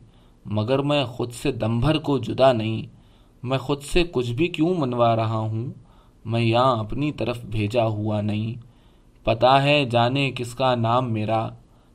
[0.46, 2.84] مگر میں خود سے دم بھر کو جدا نہیں۔
[3.44, 5.68] میں خود سے کچھ بھی کیوں منوا رہا ہوں؟
[6.26, 8.54] میں یہاں اپنی طرف بھیجا ہوا نہیں۔
[9.24, 11.50] پتا ہے جانے کس کا نام میرا۔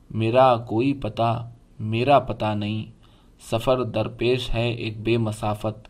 [0.09, 1.49] میرا کوئی پتا،
[1.79, 2.85] میرا پتا نہیں۔
[3.51, 5.87] سفر درپیش ہے ایک بے مسافت۔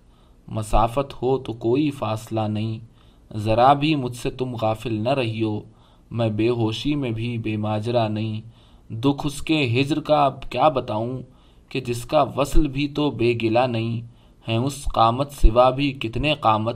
[0.47, 2.79] مسافت ہو تو کوئی فاصلہ نہیں۔
[3.35, 5.61] ذرا بھی مجھ سے تم غافل نہ رہیو،
[6.11, 8.41] میں بے ہوشی میں بھی بے ماجرا نہیں۔
[8.93, 11.21] دکھ اس کے ہجر کا اب کیا بتاؤں
[11.69, 14.01] کہ جس کا وصل بھی تو بے گلا نہیں،
[14.47, 16.75] ہے اس قامت سوا بھی کتنے قامت۔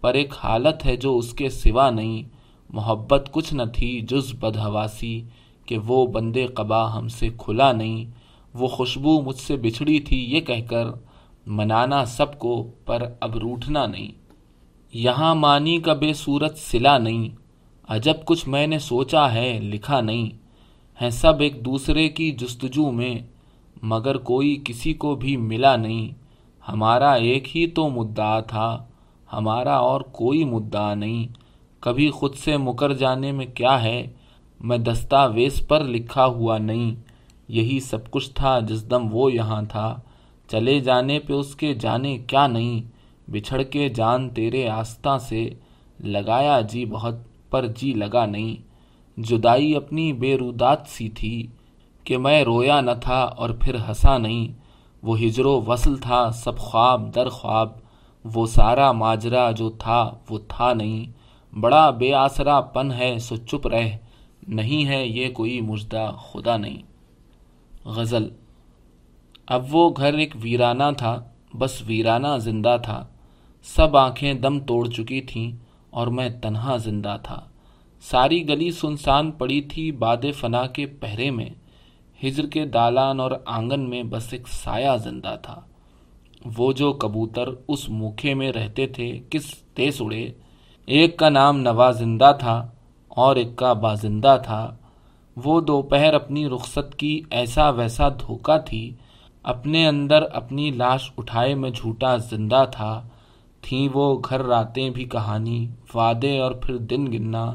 [0.00, 2.22] پر ایک حالت ہے جو اس کے سوا نہیں،
[2.70, 5.22] محبت کچھ نہ تھی جز بدہواسی
[5.66, 8.04] کہ وہ بندے قبا ہم سے کھلا نہیں۔
[8.54, 10.86] وہ خوشبو مجھ سے بچھڑی تھی یہ کہہ کر
[11.46, 14.12] منانا سب کو پر اب روٹھنا نہیں۔
[14.94, 17.28] یہاں مانی کا بے صورت سلا نہیں،
[17.88, 20.30] عجب کچھ میں نے سوچا ہے، لکھا نہیں۔
[21.02, 23.18] ہیں سب ایک دوسرے کی جستجو میں،
[23.82, 26.08] مگر کوئی کسی کو بھی ملا نہیں۔
[26.68, 28.84] ہمارا ایک ہی تو مدعا تھا،
[29.32, 31.26] ہمارا اور کوئی مدعا نہیں۔
[31.80, 34.06] کبھی خود سے مکر جانے میں کیا ہے،
[34.60, 36.94] میں دستاویز پر لکھا ہوا نہیں۔
[37.48, 40.00] یہی سب کچھ تھا، جس دم وہ یہاں تھا۔
[40.48, 42.93] چلے جانے پہ اس کے جانے کیا نہیں۔
[43.28, 45.50] بچھڑ کے، جان تیرے آستہ سے
[46.00, 47.14] لگایا جی بہت،
[47.50, 48.74] پر جی لگا نہیں۔
[49.20, 51.46] جدائی اپنی بے رودات سی تھی
[52.04, 54.52] کہ میں رویا نہ تھا اور پھر ہنسا نہیں۔
[55.02, 57.68] وہ ہجر و وصل تھا، سب خواب در خواب۔
[58.34, 61.12] وہ سارا ماجرا جو تھا، وہ تھا نہیں۔
[61.60, 63.96] بڑا بے آسرا پن ہے، سو چپ رہ۔
[64.48, 66.82] نہیں ہے یہ کوئی مجدہ، خدا نہیں۔
[67.84, 68.28] غزل۔
[69.46, 71.22] اب وہ گھر ایک ویرانہ تھا،
[71.58, 73.06] بس ویرانہ زندہ تھا۔
[73.64, 75.52] سب آنکھیں دم توڑ چکی تھیں
[75.90, 77.40] اور میں تنہا زندہ تھا۔
[78.00, 81.48] ساری گلی سنسان پڑی تھی باد فنا کے پہرے میں۔
[82.24, 85.60] ہجر کے دالان اور آنگن میں بس ایک سایہ زندہ تھا۔
[86.58, 90.32] وہ جو کبوتر اس موکھے میں رہتے تھے، کس تیس اڑے۔
[90.86, 92.70] ایک کا نام نوا زندہ تھا
[93.08, 94.76] اور ایک کا بازندہ تھا۔
[95.44, 98.94] وہ دوپہر اپنی رخصت کی ایسا ویسا دھوکا تھی،
[99.42, 103.08] اپنے اندر اپنی لاش اٹھائے میں جھوٹا زندہ تھا۔
[103.64, 107.54] تھیں وہ گھر راتیں بھی کہانی، وعدے اور پھر دن گننا۔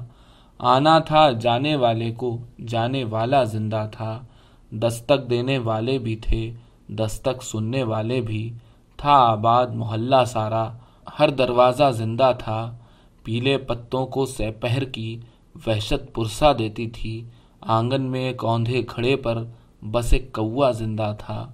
[0.57, 2.37] آنا تھا جانے والے کو،
[2.67, 4.25] جانے والا زندہ تھا۔
[4.71, 6.51] دستک دینے والے بھی تھے،
[6.89, 8.53] دستک سننے والے بھی۔
[8.97, 10.77] تھا آباد محلہ سارا،
[11.19, 12.77] ہر دروازہ زندہ تھا۔
[13.23, 15.19] پیلے پتوں کو سپہر کی
[15.67, 17.25] وحشت پرسا دیتی تھی۔
[17.61, 19.43] آنگن میں ایک اوندھے کھڑے پر
[19.91, 21.51] بس ایک کوا زندہ تھا۔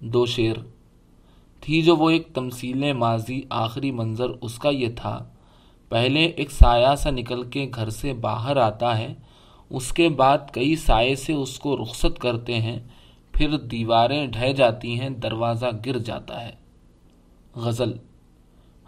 [0.00, 0.56] دو شیر۔
[1.62, 5.28] تھی جو وہ ایک تمثیل ماضی آخری منظر اس کا یہ تھا۔
[5.88, 9.14] پہلے ایک سایہ سا نکل کے گھر سے باہر آتا ہے،
[9.70, 12.80] اس کے بعد کئی سائے سے اس کو رخصت کرتے ہیں،
[13.32, 16.52] پھر دیواریں ڈھہ جاتی ہیں، دروازہ گر جاتا ہے۔
[17.54, 17.92] غزل،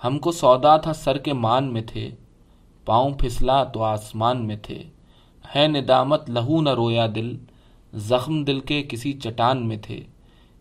[0.05, 2.11] ہم کو سودا تھا سر کے مان میں تھے،
[2.85, 4.83] پاؤں پھسلا تو آسمان میں تھے۔
[5.57, 7.37] ہے ندامت، لہو نہ رویا دل،
[7.95, 10.01] زخم دل کے کسی چٹان میں تھے۔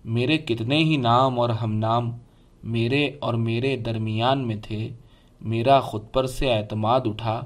[0.06, 2.12] میرے کتنے ہی نام اور ہم نام
[2.64, 4.90] میرے اور میرے درمیان میں تھے،
[5.42, 7.42] میرا خود پر سے اعتماد اٹھا،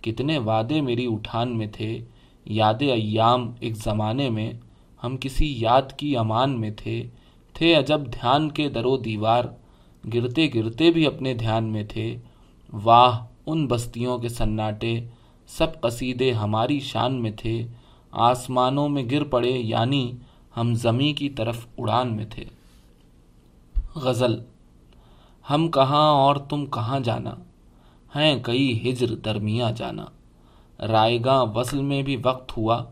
[0.00, 1.98] کتنے وعدے میری اٹھان میں تھے۔
[2.44, 4.52] یاد ایام، ایک زمانے میں
[5.04, 7.02] ہم کسی یاد کی امان میں تھے۔
[7.52, 9.44] تھے عجب دھیان کے در و دیوار،
[10.14, 12.16] گرتے گرتے بھی اپنے دھیان میں تھے۔
[12.72, 15.00] واہ، ان بستیوں کے سناٹے
[15.46, 17.62] سب قصیدے ہماری شان میں تھے۔
[18.10, 20.12] آسمانوں میں گر پڑے یعنی
[20.56, 22.44] ہم زمیں کی طرف اڑان میں تھے۔
[23.94, 24.40] غزل،
[25.50, 27.34] ہم کہاں اور تم کہاں جانا؟
[28.16, 30.04] ہیں کئی ہجر درمیاں جانا۔
[30.86, 32.84] رائے گاں وصل میں بھی وقت ہوا،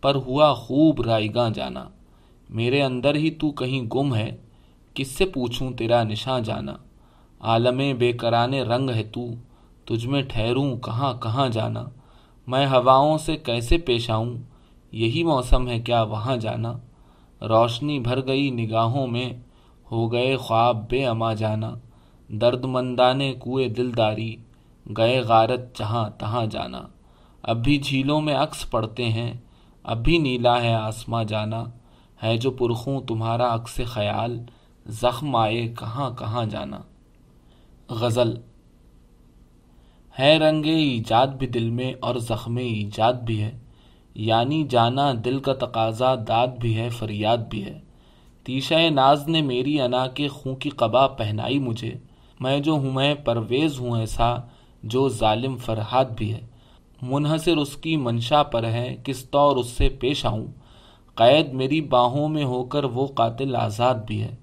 [0.00, 1.84] پر ہوا خوب رائے گاں جانا۔
[2.50, 4.36] میرے اندر ہی تو کہیں گم ہے،
[4.94, 6.74] کس سے پوچھوں تیرا نشاں جانا؟
[7.40, 9.26] عالم بے کرانے رنگ ہے تو،
[9.84, 11.84] تجھ میں ٹھہروں کہاں کہاں جانا؟
[12.46, 14.34] میں ہواؤں سے کیسے پیش آؤں؟
[14.92, 16.72] یہی موسم ہے کیا وہاں جانا؟
[17.42, 19.32] روشنی بھر گئی نگاہوں میں
[19.90, 21.74] ہو گئے خواب بے اما جانا،
[22.28, 24.36] درد مندانے کوئے دلداری
[24.96, 26.82] گئے غارت جہاں تہاں جانا۔
[27.42, 29.34] اب بھی جھیلوں میں عکس پڑتے ہیں،
[29.82, 31.64] اب بھی نیلا ہے آسماں جانا۔
[32.22, 34.44] ہے جو پرخوں تمہارا عکس خیال،
[34.86, 36.78] زخم آئے کہاں کہاں جانا۔
[37.90, 38.34] غزل،
[40.18, 43.58] ہے رنگ ایجاد بھی دل میں اور زخم ایجاد بھی ہے۔
[44.18, 47.78] یعنی جانا دل کا تقاضا داد بھی ہے، فریاد بھی ہے۔
[48.44, 51.94] تیشہ ناز نے میری انا کے خوں کی قبا پہنائی مجھے۔
[52.40, 54.36] میں جو ہوں، میں پرویز ہوں ایسا
[54.82, 56.40] جو ظالم فرحاد بھی ہے۔
[57.02, 60.46] منحصر اس کی منشا پر ہے، کس طور اس سے پیش آؤں؟
[61.14, 64.34] قید میری باہوں میں ہو کر وہ قاتل آزاد بھی ہے۔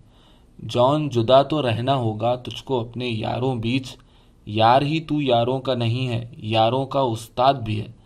[0.59, 3.97] جون جدا تو رہنا ہوگا تجھ کو اپنے یاروں بیچ۔
[4.45, 8.02] یار ہی تو یاروں کا نہیں ہے، یاروں کا استاد بھی ہے۔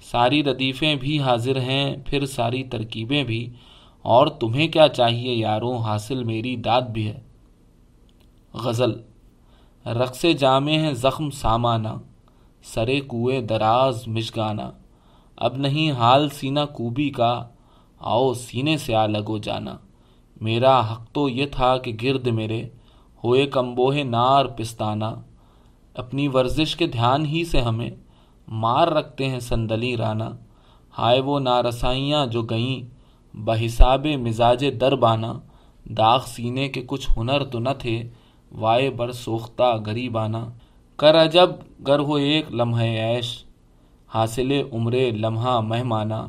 [0.00, 3.52] ساری ردیفیں بھی حاضر ہیں، پھر ساری ترکیبیں بھی۔
[4.02, 7.20] اور تمہیں کیا چاہیے یاروں حاصل میری داد بھی ہے۔
[8.54, 8.92] غزل،
[9.86, 11.94] رقص جامع ہیں زخم سامانا،
[12.62, 14.70] سرے کوئے دراز مشگانا۔
[15.36, 17.48] اب نہیں حال سینہ کوبی کا،
[17.98, 19.76] آؤ سینے سے آ لگو جانا۔
[20.40, 22.68] میرا حق تو یہ تھا کہ گرد میرے
[23.24, 25.04] ہوئے کمبوہ نار پستانہ
[25.94, 27.90] اپنی ورزش کے دھیان ہی سے ہمیں
[28.50, 30.30] مار رکھتے ہیں سندلی رانا۔
[30.98, 33.00] ہائے وہ نارسائیاں جو گئیں۔
[33.34, 35.32] بحساب مزاج در بانا۔
[35.84, 38.08] داغ سینے کے کچھ ہنر تو نہ تھے۔
[38.52, 40.36] وائے بر سوختہ غریبانہ
[40.96, 41.50] کر عجب
[41.86, 43.44] گر ہو ایک لمحہ عیش۔
[44.14, 46.28] حاصل عمر لمحہ مہمانہ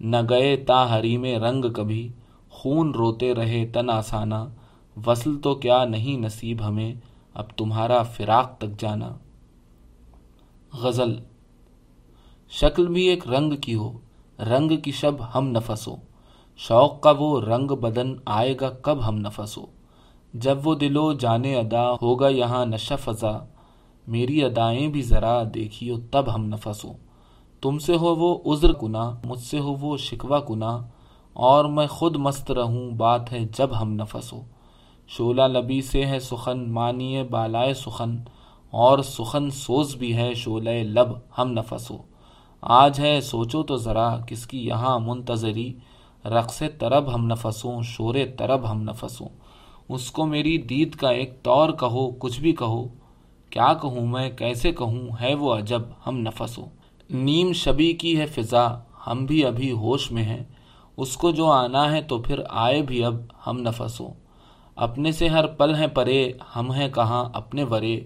[0.00, 2.08] نہ گئے تا حریم رنگ کبھی۔
[2.50, 4.44] خون روتے رہے تن آسانہ
[5.06, 6.94] وصل تو کیا نہیں نصیب ہمیں۔
[7.34, 9.10] اب تمہارا فراق تک جانا۔
[10.82, 11.16] غزل
[12.50, 13.98] شکل بھی ایک رنگ کی ہو،
[14.38, 15.96] رنگ کی شب ہم نفس ہو۔
[16.56, 19.66] شوق کا وہ رنگ بدن آئے گا کب ہم نفس ہو۔
[20.34, 23.38] جب وہ دلو جانے ادا ہوگا یہاں نشہ فضا،
[24.08, 26.92] میری ادائیں بھی ذرا دیکھیو تب ہم نفس ہو۔
[27.60, 30.78] تم سے ہو وہ عذر کنا مجھ سے ہو وہ شکوہ کنا
[31.32, 34.44] اور میں خود مست رہوں، بات ہے جب ہم نفس ہو۔
[35.06, 38.16] شولہ لبی سے ہے سخن مانیے بالائے سخن۔
[38.70, 41.08] اور سخن سوز بھی ہے شولہ لب،
[41.38, 41.96] ہم نفس ہو۔
[42.60, 45.74] آج ہے، سوچو تو ذرا کس کی یہاں منتظری۔
[46.24, 49.28] رقص طرب ہم نفسوں، شور طرب ہم نفسوں۔
[49.88, 52.88] اس کو میری دید کا ایک طور کہو، کچھ بھی کہو۔
[53.50, 56.64] کیا کہوں میں؟ کیسے کہوں؟ ہے وہ عجب، ہم نفس ہو
[57.10, 60.44] نیم شبی کی ہے فضا، ہم بھی ابھی ہوش میں ہیں۔
[60.96, 63.14] اس کو جو آنا ہے تو پھر آئے بھی اب
[63.46, 64.12] ہم نفس ہو
[64.76, 68.00] اپنے سے ہر پل ہیں پرے، ہم ہیں کہاں اپنے ورے۔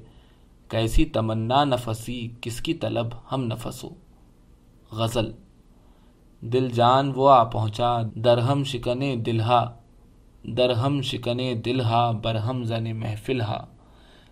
[0.68, 3.88] کیسی تمنا نفسی، کس کی طلب ہم نفس ہو
[4.96, 5.32] غزل۔
[6.40, 9.72] دل جان وہ آ پہنچا، درہم شکنے دلہا۔
[10.44, 13.64] درہم شکنے دلہا، برہم زن محفل ہا۔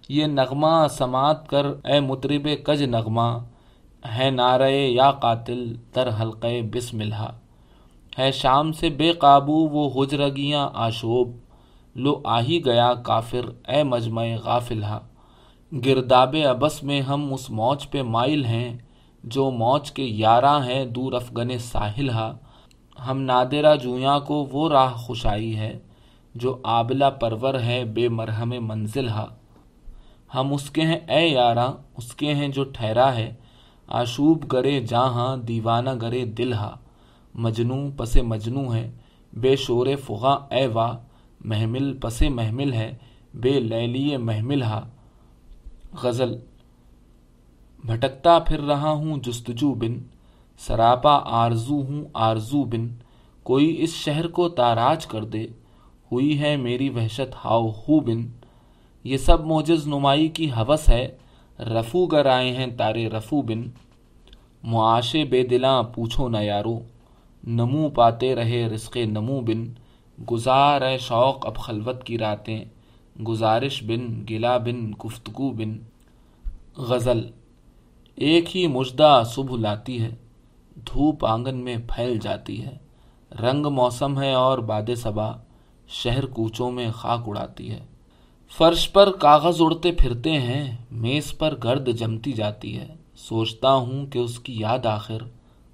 [0.09, 3.39] یہ نغمہ سماعت کر، اے مطرب کج نغمہ۔
[4.19, 7.33] ہے نعرے یا قاتل در حلقے بسم اللہ۔
[8.19, 11.29] ہے شام سے بے قابو وہ ہجرگیاں آشوب۔
[11.95, 15.01] لو آہی گیا کافر، اے مجمع غافل ہا۔
[15.87, 18.79] گرداب ابس میں ہم اس موج پہ مائل ہیں۔
[19.25, 22.33] جو موج کے یاراں ہیں دور افغن ساحل ہا،
[23.07, 25.79] ہم نادرہ جویاں کو وہ راہ خوشائی ہے
[26.35, 29.27] جو آبلا پرور ہے بے مرہم منزل ہا۔
[30.35, 33.35] ہم اس کے ہیں اے یاراں، اس کے ہیں جو ٹھہرا ہے،
[33.89, 36.77] آشوب گرے جہاں دیوانہ گرے دل ہا۔
[37.35, 38.91] مجنو پس مجنو ہے
[39.33, 40.93] بے شور فغاں اے واہ
[41.45, 42.95] محمل پس محمل ہے،
[43.35, 44.89] بے لیلی محمل ہا۔
[46.03, 46.35] غزل
[47.87, 49.99] بھٹکتا پھر رہا ہوں جستجو بن،
[50.59, 52.89] سراپا آرزو ہوں آرزو بن،
[53.43, 55.47] کوئی اس شہر کو تاراج کر دے،
[56.13, 58.27] ہوئی ہے میری وحشت ہاؤ ہو بن۔
[59.05, 61.09] یہ سب موجز نمائی کی حوث ہے،
[61.61, 63.63] رفو گر آئے ہیں تارے رفو بن۔
[64.63, 66.81] معاشے بے دلاں پوچھو نہ یارو،
[67.47, 69.65] نمو پاتے رہے رزق نمو بن۔
[70.31, 72.65] گزار اے شوق اب خلوت کی راتیں،
[73.29, 75.79] گزارش بن، گلا بن، گفتگو بن۔
[76.77, 77.21] غزل
[78.17, 80.15] ایک ہی مجدہ صبح لاتی ہے،
[80.77, 82.79] دھوپ آنگن میں پھیل جاتی ہے۔
[83.43, 85.33] رنگ موسم ہے اور باد صبا
[85.89, 87.81] شہر کوچوں میں خاک اڑاتی ہے۔
[88.57, 94.19] فرش پر کاغذ اڑتے پھرتے ہیں، میز پر گرد جمتی جاتی ہے۔ سوچتا ہوں کہ
[94.19, 95.19] اس کی یاد آخر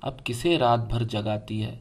[0.01, 1.79] اب کسے رات بھر جگاتی ہے۔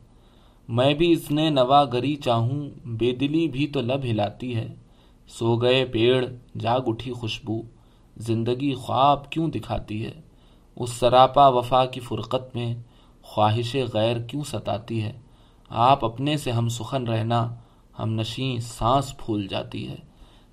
[0.67, 4.75] میں بھی اس نے نوا گری چاہوں، بے دلی بھی تو لب ہلاتی ہے۔
[5.27, 6.25] سو گئے پیڑ،
[6.59, 7.61] جاگ اٹھی خوشبو۔
[8.17, 10.26] زندگی خواب کیوں دکھاتی ہے؟
[10.79, 12.75] اس سراپا وفا کی فرقت میں
[13.21, 15.13] خواہش غیر کیوں ستاتی ہے؟
[15.69, 17.55] آپ اپنے سے ہم سخن رہنا،
[17.99, 19.95] ہم نشیں سانس پھول جاتی ہے۔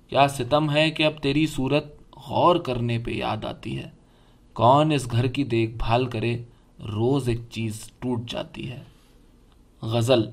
[0.07, 1.85] کیا ستم ہے کہ اب تیری صورت
[2.29, 3.89] غور کرنے پہ یاد آتی ہے؟
[4.53, 6.37] کون اس گھر کی دیکھ بھال کرے،
[6.93, 8.83] روز ایک چیز ٹوٹ جاتی ہے۔
[9.81, 10.29] غزل،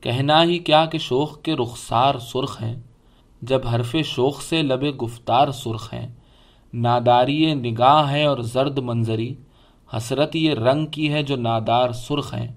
[0.00, 2.76] کہنا ہی کیا کہ شوق کے رخسار سرخ ہیں۔
[3.42, 6.14] جب حرف شوق سے لب گفتار سرخ ہیں
[6.74, 9.34] ناداری نگاہ ہے اور زرد منظری،
[9.96, 12.48] حسرت یہ رنگ کی ہے جو نادار سرخ ہیں۔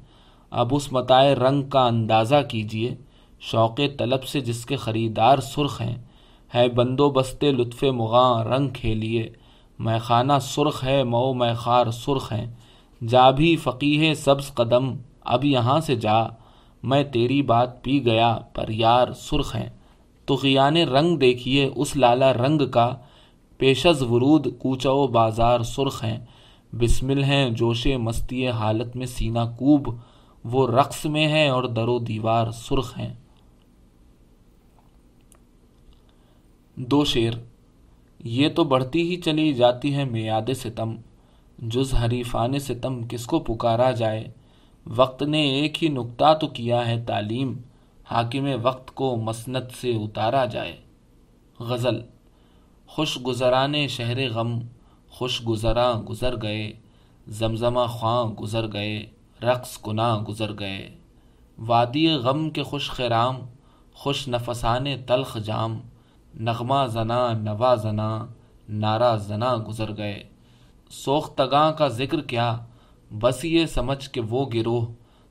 [0.52, 2.96] اب اس متائے رنگ کا اندازہ کیجیے
[3.40, 5.96] شوق طلب سے جس کے خریدار سرخ ہیں۔
[6.56, 9.30] ہے بندو بستے لطف مغاں، رنگ کھیلیے۔
[9.80, 12.46] میں خانہ سرخ ہے، مئو میں خار سرخ ہیں۔
[13.08, 16.24] جا بھی فقیح سبز قدم، اب یہاں سے جا۔
[16.84, 19.70] میں تیری بات پی گیا، پر یار سرخ ہیں۔
[20.26, 22.96] تو غیان رنگ دیکھیے، اس لالا رنگ کا۔
[23.62, 26.20] پیشز ورود کوچا و بازار سرخ ہیں،
[26.74, 29.96] بسمل ہیں، جوش مستی حالت میں سینہ کوب،
[30.44, 33.14] وہ رقص میں ہے اور در و دیوار سرخ ہیں۔
[36.76, 37.34] دو شیر
[38.24, 40.96] یہ تو بڑھتی ہی چلی جاتی ہے میاد ستم،
[41.60, 44.28] جز حریفان ستم کس کو پکارا جائے؟
[44.86, 47.54] وقت نے ایک ہی نکتہ تو کیا ہے تعلیم،
[48.04, 50.78] حاکم وقت کو مسنت سے اتارا جائے۔
[51.60, 52.02] غزل
[52.92, 54.60] خوش گزرانے شہر غم،
[55.10, 56.74] خوش گزراں گزر گئے،
[57.28, 59.06] زمزمہ خواں گزر گئے،
[59.44, 60.96] رقص گناہ گزر گئے۔
[61.58, 63.40] وادی غم کے خوش خرام
[63.94, 65.80] خوش نفسان تلخ جام۔
[66.40, 68.26] نغمہ زنا، نوا زنا
[68.70, 70.24] نارا زنا گزر گئے۔
[70.90, 72.58] سوختگاں کا ذکر کیا
[73.12, 74.86] بس یہ سمجھ کے وہ گروہ،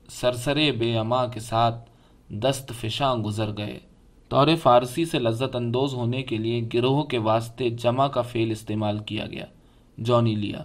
[0.09, 1.89] سرسرے بے اما کے ساتھ
[2.29, 3.79] دست فشاں گزر گئے۔
[4.31, 8.99] طور فارسی سے لذت اندوز ہونے کے لیے گروہ کے واسطے جمع کا فعل استعمال
[8.99, 9.45] کیا گیا،
[9.97, 10.63] جونی لیا۔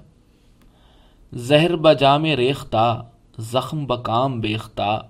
[1.32, 3.04] زہر بجام ریختہ،
[3.38, 5.00] زخم بکام بیختہ،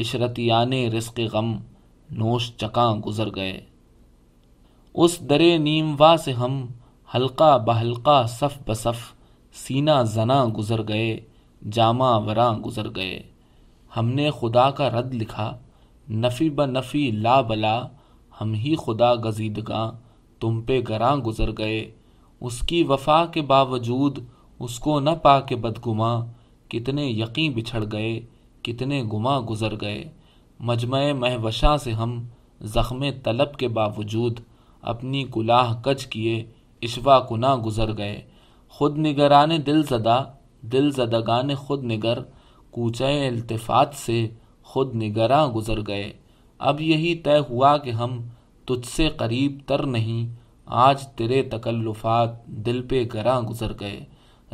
[0.00, 1.56] عشرتیان رزق غم،
[2.10, 3.60] نوش چکاں گزر گئے۔
[4.94, 6.66] اس درے نیم وا سے ہم
[7.14, 9.12] حلقہ بحلقہ صف بصف
[9.52, 11.20] سینہ زنا گزر گئے
[11.72, 13.22] جامع وراں گزر گئے۔
[13.96, 15.58] ہم نے خدا کا رد لکھا
[16.10, 17.86] نفی ب نفی لا بلا،
[18.40, 19.92] ہم ہی خدا گزیدگاں
[20.40, 21.90] تم پہ گراں گزر گئے۔
[22.40, 24.18] اس کی وفا کے باوجود
[24.60, 26.26] اس کو نہ پا کے بدگماں،
[26.68, 28.20] کتنے یقیں بچھڑ گئے،
[28.62, 30.04] کتنے گما گزر گئے۔
[30.60, 32.24] مجمع مہوشاں سے ہم
[32.60, 34.40] زخم طلب کے باوجود
[34.82, 36.44] اپنی گلاہ کج کیے
[36.82, 38.20] اشوا کنا گزر گئے۔
[38.68, 40.24] خود نگران دل زدہ،
[40.60, 42.18] دل زدگان خود نگر،
[42.70, 44.28] کوچے التفات سے
[44.74, 46.12] خود نگراں گزر گئے۔
[46.58, 48.22] اب یہی طے ہوا کہ ہم
[48.64, 50.34] تجھ سے قریب تر نہیں،
[50.66, 54.04] آج تیرے تکلفات دل پہ گراں گزر گئے۔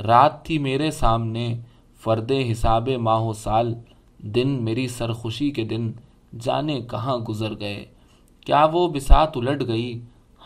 [0.03, 1.61] رات تھی میرے سامنے،
[2.01, 3.75] فرد حساب ماہ و سال،
[4.19, 5.93] دن میری سرخوشی کے دن،
[6.41, 7.85] جانے کہاں گزر گئے۔
[8.41, 10.01] کیا وہ بسات الٹ گئی؟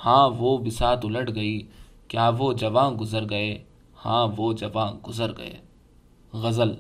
[0.05, 1.63] ہاں وہ بسات الٹ گئی۔
[2.09, 3.59] کیا وہ جواں گزر گئے؟
[4.05, 5.57] ہاں وہ جواں گزر گئے۔
[6.33, 6.75] غزل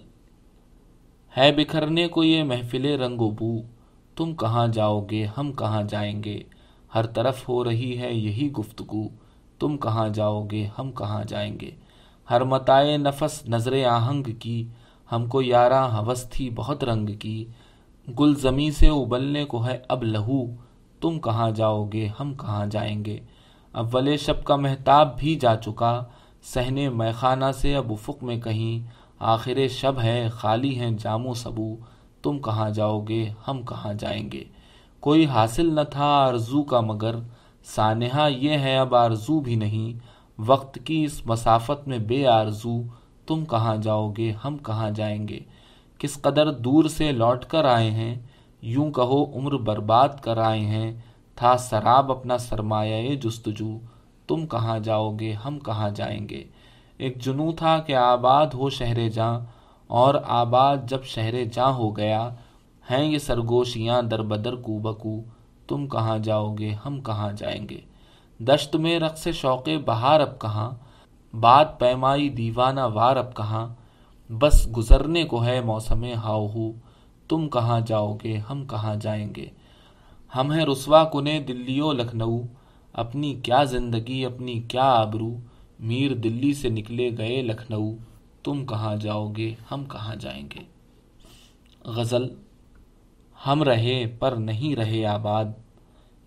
[1.37, 3.63] ہے بکھرنے کو یہ محفل رنگ و بو۔
[4.17, 6.43] تم کہاں جاؤ گے، ہم کہاں جائیں گے؟
[6.95, 9.09] ہر طرف ہو رہی ہے یہی گفتگو۔
[9.59, 11.71] تم کہاں جاؤ گے، ہم کہاں جائیں گے؟
[12.31, 14.67] ہر متائے نفس نظر آہنگ کی۔
[15.13, 17.45] ہم کو یارہ حوث تھی بہت رنگ کی۔
[18.21, 20.47] گل زمیں سے ابلنے کو ہے اب لہو۔
[21.01, 23.21] تم کہاں جاؤ گے، ہم کہاں جائیں گے؟
[23.73, 26.05] اول شب کا محتاب بھی جا چکا۔
[26.43, 31.77] سہنے میخانہ سے اب افق میں کہیں۔ آخر شب ہے خالی ہیں جامو سبو،
[32.23, 34.45] تم کہاں جاؤ گے، ہم کہاں جائیں گے۔
[35.01, 37.15] کوئی حاصل نہ تھا آرزو کا مگر،
[37.65, 39.99] سانحہ یہ ہے اب آرزو بھی نہیں۔
[40.39, 42.83] وقت کی اس مسافت میں بے آرزو،
[43.27, 45.41] تم کہاں جاؤ گے، ہم کہاں جائیں گے۔
[45.99, 48.15] کس قدر دور سے لوٹ کر آئے ہیں،
[48.63, 50.93] یوں کہو عمر برباد کر آئے ہیں۔
[51.35, 53.79] تھا سراب اپنا سرمایہ جستجو،
[54.27, 56.45] تم کہاں جاؤ گے، ہم کہاں جائیں گے۔
[56.99, 59.41] ایک جنو تھا کہ آباد ہو شہر جاں،
[59.87, 62.29] اور آباد جب شہر جاں ہو گیا،
[62.91, 65.21] ہیں یہ سرگوشیاں در بدر کو بکو،
[65.69, 67.81] تم کہاں جاؤ گے، ہم کہاں جائیں گے؟
[68.41, 70.71] دشت میں رقص شوق بہار اب کہاں؟
[71.35, 73.67] بات پیمائی دیوانہ وار اب کہاں؟
[74.31, 76.73] بس گزرنے کو ہے موسم ہاؤ ہو،
[77.29, 79.47] تم کہاں جاؤ گے، ہم کہاں جائیں گے؟
[80.37, 82.41] ہم ہیں رسوا کنے دلی و لکھنؤ،
[82.93, 85.35] اپنی کیا زندگی، اپنی کیا آبرو؟
[85.79, 87.93] میر دلی سے نکلے گئے لکھنؤ،
[88.45, 90.65] تم کہاں جاؤ گے، ہم کہاں جائیں گے؟
[91.85, 92.29] غزل،
[93.47, 95.45] ہم رہے پر نہیں رہے آباد،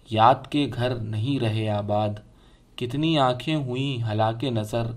[0.09, 2.09] یاد کے گھر نہیں رہے آباد،
[2.75, 4.87] کتنی آنکھیں ہوئیں ہلاک نظر،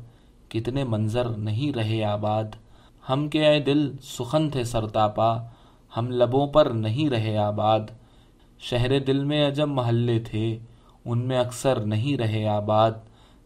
[0.48, 2.44] کتنے منظر نہیں رہے آباد،
[3.09, 5.47] ہم کے اے دل سخن تھے سرتاپا،
[5.97, 7.81] ہم لبوں پر نہیں رہے آباد،
[8.59, 10.59] شہر دل میں عجب محلے تھے،
[11.05, 12.93] ان میں اکثر نہیں رہے آباد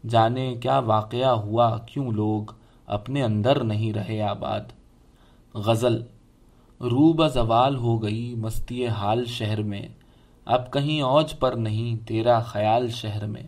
[0.09, 2.53] جانے کیا واقعہ ہوا کیوں لوگ
[2.87, 4.61] اپنے اندر نہیں رہے آباد؟
[5.55, 6.03] غزل،
[6.81, 9.89] روب زوال ہو گئی مستی حال شہر میں،
[10.45, 13.43] اب کہیں اوج پر نہیں تیرا خیال شہر میں۔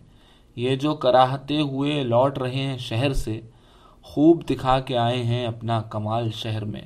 [0.56, 3.40] یہ جو کراہتے ہوئے لوٹ رہے ہیں شہر سے،
[4.02, 6.82] خوب دکھا کے آئے ہیں اپنا کمال شہر میں۔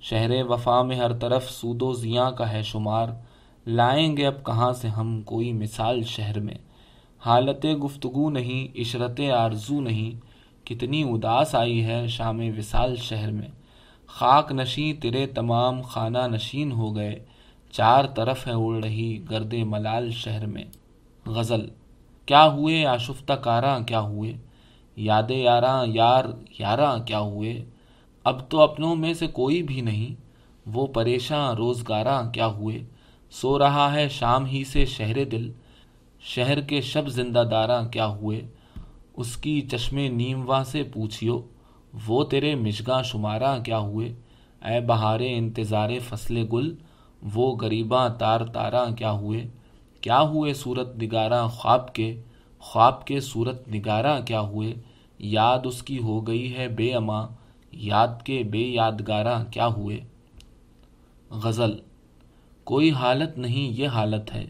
[0.00, 3.08] شہر وفا میں ہر طرف سود و زیاں کا ہے شمار۔
[3.66, 6.54] لائیں گے اب کہاں سے ہم کوئی مثال شہر میں؟
[7.24, 10.20] حالت گفتگو نہیں، عشرت آرزو نہیں۔
[10.66, 13.48] کتنی اداس آئی ہے شام وصال شہر میں۔
[14.06, 17.24] خاک نشیں تیرے تمام خانہ نشین ہو گئے۔
[17.70, 20.64] چار طرف ہے اڑ رہی گرد ملال شہر میں۔
[21.26, 21.66] غزل
[22.26, 24.32] کیا ہوئے آشفتہ کاراں، کیا ہوئے؟
[24.96, 26.24] یاد یاراں، یار
[26.58, 27.64] یاراں، کیا ہوئے؟
[28.24, 30.14] اب تو اپنوں میں سے کوئی بھی نہیں۔
[30.66, 32.84] وہ پریشاں، روزگاراں، کیا ہوئے؟
[33.30, 35.52] سو رہا ہے شام ہی سے شہر دل۔
[36.24, 38.46] شہر کے شب زندہ داراں کیا ہوئے؟
[39.16, 41.40] اس کی چشم نیمواں سے پوچھیو،
[42.06, 44.14] وہ تیرے مشگاں شماراں کیا ہوئے؟
[44.64, 46.74] اے بہارے انتظار فصل گل،
[47.34, 49.48] وہ غریباں تار تاراں کیا ہوئے؟
[50.00, 52.20] کیا ہوئے صورت نگاراں خواب کے؟
[52.58, 54.74] خواب کے صورت نگاراں کیا ہوئے؟
[55.18, 57.26] یاد اس کی ہو گئی ہے بے اماں
[57.72, 60.00] یاد کے بے یادگاراں کیا ہوئے؟
[61.30, 61.78] غزل،
[62.64, 64.46] کوئی حالت نہیں، یہ حالت ہے۔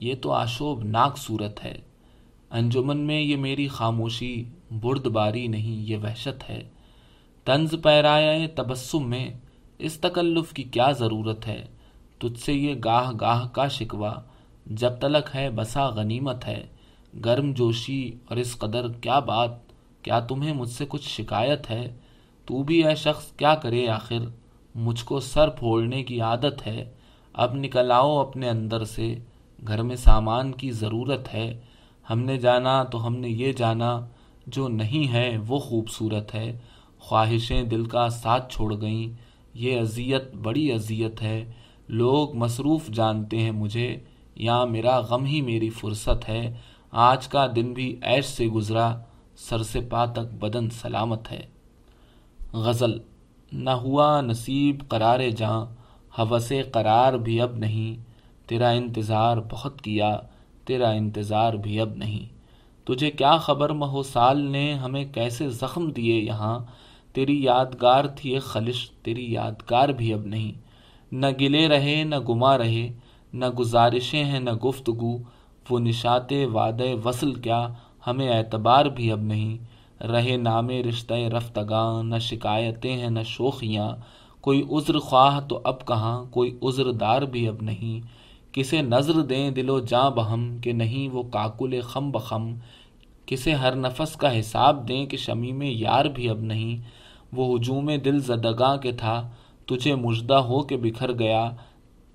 [0.00, 1.78] یہ تو آشوب ناک صورت ہے۔
[2.50, 6.62] انجمن میں یہ میری خاموشی برد باری نہیں، یہ وحشت ہے۔
[7.44, 9.30] طنز پیرایا تبسم میں
[9.78, 11.66] اس تکلف کی کیا ضرورت ہے؟
[12.18, 14.12] تجھ سے یہ گاہ گاہ کا شکوا
[14.66, 16.66] جب تلک ہے بسا غنیمت ہے۔
[17.24, 19.50] گرم جوشی اور اس قدر کیا بات،
[20.02, 21.96] کیا تمہیں مجھ سے کچھ شکایت ہے؟
[22.46, 24.18] تو بھی اے شخص کیا کرے آخر؟
[24.74, 26.90] مجھ کو سر پھوڑنے کی عادت ہے۔
[27.32, 29.14] اب نکل آؤ اپنے اندر سے۔
[29.66, 31.60] گھر میں سامان کی ضرورت ہے،
[32.10, 34.06] ہم نے جانا تو ہم نے یہ جانا،
[34.46, 36.58] جو نہیں ہے وہ خوبصورت ہے۔
[36.98, 39.16] خواہشیں دل کا ساتھ چھوڑ گئیں،
[39.54, 41.52] یہ اذیت بڑی اذیت ہے۔
[41.88, 43.96] لوگ مصروف جانتے ہیں مجھے،
[44.36, 46.54] یا میرا غم ہی میری فرصت ہے۔
[46.90, 48.98] آج کا دن بھی ایش سے گزرا،
[49.36, 51.46] سر سے پا تک بدن سلامت ہے۔
[52.52, 52.98] غزل،
[53.52, 55.66] نہ ہوا نصیب قرار جاں،
[56.18, 58.07] حوث قرار بھی اب نہیں۔
[58.48, 60.18] تیرا انتظار بہت کیا،
[60.64, 62.38] تیرا انتظار بھی اب نہیں۔
[62.86, 66.58] تجھے کیا خبر مہو سال نے ہمیں کیسے زخم دیے یہاں؟
[67.12, 70.52] تیری یادگار تھی ایک خلش، تیری یادگار بھی اب نہیں۔
[71.12, 72.92] نہ گلے رہے، نہ گما رہے،
[73.32, 75.18] نہ گزارشیں ہیں، نہ گفتگو۔
[75.70, 77.68] وہ نشات وعدے وصل کیا،
[78.06, 79.58] ہمیں اعتبار بھی اب نہیں۔
[80.02, 83.90] رہے نام رشتہ رفتگاں، نہ شکایتیں ہیں، نہ شوخیاں۔
[84.40, 88.17] کوئی عذر خواہ تو اب کہاں؟ کوئی عذر دار بھی اب نہیں۔
[88.58, 92.54] کسے نظر دیں دل و جاں بہم کہ نہیں وہ کاکل خم بخم،
[93.26, 96.82] کسے ہر نفس کا حساب دیں کہ شمی میں یار بھی اب نہیں۔
[97.32, 99.30] وہ ہجوم دل زدگاں کے تھا،
[99.66, 101.50] تجھے مجدہ ہو کے بکھر گیا۔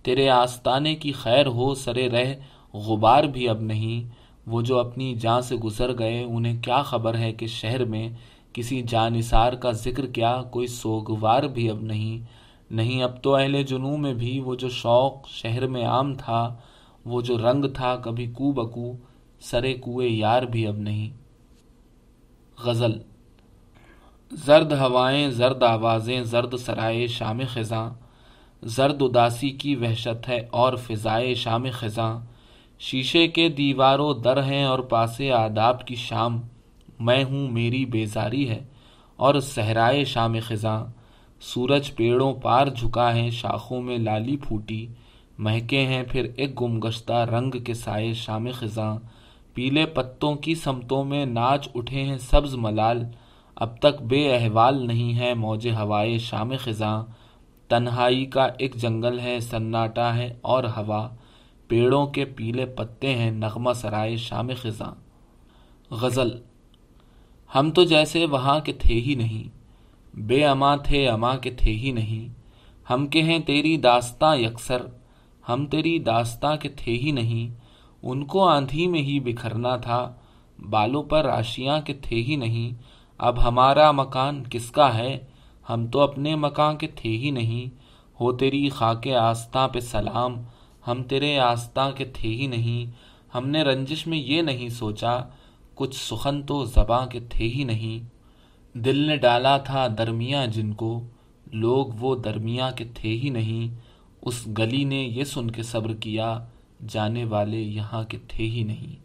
[0.03, 2.33] تیرے آستانے کی خیر ہو سرے رہ،
[2.73, 4.09] غبار بھی اب نہیں۔
[4.47, 8.09] وہ جو اپنی جان سے گزر گئے، انہیں کیا خبر ہے کہ شہر میں
[8.53, 12.42] کسی جانثار کا ذکر کیا، کوئی سوگوار بھی اب نہیں۔
[12.73, 16.55] نہیں، اب تو اہل جنوں میں بھی وہ جو شوق شہر میں عام تھا،
[17.05, 18.95] وہ جو رنگ تھا کبھی کو بکو،
[19.39, 21.09] سرے کوئے یار بھی اب نہیں۔
[22.63, 22.99] غزل،
[24.31, 27.89] زرد ہوائیں، زرد آوازیں، زرد سرائے شام خزاں۔
[28.63, 32.19] زرد اداسی کی وحشت ہے اور فضائے شام خزاں۔
[32.79, 36.41] شیشے کے دیواروں در ہیں اور پاسے آداب کی شام۔
[36.99, 38.63] میں ہوں، میری بیزاری ہے
[39.15, 40.85] اور صحرائے شام خزاں۔
[41.43, 44.87] سورج پیڑوں پار جھکا ہے شاخوں میں لالی پھوٹی،
[45.37, 48.97] مہکے ہیں پھر ایک گمگشتہ رنگ کے سائے شام خزاں۔
[49.53, 53.03] پیلے پتوں کی سمتوں میں ناچ اٹھے ہیں سبز ملال۔
[53.55, 57.03] اب تک بے احوال نہیں ہے موج ہوائے شام خزاں۔
[57.67, 61.09] تنہائی کا ایک جنگل ہے، سناٹا ہے اور ہوا۔
[61.67, 64.93] پیڑوں کے پیلے پتے ہیں نغمہ سرائے شام خزاں۔
[65.91, 66.29] غزل
[67.55, 69.62] ہم تو جیسے وہاں کے تھے ہی نہیں۔
[70.13, 72.33] بے اماں تھے اماں کے تھے ہی نہیں۔
[72.89, 74.85] ہم کے ہیں تیری داستاں یکسر،
[75.49, 77.55] ہم تیری داستاں کے تھے ہی نہیں۔
[78.03, 80.13] ان کو آندھی میں ہی بکھرنا تھا،
[80.69, 82.81] بالوں پر راشیاں کے تھے ہی نہیں۔
[83.17, 85.19] اب ہمارا مکان کس کا ہے؟
[85.69, 87.75] ہم تو اپنے مکان کے تھے ہی نہیں۔
[88.19, 90.35] ہو تیری خاک آستاں پہ سلام،
[90.87, 92.91] ہم تیرے آستاں کے تھے ہی نہیں۔
[93.35, 95.19] ہم نے رنجش میں یہ نہیں سوچا،
[95.75, 98.12] کچھ سخن تو زباں کے تھے ہی نہیں۔
[98.73, 101.07] دل نے ڈالا تھا درمیاں جن کو۔
[101.51, 103.75] لوگ وہ درمیاں کے تھے ہی نہیں۔
[104.21, 106.45] اس گلی نے یہ سن کے صبر کیا،
[106.87, 108.95] جانے والے یہاں کے تھے ہی نہیں۔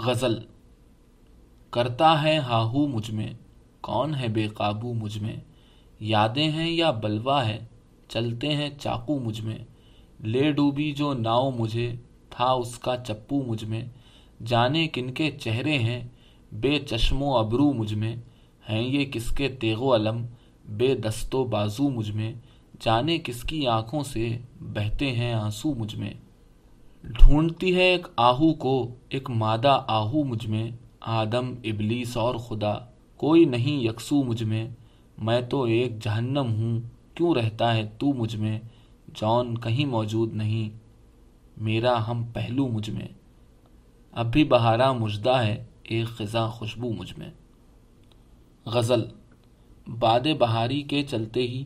[0.00, 0.34] غزل
[1.70, 3.32] کرتا ہے ہاہو مجھ میں،
[3.80, 5.36] کون ہے بے قابو مجھ میں؟
[6.00, 7.58] یادیں ہیں یا بلوا ہے،
[8.08, 9.58] چلتے ہیں چاقو مجھ میں۔
[10.20, 11.94] لے ڈوبی جو ناؤ مجھے،
[12.30, 13.84] تھا اس کا چپو مجھ میں۔
[14.46, 16.08] جانے کن کے چہرے ہیں،
[16.52, 18.16] بے چشم و ابرو مجھ میں۔
[18.70, 20.26] ہیں یہ کس کے تیغ و علم،
[20.68, 22.32] بے دست و بازو مجھ میں،
[22.80, 26.14] جانے کس کی آنکھوں سے بہتے ہیں آنسو مجھ میں۔
[27.02, 30.70] ڈھونڈتی ہے ایک آہو کو، ایک مادہ آہو مجھ میں،
[31.00, 32.74] آدم، ابلیس اور خدا،
[33.16, 34.68] کوئی نہیں یکسو مجھ میں۔
[35.18, 36.80] میں تو ایک جہنم ہوں،
[37.14, 38.60] کیوں رہتا ہے تو مجھ میں؟
[39.08, 40.78] جون کہیں موجود نہیں،
[41.56, 43.08] میرا ہم پہلو مجھ میں۔
[44.12, 47.30] اب بھی بہارا مجدہ ہے، ایک خزاں خوشبو مجھ میں۔
[48.66, 49.02] غزل۔
[49.86, 51.64] باد بہاری کے چلتے ہی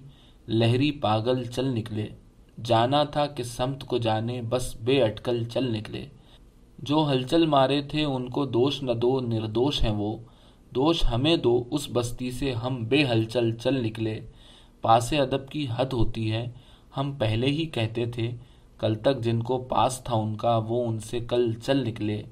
[0.48, 2.06] لہری پاگل چل نکلے۔
[2.64, 6.06] جانا تھا کہ سمت کو جانے، بس بے اٹکل چل نکلے۔
[6.78, 10.16] جو ہلچل مارے تھے، ان کو دوش نہ دو، نردوش ہیں وہ۔
[10.74, 14.20] دوش ہمیں دو، اس بستی سے ہم بے ہلچل چل نکلے۔
[14.80, 16.50] پاس ادب کی حد ہوتی ہے۔
[16.96, 18.30] ہم پہلے ہی کہتے تھے،
[18.78, 22.22] کل تک جن کو پاس تھا ان کا، وہ ان سے کل چل نکلے۔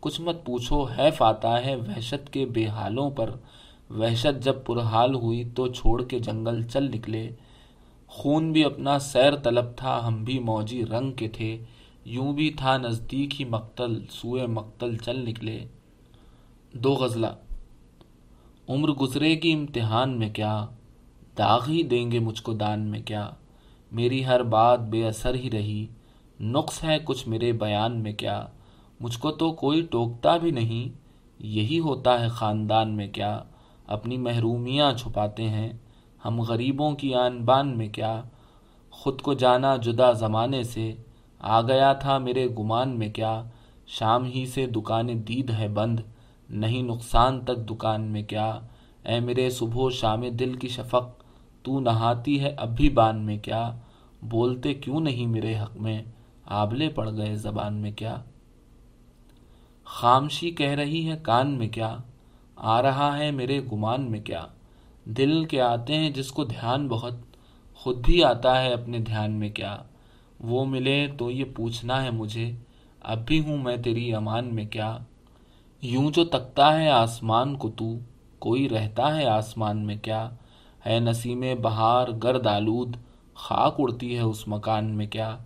[0.00, 3.30] کچھ مت پوچھو، ہے فاتا ہے وحشت کے بے حالوں پر۔
[3.92, 7.30] وحشت جب پرحال ہوئی تو چھوڑ کے جنگل چل نکلے۔
[8.06, 11.64] خون بھی اپنا سیر طلب تھا، ہم بھی موجی رنگ کے تھے۔
[12.04, 15.64] یوں بھی تھا نزدیک ہی مقتل، سوئے مقتل چل نکلے۔
[16.74, 17.26] دو غزلہ۔
[18.68, 20.66] عمر گزرے گی امتحان میں کیا؟
[21.38, 23.30] داغ ہی دیں گے مجھ کو دان میں کیا؟
[23.92, 25.86] میری ہر بات بے اثر ہی رہی۔
[26.40, 28.46] نقص ہے کچھ میرے بیان میں کیا؟
[29.00, 30.98] مجھ کو تو کوئی ٹوکتا بھی نہیں،
[31.38, 33.42] یہی ہوتا ہے خاندان میں کیا؟
[33.92, 35.72] اپنی محرومیاں چھپاتے ہیں۔
[36.24, 38.22] ہم غریبوں کی آن بان میں کیا؟
[38.90, 40.92] خود کو جانا جدا زمانے سے۔
[41.38, 43.42] آ گیا تھا میرے گمان میں کیا؟
[43.86, 46.00] شام ہی سے دکانیں دید ہے بند۔
[46.50, 48.60] نہیں نقصان تک دکان میں کیا؟
[49.04, 51.22] اے میرے صبح و شام دل کی شفق،
[51.62, 53.76] تو نہاتی ہے اب بھی بان میں کیا؟
[54.22, 56.02] بولتے کیوں نہیں میرے حق میں؟
[56.44, 58.22] آبلے پڑ گئے زبان میں کیا؟
[59.84, 61.96] خامشی کہہ رہی ہے کان میں کیا؟
[62.62, 64.46] آ رہا ہے میرے گمان میں کیا؟
[65.04, 67.14] دل کے آتے ہیں جس کو دھیان بہت،
[67.74, 69.82] خود بھی آتا ہے اپنے دھیان میں کیا؟
[70.40, 72.52] وہ ملے تو یہ پوچھنا ہے مجھے،
[73.00, 74.98] اب بھی ہوں میں تیری امان میں کیا؟
[75.82, 77.98] یوں جو تکتا ہے آسمان کو تو،
[78.38, 80.30] کوئی رہتا ہے آسمان میں کیا؟
[80.86, 82.96] ہے نسیم بہار، گرد آلود،
[83.34, 85.38] خاک اڑتی ہے اس مکان میں کیا؟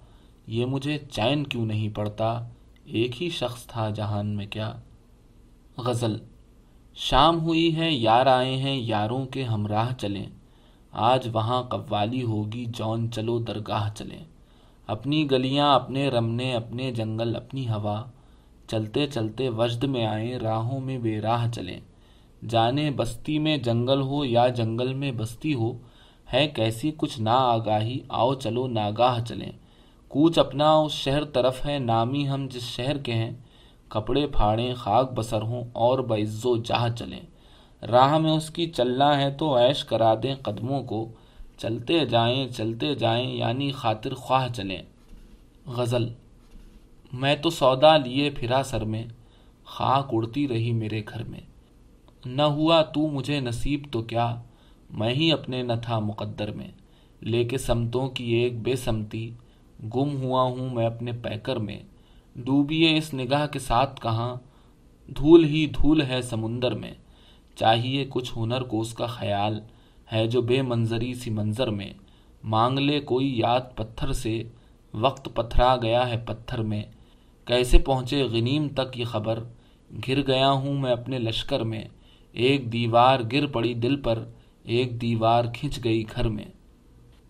[0.46, 2.48] یہ مجھے چین کیوں نہیں پڑتا؟
[2.84, 4.72] ایک ہی شخص تھا جہان میں کیا؟
[5.78, 6.16] غزل
[6.98, 10.24] شام ہوئی ہے، یار آئے ہیں، یاروں کے ہمراہ چلیں۔
[10.92, 14.24] آج وہاں قوالی ہوگی، جون چلو درگاہ چلیں۔
[14.86, 18.04] اپنی گلیاں، اپنے رمنے، اپنے جنگل، اپنی ہوا۔
[18.68, 21.80] چلتے چلتے وجد میں آئیں، راہوں میں بے راہ چلیں۔
[22.48, 25.78] جانے بستی میں جنگل ہو یا جنگل میں بستی ہو،
[26.32, 29.52] ہے کیسی کچھ نا آگاہی آؤ چلو ناگاہ چلیں۔
[30.08, 33.30] کوچ اپنا اس شہر طرف ہے، نامی ہم جس شہر کے ہیں۔
[33.88, 37.20] کپڑے پھاڑیں، خاک بسر ہوں اور بعز و جاہ چلیں۔
[37.86, 41.08] راہ میں اس کی چلنا ہے تو عیش کرا دیں قدموں کو۔
[41.58, 44.82] چلتے جائیں چلتے جائیں یعنی خاطر خواہ چلیں۔
[45.66, 46.08] غزل،
[47.12, 49.04] میں تو سودا لیے پھرا سر میں،
[49.64, 51.40] خاک اڑتی رہی میرے گھر میں۔
[52.26, 54.42] نہ ہوا تو مجھے نصیب تو کیا،
[54.90, 56.68] میں ہی اپنے نہ تھا مقدر میں۔
[57.22, 59.30] لے کے سمتوں کی ایک بے سمتی،
[59.94, 61.80] گم ہوا ہوں میں اپنے پیکر میں۔
[62.36, 64.36] ڈوبیے اس نگاہ کے ساتھ کہاں؟
[65.10, 66.94] دھول ہی دھول ہے سمندر میں۔
[67.56, 69.60] چاہیے کچھ ہنر کو اس کا خیال
[70.12, 71.92] ہے جو بے منظری سی منظر میں۔
[72.44, 74.42] مانگ لے کوئی یاد پتھر سے،
[74.94, 76.82] وقت پتھرا گیا ہے پتھر میں۔
[77.44, 79.38] کیسے پہنچے غنیم تک یہ خبر؟
[80.08, 81.84] گر گیا ہوں میں اپنے لشکر میں۔
[82.32, 84.24] ایک دیوار گر پڑی دل پر،
[84.62, 86.44] ایک دیوار کھنچ گئی گھر میں۔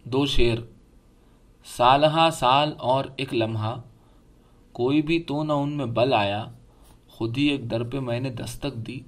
[0.04, 0.58] دو شیر۔
[1.64, 3.76] سالہ سال اور ایک لمحہ۔
[4.76, 6.46] کوئی بھی تو نہ ان میں بل آیا۔
[7.08, 9.00] خود ہی ایک در پہ میں نے دستک دی،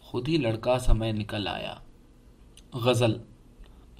[0.00, 1.74] خود ہی لڑکا سا میں نکل آیا۔
[2.74, 3.12] غزل،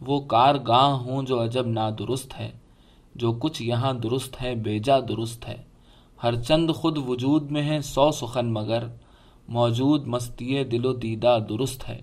[0.01, 2.51] وہ کار گاہ ہوں جو عجب نادرست ہے،
[3.15, 5.57] جو کچھ یہاں درست ہے، بیجا درست ہے۔
[6.23, 8.85] ہر چند خود وجود میں ہے سو سخن مگر
[9.49, 12.01] موجود مستی دل و دیدہ درست ہے۔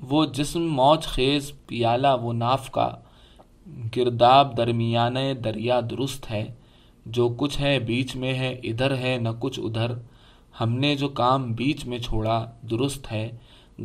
[0.00, 2.88] وہ جسم موج خیز، پیالہ وہ ناف کا۔
[3.96, 6.54] گرداب درمیان دریا درست ہے۔
[7.06, 9.92] جو کچھ ہے بیچ میں ہے، ادھر ہے، نہ کچھ ادھر۔
[10.60, 13.30] ہم نے جو کام بیچ میں چھوڑا، درست ہے۔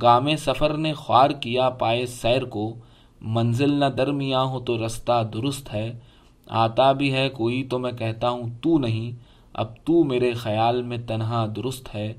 [0.02, 2.76] گام سفر نے خوار کیا پائے سیر کو۔
[3.22, 5.99] منزل نہ درمیاں ہو تو رستہ درست ہے۔
[6.48, 9.11] آتا بھی ہے کوئی تو میں کہتا ہوں تو نہیں۔
[9.53, 12.14] اب تو میرے خیال میں تنہا درست ہے۔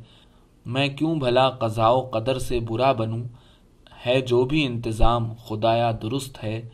[0.66, 3.24] میں کیوں بھلا قضاء و قدر سے برا بنوں؟
[4.06, 6.68] ہے جو بھی انتظام خدایا درست ہے۔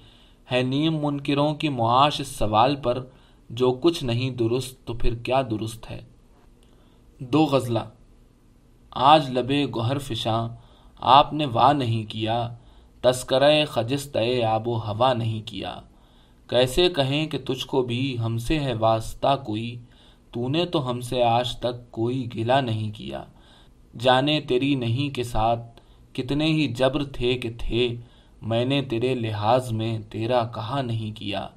[0.53, 3.05] ہے نیم منکروں کی معاش اس سوال پر۔
[3.51, 6.01] جو کچھ نہیں درست تو پھر کیا درست ہے؟
[7.19, 7.79] دو غزلہ۔
[8.91, 10.49] آج لبے گوہر فشاں،
[11.01, 12.55] آپ نے واہ نہیں کیا۔
[13.01, 14.17] تذکرہ خجست
[14.51, 15.81] آب و ہوا نہیں کیا۔
[16.47, 19.81] کیسے کہیں کہ تجھ کو بھی ہم سے ہے واسطہ کوئی،
[20.33, 23.25] تو نے تو ہم سے آج تک کوئی گلا نہیں کیا۔
[23.99, 25.81] جانے تیری نہیں کے ساتھ،
[26.13, 27.97] کتنے ہی جبر تھے کہ تھے۔
[28.43, 31.49] میں نے تیرے لحاظ میں تیرا کہا نہیں کیا۔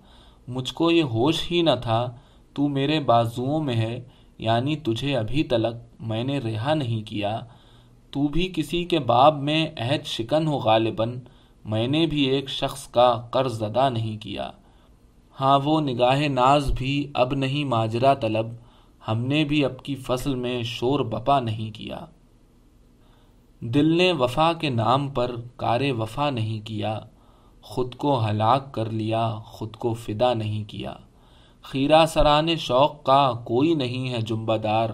[0.47, 2.15] مجھ کو یہ ہوش ہی نہ تھا،
[2.53, 4.03] تو میرے بازوؤں میں ہے
[4.37, 7.39] یعنی تجھے ابھی تلک میں نے رہا نہیں کیا۔
[8.11, 11.19] تو بھی کسی کے باب میں عہد شکن ہو غالباً،
[11.65, 14.51] میں نے بھی ایک شخص کا قرض ادا نہیں کیا۔
[15.41, 18.45] ہاں وہ نگاہ ناز بھی اب نہیں ماجرا طلب،
[19.07, 21.99] ہم نے بھی اب کی فصل میں شور بپا نہیں کیا۔
[23.59, 26.99] دل نے وفا کے نام پر کار وفا نہیں کیا۔
[27.61, 30.93] خود کو ہلاک کر لیا، خود کو فدا نہیں کیا۔
[31.61, 34.89] خیرہ سران شوق کا کوئی نہیں ہے جمبہ دار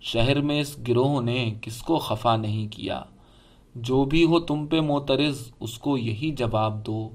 [0.00, 3.02] شہر میں اس گروہ نے کس کو خفا نہیں کیا۔
[3.74, 7.10] جو بھی ہو تم پہ موترز اس کو یہی جواب دو۔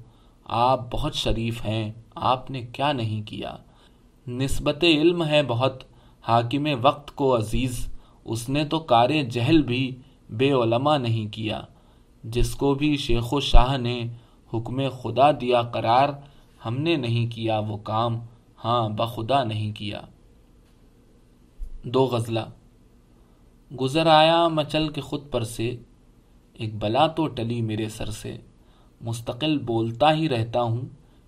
[0.45, 3.55] آپ بہت شریف ہیں، آپ نے کیا نہیں کیا۔
[4.27, 5.83] نسبت علم ہے بہت۔
[6.21, 7.93] حاکم وقت کو عزیز۔
[8.25, 9.95] اس نے تو کار جہل بھی
[10.29, 11.61] بے علماء نہیں کیا۔
[12.23, 14.07] جس کو بھی شیخ و شاہ نے
[14.57, 16.09] حکم خدا دیا قرار
[16.65, 18.19] ہم نے نہیں کیا وہ کام
[18.65, 20.01] ہاں بخدا نہیں کیا۔
[21.83, 22.39] دو غزلہ۔
[23.81, 25.77] گزر آیا مچل کے خود پر سے،
[26.53, 28.37] ایک بلا تو ٹلی میرے سر سے۔
[29.01, 30.81] مستقل بولتا ہی رہتا ہوں،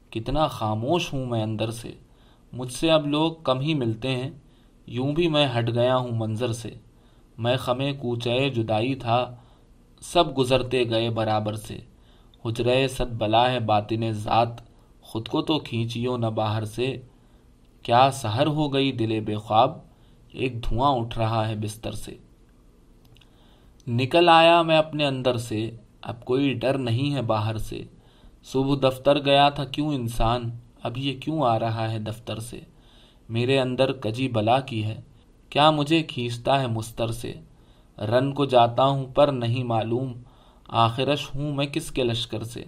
[0.09, 1.91] کتنا خاموش ہوں میں اندر سے۔
[2.53, 4.29] مجھ سے اب لوگ کم ہی ملتے ہیں،
[4.87, 6.69] یوں بھی میں ہٹ گیا ہوں منظر سے۔
[7.37, 9.35] میں خمے کوچے جدائی تھا،
[10.01, 11.79] سب گزرتے گئے برابر سے۔
[12.47, 14.49] حجرے صد بلا ہے باطن ذات۔
[15.01, 17.01] خود کو تو کھینچیو نہ باہر سے۔
[17.81, 19.77] کیا سحر ہو گئی دل بے خواب۔
[20.31, 22.15] ایک دھواں اٹھ رہا ہے بستر سے۔
[23.87, 25.71] نکل آیا میں اپنے اندر سے۔
[26.01, 27.83] اب کوئی ڈر نہیں ہے باہر سے۔
[28.43, 30.49] صبح دفتر گیا تھا کیوں انسان؟
[30.83, 32.59] اب یہ کیوں آ رہا ہے دفتر سے؟
[33.29, 35.01] میرے اندر کجی بلا کی ہے۔
[35.49, 37.33] کیا مجھے کھینچتا ہے مستر سے؟
[37.97, 40.13] رن کو جاتا ہوں پر نہیں معلوم۔
[40.67, 42.63] آخرش ہوں میں کس کے لشکر سے؟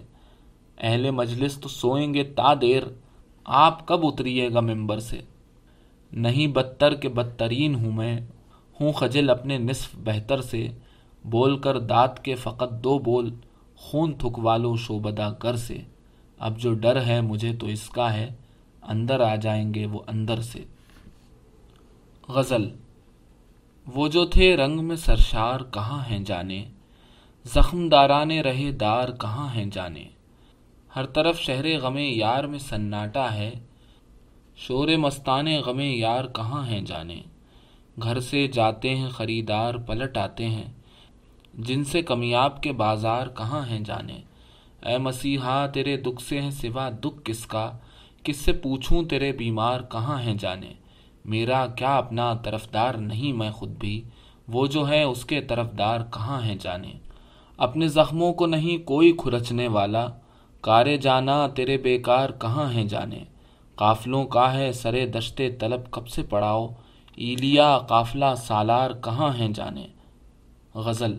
[0.78, 2.82] اہل مجلس تو سوئیں گے تا دیر،
[3.44, 5.20] آپ کب اتریے گا ممبر سے؟
[6.12, 8.20] نہیں بدتر کے بدترین ہوں میں،
[8.80, 10.68] ہوں خجل اپنے نصف بہتر سے،
[11.24, 13.34] بول کر دات کے فقط دو بول،
[13.76, 15.78] خون تھک والو شوبدا کر سے۔
[16.38, 18.28] اب جو ڈر ہے مجھے تو اس کا ہے،
[18.82, 20.64] اندر آ جائیں گے وہ اندر سے۔
[22.28, 22.68] غزل،
[23.94, 26.64] وہ جو تھے رنگ میں سرشار کہاں ہیں جانے؟
[27.44, 30.04] زخم داران رہے دار کہاں ہیں جانے؟
[30.96, 33.50] ہر طرف شہر غم یار میں سناٹا ہے،
[34.56, 37.20] شور مستان غم یار کہاں ہیں جانے؟
[38.02, 40.68] گھر سے جاتے ہیں، خریدار پلٹ آتے ہیں،
[41.54, 44.20] جن سے کمیاب کے بازار کہاں ہیں جانے؟
[44.86, 47.70] اے مسیحا، تیرے دکھ سے ہیں سوا دکھ کس کا؟
[48.22, 50.72] کس سے پوچھوں تیرے بیمار کہاں ہیں جانے؟
[51.24, 54.02] میرا کیا اپنا طرفدار نہیں میں خود بھی؟
[54.48, 56.92] وہ جو ہے اس کے طرفدار کہاں ہیں جانے؟
[57.60, 60.06] اپنے زخموں کو نہیں کوئی کھرچنے والا۔
[60.60, 63.18] کارے جانا، تیرے بیکار کہاں ہیں جانے؟
[63.74, 66.68] قافلوں کا ہے سرے دشتے طلب، کب سے پڑاؤ؟
[67.16, 69.86] ایلیا، قافلہ، سالار کہاں ہیں جانے؟
[70.74, 71.14] غزل،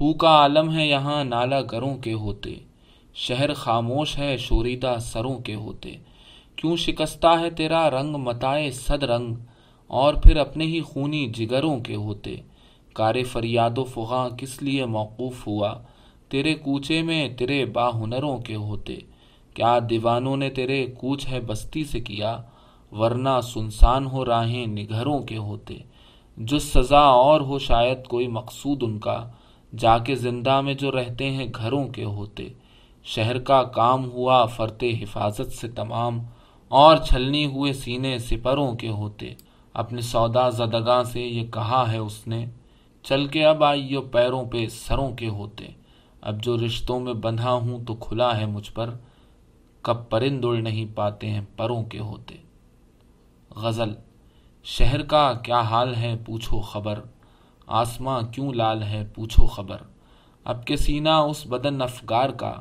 [0.00, 2.54] ہو کا عالم ہے یہاں نالا گروں کے ہوتے۔
[3.14, 5.96] شہر خاموش ہے، شوریدہ سروں کے ہوتے۔
[6.56, 9.34] کیوں شکستہ ہے تیرا رنگ، متائے صد رنگ۔
[9.86, 12.36] اور پھر اپنے ہی خونی جگروں کے ہوتے۔
[12.98, 15.72] کار فریاد و فغاں کس لیے موقوف ہوا؟
[16.28, 18.96] تیرے کوچے میں تیرے با ہنروں کے ہوتے،
[19.54, 22.36] کیا دیوانوں نے تیرے کوچ ہے بستی سے کیا؟
[22.92, 25.76] ورنہ سنسان ہو راہیں نگھروں کے ہوتے
[26.38, 29.18] جو سزا اور ہو شاید کوئی مقصود ان کا،
[29.72, 32.48] جا کے زندہ میں جو رہتے ہیں گھروں کے ہوتے۔
[33.04, 36.18] شہر کا کام ہوا فرتے حفاظت سے تمام،
[36.70, 39.32] اور چھلنی ہوئے سینے سپروں کے ہوتے۔
[39.74, 42.44] اپنے سودا زدگاں سے یہ کہا ہے اس نے
[43.02, 45.66] چل کے اب آئیو پیروں پہ سروں کے ہوتے۔
[46.20, 48.90] اب جو رشتوں میں بندھا ہوں تو کھلا ہے مجھ پر۔
[49.82, 52.34] کب پرند اڑ نہیں پاتے ہیں پروں کے ہوتے۔
[53.56, 53.94] غزل،
[54.64, 57.00] شہر کا کیا حال ہے پوچھو خبر۔
[57.66, 59.76] آسماں کیوں لال ہے پوچھو خبر۔
[60.44, 62.54] اب کے سینہ اس بدن افگار کا،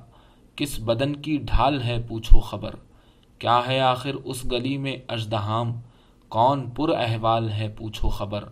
[0.56, 2.76] کس بدن کی ڈھال ہے پوچھو خبر۔
[3.40, 5.82] کیا ہے آخر اس گلی میں اژدہام؟
[6.30, 8.44] کون پر احوال ہے پوچھو خبر۔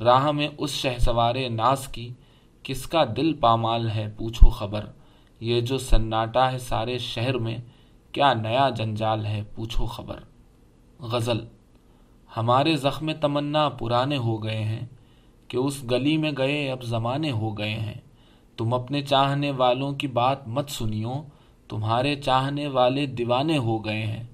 [0.00, 2.12] راہ میں اس شہ سوار ناس کی،
[2.62, 4.84] کس کا دل پامال ہے پوچھو خبر،
[5.40, 7.56] یہ جو سناٹا ہے سارے شہر میں،
[8.12, 10.20] کیا نیا جنجال ہے پوچھو خبر۔
[11.00, 11.38] غزل،
[12.36, 14.86] ہمارے زخم تمنا پرانے ہو گئے ہیں،
[15.48, 18.00] کہ اس گلی میں گئے اب زمانے ہو گئے ہیں۔
[18.56, 21.12] تم اپنے چاہنے والوں کی بات مت سنیو،
[21.68, 24.24] تمہارے چاہنے والے دیوانے ہو گئے ہیں۔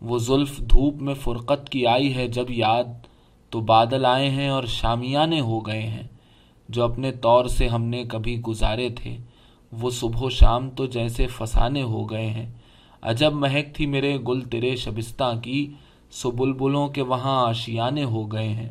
[0.00, 3.05] وہ زلف دھوپ میں فرقت کی آئی ہے جب یاد
[3.50, 6.02] تو بادل آئے ہیں اور شامیانے ہو گئے ہیں۔
[6.68, 9.16] جو اپنے طور سے ہم نے کبھی گزارے تھے،
[9.72, 12.52] وہ صبح و شام تو جیسے فسانے ہو گئے ہیں۔
[13.02, 15.72] عجب مہک تھی میرے گل تیرے شبستہ کی،
[16.10, 18.68] سو بلبلوں کے وہاں آشیانے ہو گئے ہیں۔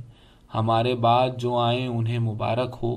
[0.55, 2.95] ہمارے بعد جو آئیں انہیں مبارک ہو،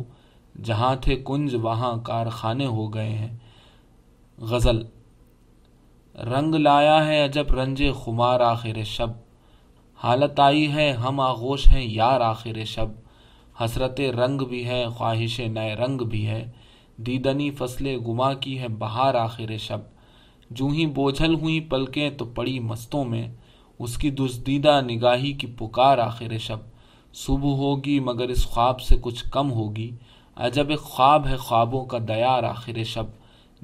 [0.64, 3.36] جہاں تھے کنج وہاں کارخانے ہو گئے ہیں۔
[4.38, 4.82] غزل،
[6.18, 9.27] رنگ لایا ہے عجب رنج خمار آخر شب۔
[10.02, 12.88] حالت آئی ہے، ہم آغوش ہیں، یار آخر شب۔
[13.64, 16.50] حسرت رنگ بھی ہے، خواہش نئے رنگ بھی ہے۔
[16.96, 19.78] دیدنی فصل گما کی ہے، بہار آخر شب۔
[20.50, 23.28] جو ہی بوجھل ہوئی پلکیں تو پڑی مستوں میں۔
[23.78, 26.58] اس کی دزدیدہ نگاہی کی پکار آخر شب۔
[27.14, 29.90] صبح ہوگی مگر اس خواب سے کچھ کم ہوگی۔
[30.36, 33.04] عجب خواب ہے خوابوں کا دیار آخر شب۔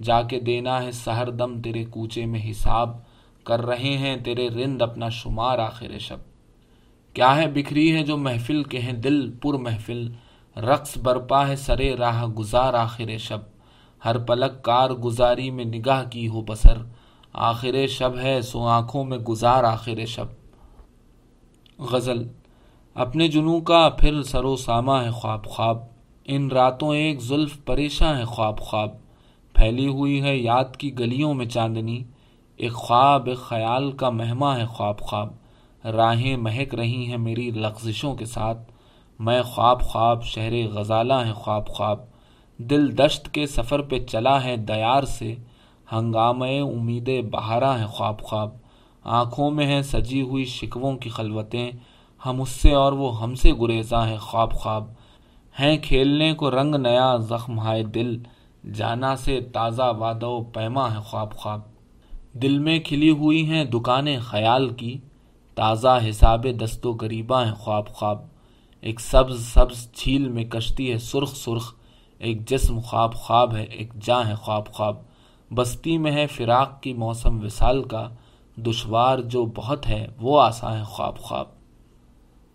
[0.03, 3.04] جا کے دینا ہے سہر دم تیرے کوچے میں حساب۔
[3.45, 6.17] کر رہے ہیں، تیرے رند اپنا شمار آخر شب۔
[7.15, 10.13] کیا ہے بکھری ہے جو محفل؟ کے ہیں دل پر محفل۔
[10.57, 13.39] رقص برپا ہے سرے راہ گزار آخر شب۔
[14.05, 16.79] ہر پلک کار گزاری میں نگاہ کی ہو بسر۔
[17.33, 20.27] آخر شب ہے سو آنکھوں میں گزار آخر شب۔
[21.79, 22.29] غزل۔
[22.95, 25.79] اپنے جنو کا پھر سرو ساما ہے خواب خواب۔
[26.25, 28.91] ان راتوں ایک زلف پریشاں ہے خواب خواب۔
[29.55, 32.05] پھیلی ہوئی ہے یاد کی گلیوں میں چاندنی۔
[32.57, 35.29] ایک خواب، ایک خیال کا مہماں ہے خواب خواب۔
[35.85, 38.73] راہیں مہک رہی ہیں میری لغزشوں کے ساتھ۔
[39.19, 41.99] میں خواب خواب، شہر غزالہ ہے خواب خواب۔
[42.59, 45.35] دل دشت کے سفر پہ چلا ہے دیار سے۔
[45.93, 48.51] ہنگام امید بہارا ہے خواب خواب۔
[49.05, 51.71] آنکھوں میں ہیں سجی ہوئی شکووں کی خلوتیں۔
[52.27, 54.85] ہم اس سے اور وہ ہم سے گریزاں ہیں خواب خواب۔
[55.61, 58.23] ہیں کھیلنے کو رنگ نیا، زخم ہائے دل۔
[58.73, 61.74] جانا سے تازہ وادو پیما ہے خواب خواب۔
[62.43, 64.99] دل میں کھلی ہوئی ہیں دکانیں خیال کی،
[65.55, 68.27] تازہ حساب دست و غریباں ہیں خواب خواب۔
[68.81, 71.75] ایک سبز سبز چھیل میں کشتی ہے سرخ سرخ۔
[72.19, 74.97] ایک جسم خواب خواب ہے، ایک جاں ہے خواب خواب۔
[75.55, 78.09] بستی میں ہے فراق کی موسم وصال کا۔
[78.57, 81.47] دشوار جو بہت ہے، وہ آساں ہے خواب خواب۔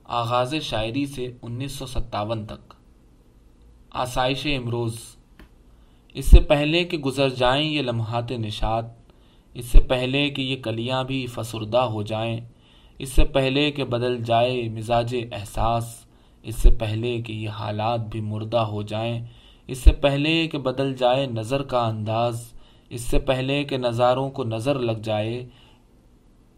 [0.03, 2.73] آغاز شاعری سے انیس سو ستاون تک۔
[3.91, 4.95] آسائش امروز۔
[6.13, 8.98] اس سے پہلے کہ گزر جائیں یہ لمحات نشات
[9.55, 12.39] اس سے پہلے کہ یہ کلیاں بھی فسردہ ہو جائیں،
[12.99, 15.85] اس سے پہلے کہ بدل جائے مزاج احساس،
[16.45, 19.25] اس سے پہلے کہ یہ حالات بھی مردہ ہو جائیں،
[19.69, 22.41] اس سے پہلے کہ بدل جائے نظر کا انداز،
[22.89, 25.45] اس سے پہلے کہ نظاروں کو نظر لگ جائے،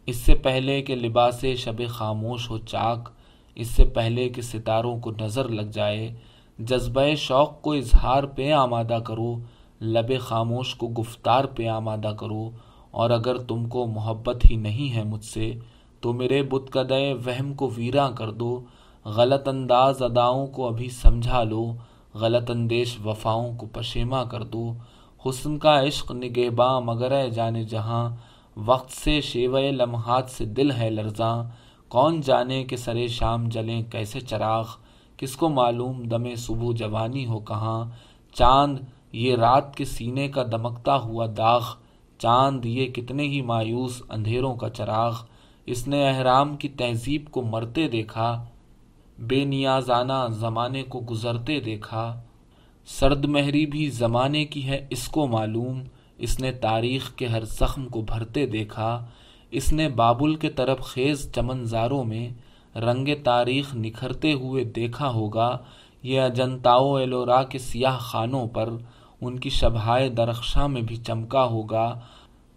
[0.07, 3.09] اس سے پہلے کہ لباس شب خاموش ہو چاک،
[3.57, 6.13] اس سے پہلے کہ ستاروں کو نظر لگ جائے،
[6.59, 9.33] جذبہ شوق کو اظہار پہ آمادہ کرو،
[9.81, 12.49] لب خاموش کو گفتار پہ آمادہ کرو
[12.91, 15.53] اور اگر تم کو محبت ہی نہیں ہے مجھ سے،
[16.01, 18.61] تو میرے بت قدے وہم کو ویراں کر دو۔
[19.05, 21.73] غلط انداز اداؤں کو ابھی سمجھا لو۔
[22.15, 24.73] غلط اندیش وفاؤں کو پشیما کر دو۔
[25.25, 28.15] حسن کا عشق نگہباں مگر ہے جانے جہاں۔
[28.57, 31.43] وقت سے شیوے لمحات سے دل ہے لرزاں۔
[31.87, 34.67] کون جانے کہ سرے شام جلیں کیسے چراغ۔
[35.17, 37.85] کس کو معلوم دم صبح جوانی ہو کہاں۔
[38.33, 38.79] چاند،
[39.11, 41.61] یہ رات کے سینے کا دمکتا ہوا داغ۔
[42.21, 45.13] چاند یہ کتنے ہی مایوس اندھیروں کا چراغ
[45.65, 48.45] اس نے احرام کی تہذیب کو مرتے دیکھا،
[49.19, 52.21] بے نیازانہ زمانے کو گزرتے دیکھا۔
[52.85, 55.81] سرد مہری بھی زمانے کی ہے، اس کو معلوم۔
[56.17, 59.05] اس نے تاریخ کے ہر زخم کو بھرتے دیکھا۔
[59.51, 62.29] اس نے بابل کے طرف خیز چمنزاروں میں
[62.77, 65.57] رنگ تاریخ نکھرتے ہوئے دیکھا ہوگا۔
[66.03, 68.69] یہ اجنتاؤ ایلورا کے سیاہ خانوں پر
[69.21, 71.99] ان کی شبہائے درخشاں میں بھی چمکا ہوگا۔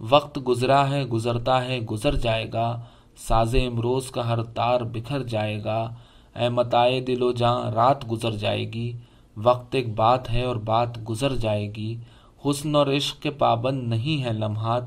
[0.01, 2.81] وقت گزرا ہے، گزرتا ہے، گزر جائے گا۔
[3.17, 5.95] ساز امروز کا ہر تار بکھر جائے گا۔
[6.37, 8.93] اے متائے دل و جاں رات گزر جائے گی۔
[9.37, 11.97] وقت ایک بات ہے اور بات گزر جائے گی۔
[12.45, 14.83] حسن اور عشق کے پابند نہیں ہے لمحات۔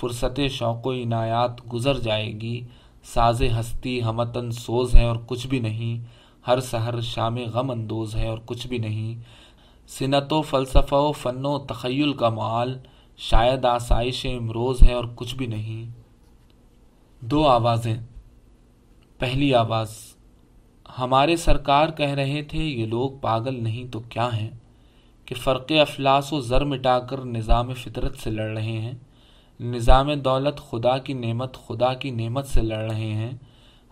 [0.00, 2.66] فرصت شوق و عنایات گزر جائے گی۔
[3.04, 6.06] ساز ہستی ہمتن سوز ہے اور کچھ بھی نہیں۔
[6.46, 9.22] ہر سحر شام غم اندوز ہے اور کچھ بھی نہیں۔
[9.88, 12.78] صنعت و فلسفہ و فن و تخیل کا مال
[13.16, 15.90] شاید آسائش امروز ہے اور کچھ بھی نہیں۔
[17.20, 17.96] دو آوازیں۔
[19.18, 19.94] پہلی آواز،
[20.98, 24.50] ہمارے سرکار کہہ رہے تھے، یہ لوگ پاگل نہیں تو کیا ہیں؟
[25.24, 28.92] کہ فرق افلاس و زر مٹا کر نظام فطرت سے لڑ رہے ہیں،
[29.60, 33.30] نظام دولت خدا کی نعمت، خدا کی نعمت سے لڑ رہے ہیں،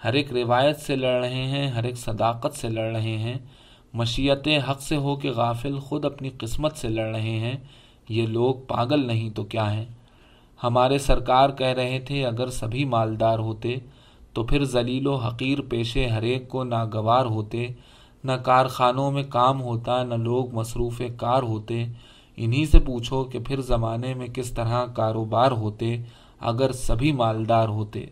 [0.04, 3.38] ہر ایک روایت سے لڑ رہے ہیں، ہر ایک صداقت سے لڑ رہے ہیں۔
[3.96, 7.56] مشیت حق سے ہو کے غافل خود اپنی قسمت سے لڑ رہے ہیں،
[8.08, 9.84] یہ لوگ پاگل نہیں تو کیا ہیں؟
[10.62, 13.74] ہمارے سرکار کہہ رہے تھے، اگر سبھی مالدار ہوتے
[14.32, 17.66] تو پھر ذلیل و حقیر پیشے ہر ایک کو ناگوار ہوتے،
[18.24, 21.84] نہ کارخانوں میں کام ہوتا، نہ لوگ مصروف کار ہوتے۔
[22.36, 25.96] انہی سے پوچھو کہ پھر زمانے میں کس طرح کاروبار ہوتے
[26.40, 28.06] اگر سبھی مالدار ہوتے۔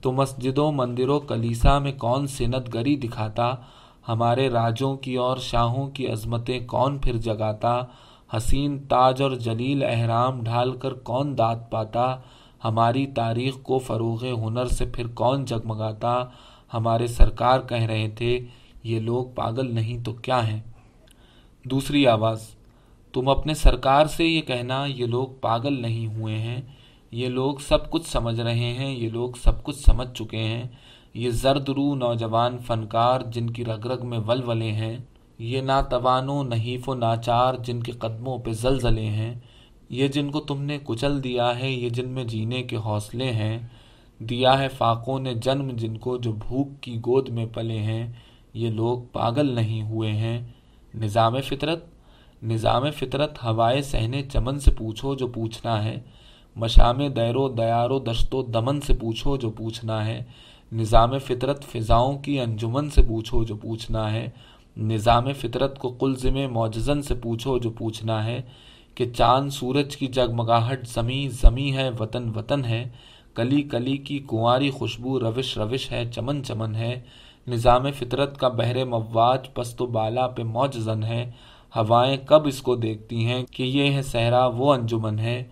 [0.00, 3.54] تو مسجدوں، مندروں، کلیسا میں کون سنت گری دکھاتا
[4.08, 7.80] ہمارے راجوں کی اور شاہوں کی عظمتیں کون پھر جگاتا؟
[8.36, 12.16] حسین، تاج اور جلیل احرام ڈھال کر کون داد پاتا؟
[12.64, 16.24] ہماری تاریخ کو فروغ ہنر سے پھر کون جگمگاتا؟
[16.74, 18.46] ہمارے سرکار کہہ رہے تھے،
[18.82, 20.60] یہ لوگ پاگل نہیں تو کیا ہیں؟
[21.64, 22.46] دوسری آواز،
[23.12, 26.60] تم اپنے سرکار سے یہ کہنا، یہ لوگ پاگل نہیں ہوئے ہیں،
[27.10, 30.66] یہ لوگ سب کچھ سمجھ رہے ہیں، یہ لوگ سب کچھ سمجھ چکے ہیں۔
[31.16, 34.96] یہ زرد رو نوجوان فنکار جن کی رگ رگ میں ولولے ہیں،
[35.38, 39.34] یہ ناتوان و نحیف و ناچار جن کے قدموں پہ زلزلے ہیں۔
[39.88, 43.58] یہ جن کو تم نے کچل دیا ہے، یہ جن میں جینے کے حوصلے ہیں۔
[44.18, 48.12] دیا ہے فاقوں نے جنم جن کو جو بھوک کی گود میں پلے ہیں۔
[48.54, 50.46] یہ لوگ پاگل نہیں ہوئے ہیں۔
[50.94, 51.84] نظام فطرت؟
[52.42, 56.00] نظام فطرت ہوائے سہنے چمن سے پوچھو جو پوچھنا ہے۔
[56.56, 60.24] مشام دیر و دیار و دشت و دمن سے پوچھو جو پوچھنا ہے۔
[60.72, 64.30] نظام فطرت فضاؤں کی انجمن سے پوچھو جو پوچھنا ہے۔
[64.76, 68.42] نظام فطرت کو قلزم معجزن سے پوچھو جو پوچھنا ہے
[68.94, 72.88] کہ چاند سورج کی جگمگاہٹ زمیں زمیں ہے، وطن وطن ہے۔
[73.34, 77.00] کلی کلی کی کنواری خوشبو روش روش ہے، چمن چمن ہے۔
[77.48, 81.30] نظام فطرت کا بحر مواج پست و بالا پہ موجزن ہے۔
[81.76, 85.44] ہوائیں کب اس کو دیکھتی ہیں کہ یہ ہے صحرا، وہ انجمن ہے۔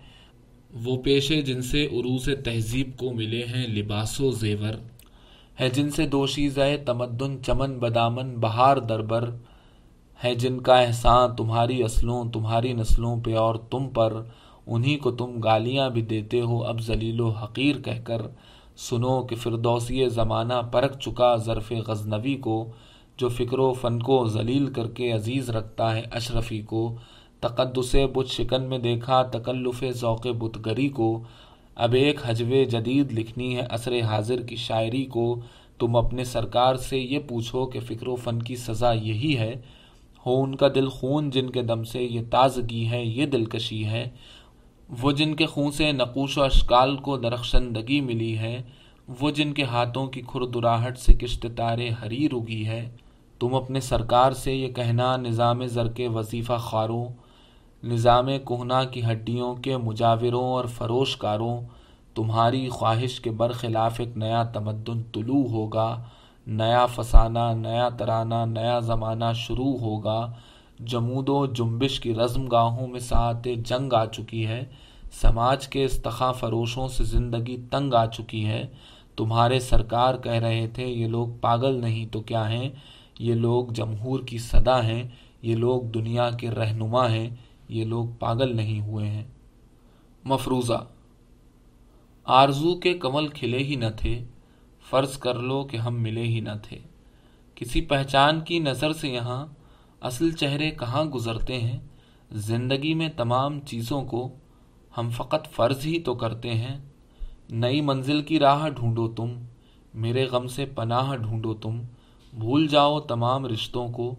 [0.83, 4.94] وہ پیشے جن سے عروس تہذیب کو ملے ہیں، لباس و زیور۔
[5.59, 9.29] ہے جن سے دوشیزہ تمدن، چمن، بدامن، بہار دربر
[10.23, 14.13] ہے جن کا احسان تمہاری اصلوں، تمہاری نسلوں پہ اور تم پر،
[14.67, 18.21] انہی کو تم گالیاں بھی دیتے ہو۔ اب ذلیل و حقیر کہہ کر
[18.77, 22.71] سنو کہ فردوسی زمانہ پرکھ چکا ظرف غزنوی کو،
[23.17, 26.95] جو فکر و فن کو ذلیل کر کے عزیز رکھتا ہے اشرفی کو۔
[27.39, 31.23] تقدس بت شکن میں دیکھا، تکلف ذوق بت گری کو۔
[31.75, 35.39] اب ایک حجو جدید لکھنی ہے عصر حاضر کی شاعری کو
[35.79, 39.53] تم اپنے سرکار سے یہ پوچھو کہ فکر و فن کی سزا یہی ہے۔
[40.25, 44.09] ہو ان کا دل خون جن کے دم سے یہ تازگی ہے، یہ دلکشی ہے۔
[45.01, 48.61] وہ جن کے خون سے نقوش و اشکال کو درخشندگی ملی ہے۔
[49.21, 52.89] وہ جن کے ہاتھوں کی کھردراہٹ سے کشت تارے ہری رگی ہے۔
[53.39, 57.05] تم اپنے سرکار سے یہ کہنا نظام زر کے وظیفہ خاروں
[57.85, 61.61] نظام کوہنا کی ہڈیوں کے مجاوروں اور فروش کاروں،
[62.15, 66.03] تمہاری خواہش کے برخلاف ایک نیا تمدن طلوع ہوگا،
[66.47, 70.33] نیا فسانہ، نیا ترانہ، نیا زمانہ شروع ہوگا۔
[70.79, 74.65] جمود و جنبش کی رزم گاہوں میں ساعت جنگ آ چکی ہے،
[75.21, 78.67] سماج کے استخا فروشوں سے زندگی تنگ آ چکی ہے۔
[79.15, 82.69] تمہارے سرکار کہہ رہے تھے، یہ لوگ پاگل نہیں تو کیا ہیں؟
[83.19, 85.03] یہ لوگ جمہور کی صدا ہیں،
[85.41, 87.29] یہ لوگ دنیا کے رہنما ہیں۔
[87.69, 89.23] یہ لوگ پاگل نہیں ہوئے ہیں۔
[90.23, 90.87] مفروضہ،
[92.23, 94.23] آرزو کے کمل کھلے ہی نہ تھے۔
[94.89, 96.79] فرض کر لو کہ ہم ملے ہی نہ تھے۔
[97.55, 99.45] کسی پہچان کی نظر سے یہاں
[100.01, 101.79] اصل چہرے کہاں گزرتے ہیں؟
[102.31, 104.35] زندگی میں تمام چیزوں کو
[104.97, 106.77] ہم فقط فرض ہی تو کرتے ہیں۔
[107.49, 109.41] نئی منزل کی راہ ڈھونڈو تم،
[109.93, 111.81] میرے غم سے پناہ ڈھونڈو تم۔
[112.33, 114.15] بھول جاؤ تمام رشتوں کو،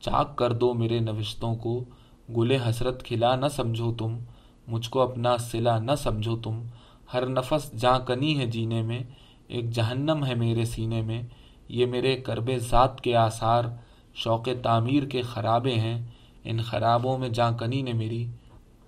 [0.00, 1.84] چاک کر دو میرے نوشتوں کو۔
[2.36, 4.18] گل حسرت کھلا نہ سمجھو تم،
[4.66, 6.62] مجھ کو اپنا سلا نہ سمجھو تم۔
[7.14, 9.00] ہر نفس جاں کنی ہے جینے میں،
[9.48, 11.22] ایک جہنم ہے میرے سینے میں۔
[11.68, 13.64] یہ میرے کرب ذات کے آثار،
[14.14, 16.06] شوق تعمیر کے خرابے ہیں۔
[16.44, 18.26] ان خرابوں میں جاں کنی نے میری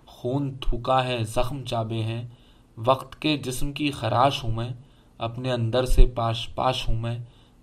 [0.06, 2.28] خون تھوکا ہے، زخم چابے ہیں۔
[2.76, 4.68] وقت کے جسم کی خراش ہوں میں،
[5.18, 7.18] اپنے اندر سے پاش پاش ہوں میں۔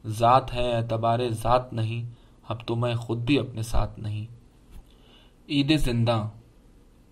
[0.06, 2.10] ذات ہے اعتبار ذات نہیں،
[2.48, 4.37] اب تو میں خود بھی اپنے ساتھ نہیں۔
[5.50, 6.30] عید زندہ۔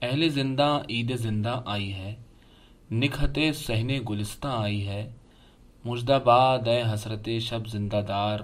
[0.01, 2.15] اہل زندہ عید زندہ آئی ہے۔
[2.91, 5.13] نکھت سہنے گلستہ آئی ہے۔
[5.85, 8.39] مجدہ باد اے حسرت شب زندہ دار۔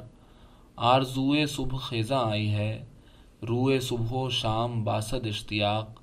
[0.75, 2.85] آرزوئے صبح خیزاں آئی ہے۔
[3.49, 5.99] روئے صبح و شام باسد اشتیاق۔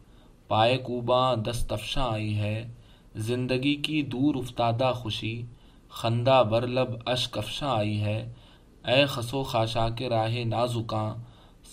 [0.48, 2.73] پائے کوباں دستفشاں آئی ہے۔
[3.16, 5.43] زندگی کی دور افتادہ خوشی۔
[5.89, 8.32] خندہ برلب اشک افشاں آئی ہے۔
[8.86, 11.15] اے خسو خاشا کے راہ نازکاں۔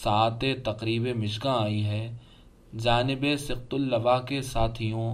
[0.03, 2.03] ساعت تقریب مشگاں آئی ہے
[2.83, 5.09] جانب سخت اللوا کے ساتھیوں،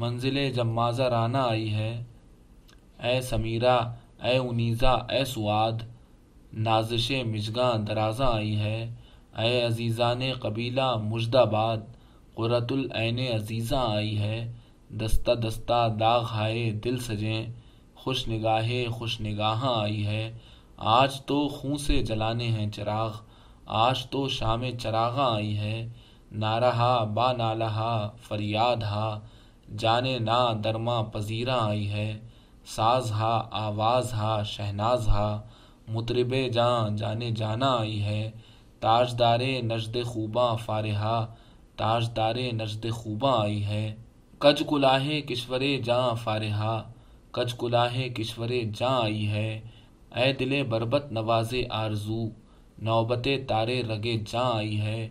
[0.00, 1.92] منزل جمازہ رانا آئی ہے۔
[3.04, 3.78] اے سمیرہ،
[4.24, 5.76] اے انیزا اے سواد،
[6.66, 8.78] نازش مشگاں درازاں آئی ہے
[9.38, 11.80] اے عزیزان قبیلہ مجدآباد
[12.34, 14.38] قرۃ العین عزیزاں آئی ہے
[14.90, 17.42] دستہ دستہ داغ ہائے دل سجیں،
[17.94, 20.24] خوش نگاہ خوش نگاہاں آئی ہے
[20.98, 23.12] آج تو خوں سے جلانے ہیں چراغ
[23.66, 25.88] آج تو شام چراغاں آئی ہے
[26.32, 27.94] نارہا با نالہا
[28.28, 29.08] فریاد ہا،
[29.80, 32.08] جانے نا درما پذیراں آئی ہے
[32.74, 33.34] ساز ہا،
[33.66, 35.28] آواز ہا، شہناز ہا،
[35.94, 38.30] مطرب جاں جانے جانا آئی ہے
[38.80, 39.40] تاجدار
[39.70, 41.16] نجد خوباں فارہا
[41.76, 43.84] تاجدار نجد خوباں آئی ہے
[44.38, 46.74] کج کلاہ کشور جاں فارہا
[47.30, 48.48] کج کلاہ کشور
[48.78, 49.48] جاں آئی ہے
[50.16, 52.24] اے دل بربت نواز آرزو۔
[52.78, 55.08] نوبت تارے رگے جاں آئی ہے۔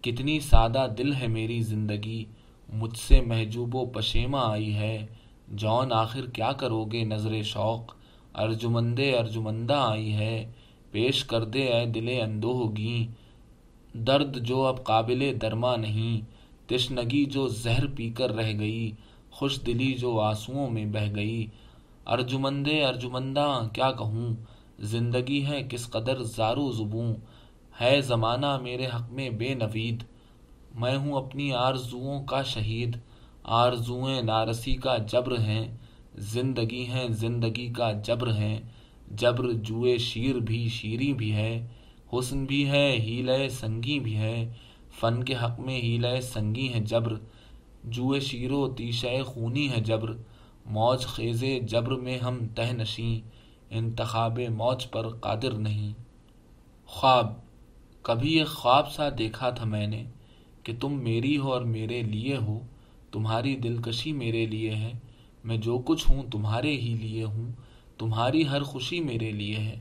[0.00, 2.24] کتنی سادہ دل ہے میری زندگی،
[2.72, 5.06] مجھ سے محجوب و پشیماں آئی ہے۔
[5.48, 7.94] جون آخر کیا کرو گے نظر شوق،
[8.34, 10.52] ارجمند ارجمندہ آئی ہے۔
[10.90, 13.12] پیش کر دے اے دل اندوہگیں
[13.98, 16.20] درد جو اب قابل درما نہیں،
[16.68, 18.90] تشنگی جو زہر پی کر رہ گئی۔
[19.30, 21.46] خوش دلی جو آنسوؤں میں بہہ گئی۔
[22.06, 24.34] ارجمند ارجمندہ کیا کہوں؟
[24.78, 27.14] زندگی ہے کس قدر زارو زبوں۔
[27.80, 30.04] ہے زمانہ میرے حق میں بے نوید۔
[30.74, 32.96] میں ہوں اپنی آرزوؤں کا شہید۔
[33.42, 35.76] آرزوئیں نارسی کا جبر ہیں۔
[36.16, 38.60] زندگی ہیں زندگی کا جبر ہیں۔
[39.10, 41.66] جبر جوئے شیر بھی شیریں بھی ہے۔
[42.12, 44.52] حسن بھی ہے ہیلے سنگی بھی ہے۔
[45.00, 47.14] فن کے حق میں ہیلے سنگی ہے جبر۔
[47.84, 50.12] جوئے شیر و تیشہ خونی ہے جبر۔
[50.66, 53.35] موج خیز جبر میں ہم تہ نشیں۔
[53.70, 55.92] انتخاب موج پر قادر نہیں۔
[56.86, 57.32] خواب،
[58.02, 60.04] کبھی ایک خواب سا دیکھا تھا میں نے
[60.62, 62.60] کہ تم میری ہو اور میرے لیے ہو،
[63.12, 64.92] تمہاری دلکشی میرے لیے ہے۔
[65.44, 67.52] میں جو کچھ ہوں تمہارے ہی لیے ہوں،
[67.98, 69.80] تمہاری ہر خوشی میرے لیے ہے۔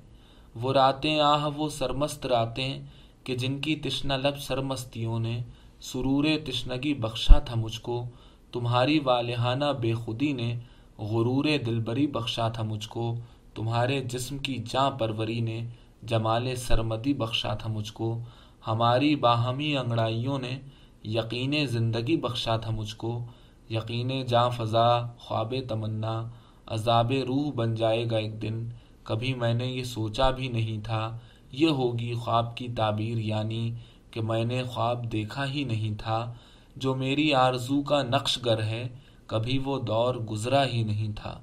[0.56, 2.80] وہ راتیں آہ، وہ سرمست راتیں
[3.24, 5.44] کہ جن کی تشنا لب سرمستیوں نے۔
[5.82, 8.06] سرور تشنگی بخشا تھا مجھ کو،
[8.52, 10.60] تمہاری والہانہ بے خودی نے۔
[10.98, 13.16] غرور دلبری بخشا تھا مجھ کو۔
[13.56, 15.68] تمہارے جسم کی جاں پروری نے
[16.04, 18.20] جمال سرمدی بخشا تھا مجھ کو،
[18.68, 20.60] ہماری باہمی انگڑائیوں نے
[21.04, 23.26] یقین زندگی بخشا تھا مجھ کو۔
[23.70, 26.30] یقین جاں فضا، خواب تمنا،
[26.68, 28.70] عذاب روح بن جائے گا ایک دن۔
[29.04, 31.18] کبھی میں نے یہ سوچا بھی نہیں تھا،
[31.52, 33.74] یہ ہوگی خواب کی تعبیر یعنی
[34.12, 36.34] کہ میں نے خواب دیکھا ہی نہیں تھا۔
[36.76, 38.88] جو میری آرزو کا نقش گر ہے،
[39.28, 41.40] کبھی وہ دور گزرا ہی نہیں تھا۔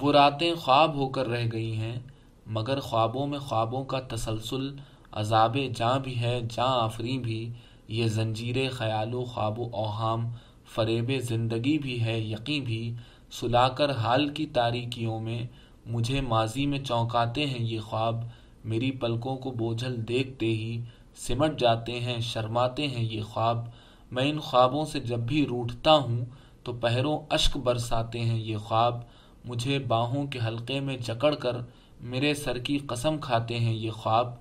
[0.00, 1.98] وہ راتیں خواب ہو کر رہ گئی ہیں،
[2.46, 4.76] مگر خوابوں میں خوابوں کا تسلسل،
[5.12, 7.52] عذاب جاں بھی ہے، جاں آفری بھی،
[7.88, 10.28] یہ زنجیر خیال و خواب و اوہام،
[10.74, 12.94] فریب زندگی بھی ہے یقیں بھی،
[13.30, 15.46] سلا کر حال کی تاریکیوں میں
[15.86, 18.24] مجھے ماضی میں چونکاتے ہیں یہ خواب،
[18.64, 20.80] میری پلکوں کو بوجھل دیکھتے ہی
[21.16, 23.66] سمٹ جاتے ہیں، شرماتے ہیں یہ خواب۔
[24.10, 26.24] میں ان خوابوں سے جب بھی روٹھتا ہوں
[26.64, 29.00] تو پہروں اشک برساتے ہیں یہ خواب۔
[29.46, 31.56] مجھے باہوں کے حلقے میں جکڑ کر
[32.00, 34.34] میرے سر کی قسم کھاتے ہیں یہ خواب،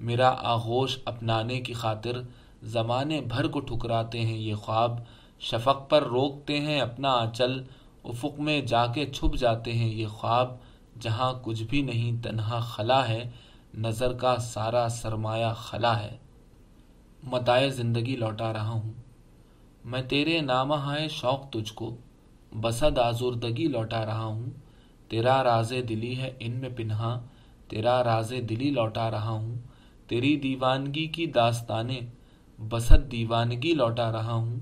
[0.00, 2.20] میرا آغوش اپنانے کی خاطر
[2.62, 5.00] زمانے بھر کو ٹھکراتے ہیں یہ خواب۔
[5.40, 7.64] شفق پر روکتے ہیں اپنا آنچل،
[8.04, 10.56] افق میں جا کے چھپ جاتے ہیں یہ خواب۔
[11.00, 13.30] جہاں کچھ بھی نہیں، تنہا خلا ہے،
[13.78, 16.16] نظر کا سارا سرمایہ خلا ہے۔
[17.22, 18.92] متائے زندگی لوٹا رہا ہوں۔
[19.84, 21.96] میں تیرے نامہ ہائے شوق تجھ کو۔
[22.52, 24.50] بسد آزردگی لوٹا رہا ہوں،
[25.08, 27.18] تیرا راز دلی ہے ان میں پنہا
[27.68, 29.56] تیرا راز دلی لوٹا رہا ہوں،
[30.08, 32.00] تیری دیوانگی کی داستانیں
[32.58, 34.58] بسد دیوانگی لوٹا رہا ہوں،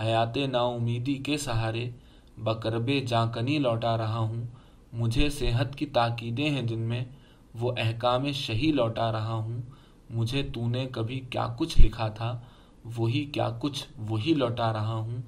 [0.00, 1.90] حیات نا امیدی کے سہارے
[2.38, 4.44] بکرب جانکنی لوٹا رہا ہوں،
[4.92, 7.04] مجھے صحت کی تاکیدیں ہیں جن میں
[7.54, 9.60] وہ احکام شہی لوٹا رہا ہوں،
[10.10, 12.38] مجھے تو نے کبھی کیا کچھ لکھا تھا،
[12.96, 15.20] وہی کیا کچھ وہی لوٹا رہا ہوں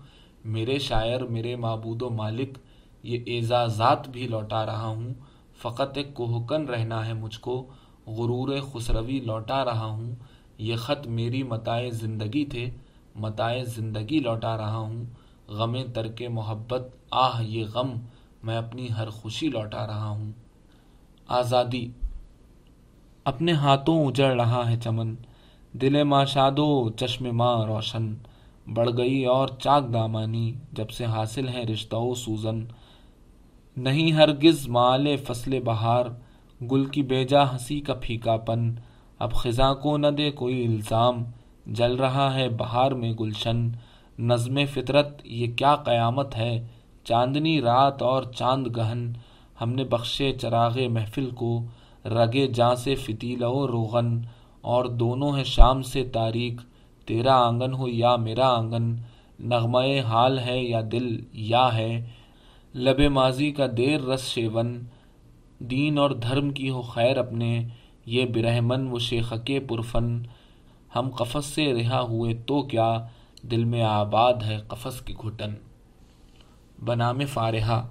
[0.45, 2.59] میرے شاعر، میرے معبود و مالک،
[3.03, 5.09] یہ اعزازات بھی لوٹا رہا ہوں۔
[5.59, 7.67] فقط ایک کوہکن رہنا ہے مجھ کو،
[8.07, 10.15] غرور خسروی لوٹا رہا ہوں۔
[10.59, 12.71] یہ خط میری متائے زندگی تھے
[13.15, 15.05] متائے زندگی لوٹا رہا ہوں۔
[15.49, 17.91] غم ترک محبت، آہ یہ غم،
[18.43, 20.33] میں اپنی ہر خوشی لوٹا رہا ہوں۔
[21.29, 21.91] آزادی،
[23.25, 25.15] اپنے ہاتھوں اجڑ رہا ہے چمن۔
[25.73, 28.15] دل ماشادو، چشم ماں روشن۔
[28.67, 32.65] بڑھ گئی اور چاک دامانی جب سے حاصل ہے رشتہ و سوزن۔
[33.77, 36.05] نہیں ہرگز مال فصل بہار،
[36.71, 38.75] گل کی بیجا ہنسی کا پھیکا پن۔
[39.19, 41.25] اب خزاں کو نہ دے کوئی الزام،
[41.67, 43.69] جل رہا ہے بہار میں گلشن۔
[44.19, 46.67] نظم فطرت، یہ کیا قیامت ہے؟
[47.05, 49.13] چاندنی رات اور چاند گہن۔
[49.61, 51.65] ہم نے بخشے چراغ محفل کو،
[52.05, 54.21] رگے جاں سے فتیلہ و روغن۔
[54.61, 56.65] اور دونوں ہے شام سے تاریخ
[57.11, 58.97] تیرا آنگن ہو یا میرا آنگن
[59.39, 62.07] نغمہ حال ہے یا دل، یا ہے۔
[62.75, 64.81] لب ماضی کا دیر رس شیون،
[65.59, 67.69] دین اور دھرم کی ہو خیر اپنے۔
[68.07, 70.23] یہ برہمن و شیخ کے پرفن۔
[70.97, 73.07] ہم قفس سے رہا ہوئے تو کیا؟
[73.43, 75.55] دل میں آباد ہے قفس کی گھٹن۔
[76.85, 77.87] بنام فارحہ۔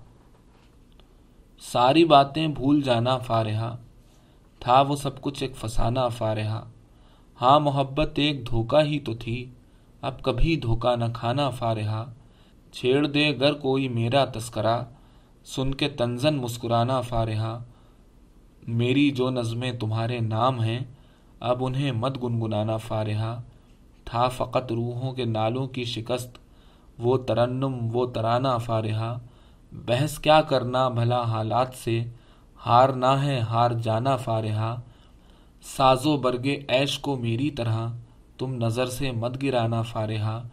[1.62, 3.76] ساری باتیں بھول جانا فارحہ۔
[4.60, 6.64] تھا وہ سب کچھ ایک فسانہ فارحہ۔
[7.42, 9.52] ہاں محبت ایک دھوکہ ہی تو تھی۔
[10.02, 12.06] اب کبھی دھوکہ نہ کھانا فارحہ
[12.72, 14.84] چھیڑ دے گر کوئی میرا تذکرہ۔
[15.46, 17.60] سن کے تنزن مسکرانا فارحہ
[18.68, 20.80] میری جو نظمیں تمہارے نام ہیں،
[21.40, 23.42] اب انہیں مت گنگنانا فارحہ
[24.06, 26.38] تھا فقط روحوں کے نالوں کی شکست۔
[27.00, 29.18] وہ ترنم، وہ ترانہ فارحہ
[29.72, 32.04] بحث کیا کرنا بھلا حالات سے۔
[32.66, 34.76] ہار نہ ہے، ہار جانا فارحہ
[35.62, 37.88] ساز و برگے عیش کو میری طرح،
[38.38, 40.44] تم نظر سے مت گرانا فارحہ۔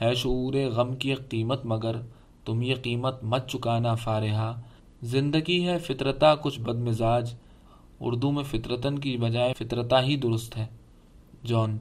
[0.00, 1.96] ہے شعور غم کی قیمت مگر،
[2.44, 4.60] تم یہ قیمت مت چکانا فارحہ۔
[5.02, 7.34] زندگی ہے فطرتا کچھ بد مزاج،
[8.00, 10.66] اردو میں فطرتن کی بجائے فطرتا ہی درست ہے۔
[11.42, 11.78] جون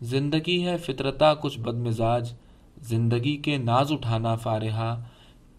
[0.00, 2.32] زندگی ہے فطرتا کچھ بد مزاج،
[2.80, 5.00] زندگی کے ناز اٹھانا فارحہ۔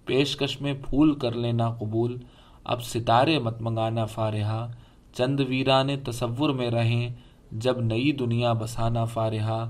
[0.06, 2.18] پیشکش میں پھول کر لینا قبول،
[2.64, 4.68] اب ستارے مت منگانا فارحہ۔
[5.14, 7.10] چند ویران تصور میں رہیں
[7.64, 9.64] جب نئی دنیا بسانا فارحہ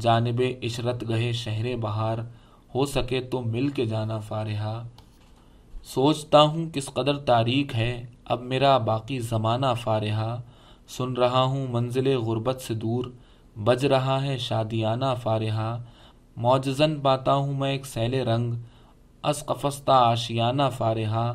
[0.00, 2.18] جانب عشرت گہے شہر بہار،
[2.74, 4.82] ہو سکے تو مل کے جانا فارحہ
[5.84, 7.92] سوچتا ہوں کس قدر تاریخ ہے
[8.24, 10.36] اب میرا باقی زمانہ فارحہ
[10.96, 13.04] سن رہا ہوں منزل غربت سے دور،
[13.56, 15.76] بج رہا ہے شادیانہ فارحہ
[16.36, 18.54] معجزن پاتا ہوں میں ایک سیل رنگ،
[19.24, 21.32] از قفستہ آشیانہ فارحہ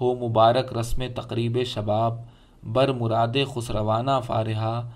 [0.00, 2.20] ہو مبارک رسم تقریب شباب
[2.62, 4.88] بر مراد خسروانہ فارحہ۔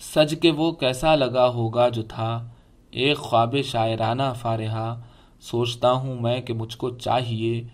[0.00, 2.48] سج کے وہ کیسا لگا ہوگا جو تھا۔
[2.90, 5.00] ایک خواب شاعرانہ فارحہ۔
[5.40, 7.64] سوچتا ہوں میں کہ مجھ کو چاہیے۔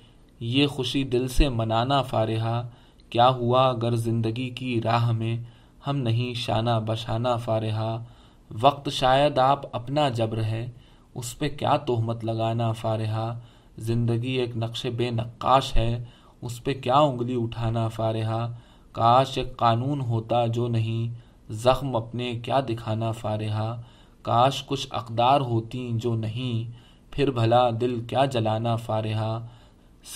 [0.41, 2.69] یہ خوشی دل سے منانا فارحہ۔
[3.11, 5.43] کیا ہوا اگر زندگی کی راہ میں
[5.87, 7.99] ہم نہیں شانہ بشانہ فارحہ۔
[8.61, 10.71] وقت شاید آپ اپنا جبر ہے۔
[11.15, 13.39] اس پہ کیا تہمت لگانا فارحہ۔
[13.79, 16.05] زندگی ایک نقش بے نقاش ہے۔
[16.43, 18.49] اس پہ کیا انگلی اٹھانا فارحہ۔
[18.95, 21.15] کاش ایک قانون ہوتا جو نہیں،
[21.53, 23.83] زخم اپنے کیا دکھانا فارحہ؟
[24.23, 26.73] کاش کچھ اقدار ہوتی جو نہیں،
[27.11, 29.47] پھر بھلا دل کیا جلانا فارحہ؟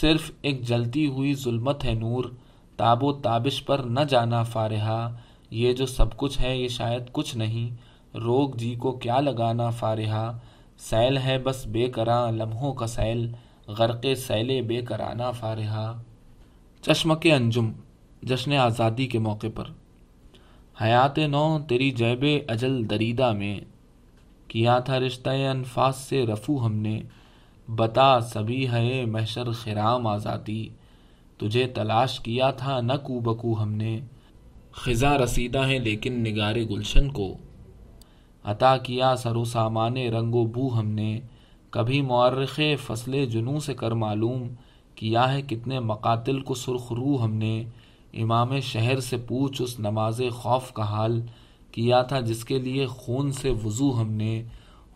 [0.00, 2.24] صرف ایک جلتی ہوئی ظلمت ہے نور،
[2.76, 5.10] تاب و تابش پر نہ جانا فارحہ۔
[5.50, 7.76] یہ جو سب کچھ ہے، یہ شاید کچھ نہیں۔
[8.16, 10.32] روگ جی کو کیا لگانا فارحہ؟
[10.78, 13.32] سیل ہے بس بے کراں لمحوں کا سیل،
[13.66, 15.92] غرق سیل بے کرانا فارحہ۔
[16.82, 17.72] چشمک انجم
[18.22, 19.64] جشن آزادی کے موقع پر۔
[20.82, 23.60] حیات نو، تیری جیب اجل دریدہ میں۔
[24.48, 27.00] کیا تھا رشتہ انفاس سے رفو ہم نے۔
[27.68, 30.68] بتا سبھی ہے محشر خرام آزادی۔
[31.38, 34.00] تجھے تلاش کیا تھا، نہ کو بکو ہم نے۔
[34.72, 37.36] خزاں رسیدہ ہیں لیکن نگار گلشن کو۔
[38.44, 41.20] عطا کیا سر و سامان رنگ و بو ہم نے۔
[41.70, 44.48] کبھی مورخ فصل جنوں سے کر معلوم۔
[44.94, 47.64] کیا ہے کتنے مقاتل کو سرخ رو ہم نے۔
[48.12, 51.22] امام شہر سے پوچھ اس نماز خوف کا حال
[51.72, 54.42] کیا تھا جس کے لیے خون سے وضو ہم نے،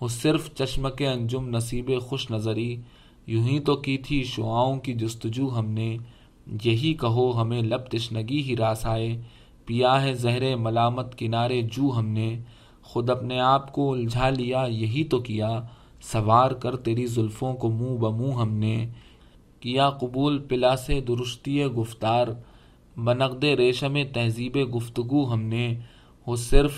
[0.01, 2.77] وہ صرف چشم کے انجم نصیب خوش نظری،
[3.27, 5.97] یوں ہی تو کی تھی شعاؤں کی جستجو ہم نے۔
[6.65, 9.21] یہی کہو ہمیں لب تشنگی ہی راس آئے
[9.67, 12.41] پیا ہے زہر ملامت کنارے جو ہم نے۔
[12.83, 15.61] خود اپنے آپ کو الجھا لیا، یہی تو کیا۔
[16.01, 18.87] سوار کر تیری زلفوں کو منہ بمو ہم نے۔
[19.61, 22.27] کیا قبول پلا سے درستی گفتار۔
[22.97, 25.75] بنقد ریشم تہذیب گفتگو ہم نے،
[26.27, 26.73] وہ صرف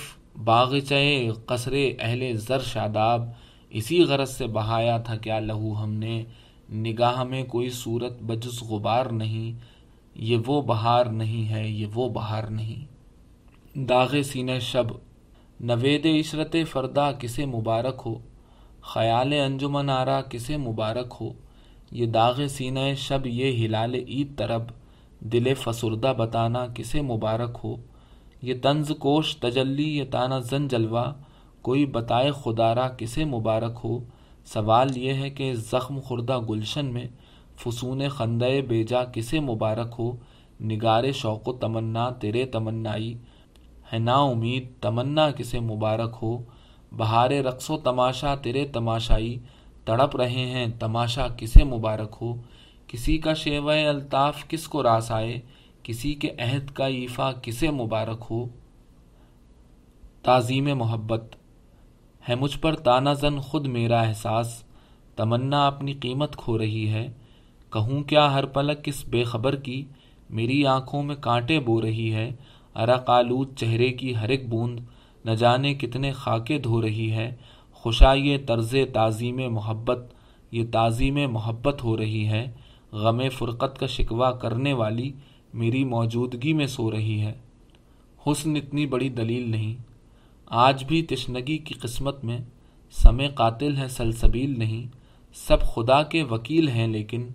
[0.44, 3.28] باغچہ قصر اہل زر شاداب
[3.70, 6.24] اسی غرض سے بہایا تھا کیا لہو ہم نے
[6.72, 9.58] نگاہ میں کوئی صورت بجز غبار نہیں،
[10.14, 12.84] یہ وہ بہار نہیں ہے، یہ وہ بہار نہیں۔
[13.78, 14.86] داغ سینہ شب،
[15.60, 18.18] نوید عشرت فردا کسے مبارک ہو؟
[18.80, 21.32] خیال انجمن آرا کسے مبارک ہو؟
[21.90, 24.62] یہ داغ سینہ شب، یہ ہلال عید طرب۔
[25.32, 27.76] دل فسردہ بتانا کسے مبارک ہو۔
[28.42, 31.05] یہ طنز کوش، تجلی، یہ تانا زن جلوہ۔
[31.62, 33.98] کوئی بتائے خدارہ کسے مبارک ہو۔
[34.44, 37.05] سوال یہ ہے کہ زخم خوردہ گلشن میں
[37.56, 40.16] فسون خندے بیجا کسے مبارک ہو۔
[40.60, 43.14] نگار شوق و تمنا، تیرے تمنائی۔
[43.92, 46.38] ہے نا امید، تمنا کسے مبارک ہو۔
[46.96, 49.38] بہار رقص و تماشا، تیرے تماشائی۔
[49.84, 52.34] تڑپ رہے ہیں، تماشا کسے مبارک ہو۔
[52.94, 55.40] کسی کا شیو الطاف کس کو راس آئے؟
[55.82, 58.48] کسی کے عہد کا ایفا کسے مبارک ہو؟
[60.22, 61.34] تعظیم محبت،
[62.28, 64.64] ہے مجھ پر تانا زن خود میرا احساس،
[65.16, 67.06] تمنا اپنی قیمت کھو رہی ہے،
[67.70, 69.84] کہوں کیا ہر پلک کس بے خبر کی؟
[70.30, 72.30] میری آنکھوں میں کانٹے بو رہی ہے،
[72.74, 74.80] ارا قالود چہرے کی ہر ایک بوند،
[75.24, 77.34] نہ جانے کتنے خاکے دھو رہی ہے،
[77.72, 80.12] خوشا یہ طرز تعظیم محبت،
[80.50, 82.44] یہ تعظیم محبت ہو رہی ہے۔
[82.94, 85.12] غم فرقت کا شکوہ کرنے والی
[85.54, 87.32] میری موجودگی میں سو رہی ہے۔
[88.26, 89.74] حسن اتنی بڑی دلیل نہیں۔
[90.46, 92.38] آج بھی تشنگی کی قسمت میں
[92.90, 94.86] سمے قاتل ہے، سلسبیل نہیں۔
[95.34, 97.28] سب خدا کے وکیل ہیں، لیکن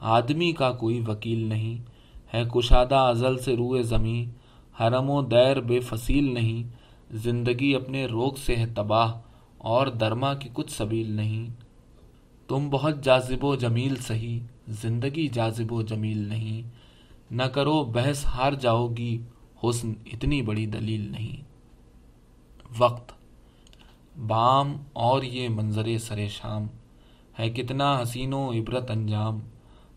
[0.00, 1.78] آدمی کا کوئی وکیل نہیں۔
[2.34, 4.30] ہے کشادہ ازل سے روئے زمیں۔
[4.82, 6.68] حرم و دیر بے فصیل نہیں۔
[7.10, 9.12] زندگی اپنے روگ سے ہے تباہ،
[9.58, 11.48] اور درما کی کچھ سبیل نہیں۔
[12.48, 14.40] تم بہت جازب و جمیل سہی
[14.70, 16.70] زندگی جازب و جمیل نہیں۔
[17.30, 19.22] نہ کرو بحث ہار جاؤ گی،
[19.64, 21.42] حسن اتنی بڑی دلیل نہیں۔
[22.78, 23.12] وقت۔
[24.18, 26.66] بام اور یہ منظر سر شام۔
[27.38, 29.40] ہے کتنا حسین و عبرت انجام۔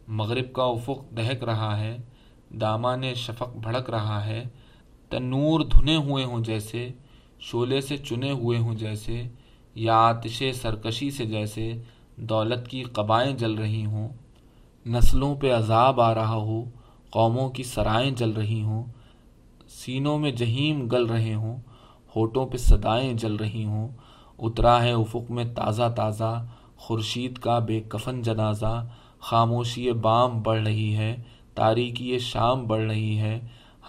[0.07, 1.97] مغرب کا افق دہک رہا ہے۔
[2.49, 4.43] دامان شفق بھڑک رہا ہے۔
[5.09, 6.89] تنور دھنے ہوئے ہوں جیسے
[7.39, 9.23] شولے سے چنے ہوئے ہوں جیسے،
[9.75, 11.81] یا آتش سرکشی سے جیسے،
[12.15, 14.09] دولت کی قبائیں جل رہی ہوں۔
[14.85, 16.63] نسلوں پہ عذاب آ رہا ہو،
[17.09, 18.83] قوموں کی سرائیں جل رہی ہوں،
[19.69, 21.57] سینوں میں جہیم گل رہے ہوں،
[22.15, 23.87] ہوٹوں پہ صدائیں جل رہی ہوں
[24.39, 26.45] اترا ہے افق میں تازہ تازہ،
[26.77, 28.85] خورشید کا بے کفن جنازہ،
[29.19, 31.15] خاموشی بام بڑھ رہی ہے،
[31.55, 33.39] تاریکی شام بڑھ رہی ہے،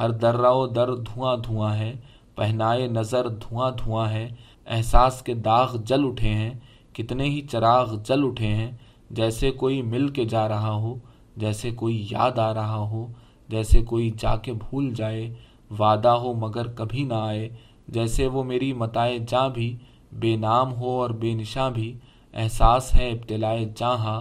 [0.00, 1.92] ہر درہ و در دھواں دھواں ہے،
[2.34, 4.28] پہنائے نظر دھواں دھواں ہے،
[4.66, 6.54] احساس کے داغ جل اٹھے ہیں،
[6.92, 8.72] کتنے ہی چراغ جل اٹھے ہیں
[9.16, 10.96] جیسے کوئی مل کے جا رہا ہو،
[11.36, 13.06] جیسے کوئی یاد آ رہا ہو،
[13.48, 15.34] جیسے کوئی جا کے بھول جائے،
[15.78, 17.48] وعدہ ہو مگر کبھی نہ آئے،
[17.88, 19.76] جیسے وہ میری متائے جاں بھی،
[20.20, 21.88] بے نام ہو اور بے نشاں بھی،
[22.34, 24.20] احساس ہے ابتلائے جہاں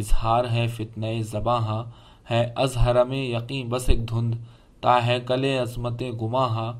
[0.00, 1.84] اظہار ہے فتنہ زباں ہاں،
[2.30, 4.34] ہے از حرم یقین بس ایک دھند،
[4.82, 6.72] تا ہے کلے عظمت گماں ہاں،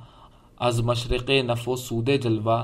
[0.67, 2.61] از مشرق نف و سود جلوہ،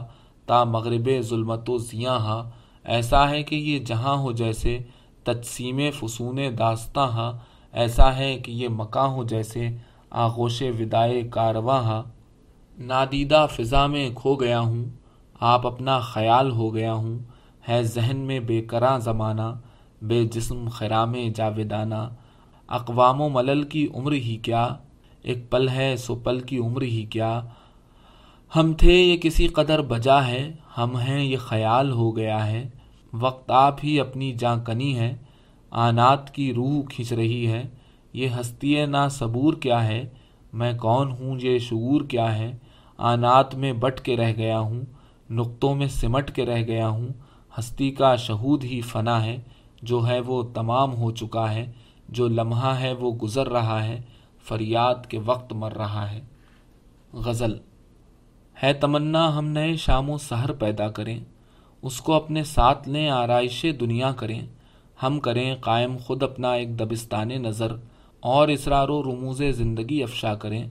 [0.49, 2.43] تا مغرب ظلمت و زیاں ہاں۔
[2.87, 4.79] ایسا ہے کہ یہ جہاں ہو جیسے
[5.25, 7.33] تجسیم فسون داستاں ہاں
[7.73, 9.69] ایسا ہے کہ یہ مکاں ہو جیسے
[10.11, 12.03] آغوش ودائے کارواں۔ ہاں
[12.79, 14.85] نادیدہ فضا میں کھو گیا ہوں،
[15.41, 17.19] آپ اپنا خیال ہو گیا ہوں۔
[17.69, 19.49] ہے ذہن میں بے کراں زمانہ،
[20.03, 22.09] بے جسم خرام جاویدانہ۔
[22.69, 24.69] اقوام و ملل کی عمر ہی کیا،
[25.23, 27.41] ایک پل ہے سو پل کی عمر ہی کیا۔
[28.57, 32.69] ہم تھے یہ کسی قدر بجا ہے، ہم ہیں یہ خیال ہو گیا ہے۔
[33.21, 35.17] وقت آپ ہی اپنی جاں کنی ہے
[35.71, 37.63] آنات کی روح کھنچ رہی ہے
[38.13, 40.09] یہ ہستی نا صبور کیا ہے،
[40.53, 42.57] میں کون ہوں یہ شعور کیا ہے؟
[42.99, 44.81] آنات میں بٹ کے رہ گیا ہوں،
[45.31, 47.09] نقطوں میں سمٹ کے رہ گیا ہوں۔
[47.59, 49.37] ہستی کا شہود ہی فنا ہے،
[49.83, 51.73] جو ہے وہ تمام ہو چکا ہے۔
[52.09, 54.01] جو لمحہ ہے وہ گزر رہا ہے،
[54.49, 56.21] فریاد کے وقت مر رہا ہے۔
[57.13, 57.59] غزل
[58.63, 61.21] ہے تمنا ہم نئے شام و سحر پیدا کریں۔
[61.87, 64.43] اس کو اپنے ساتھ لیں، آرائش دنیا کریں۔
[65.03, 67.73] ہم کریں، قائم خود اپنا ایک دبستان نظر
[68.21, 70.65] اور اسرار و رموز زندگی افشا کریں۔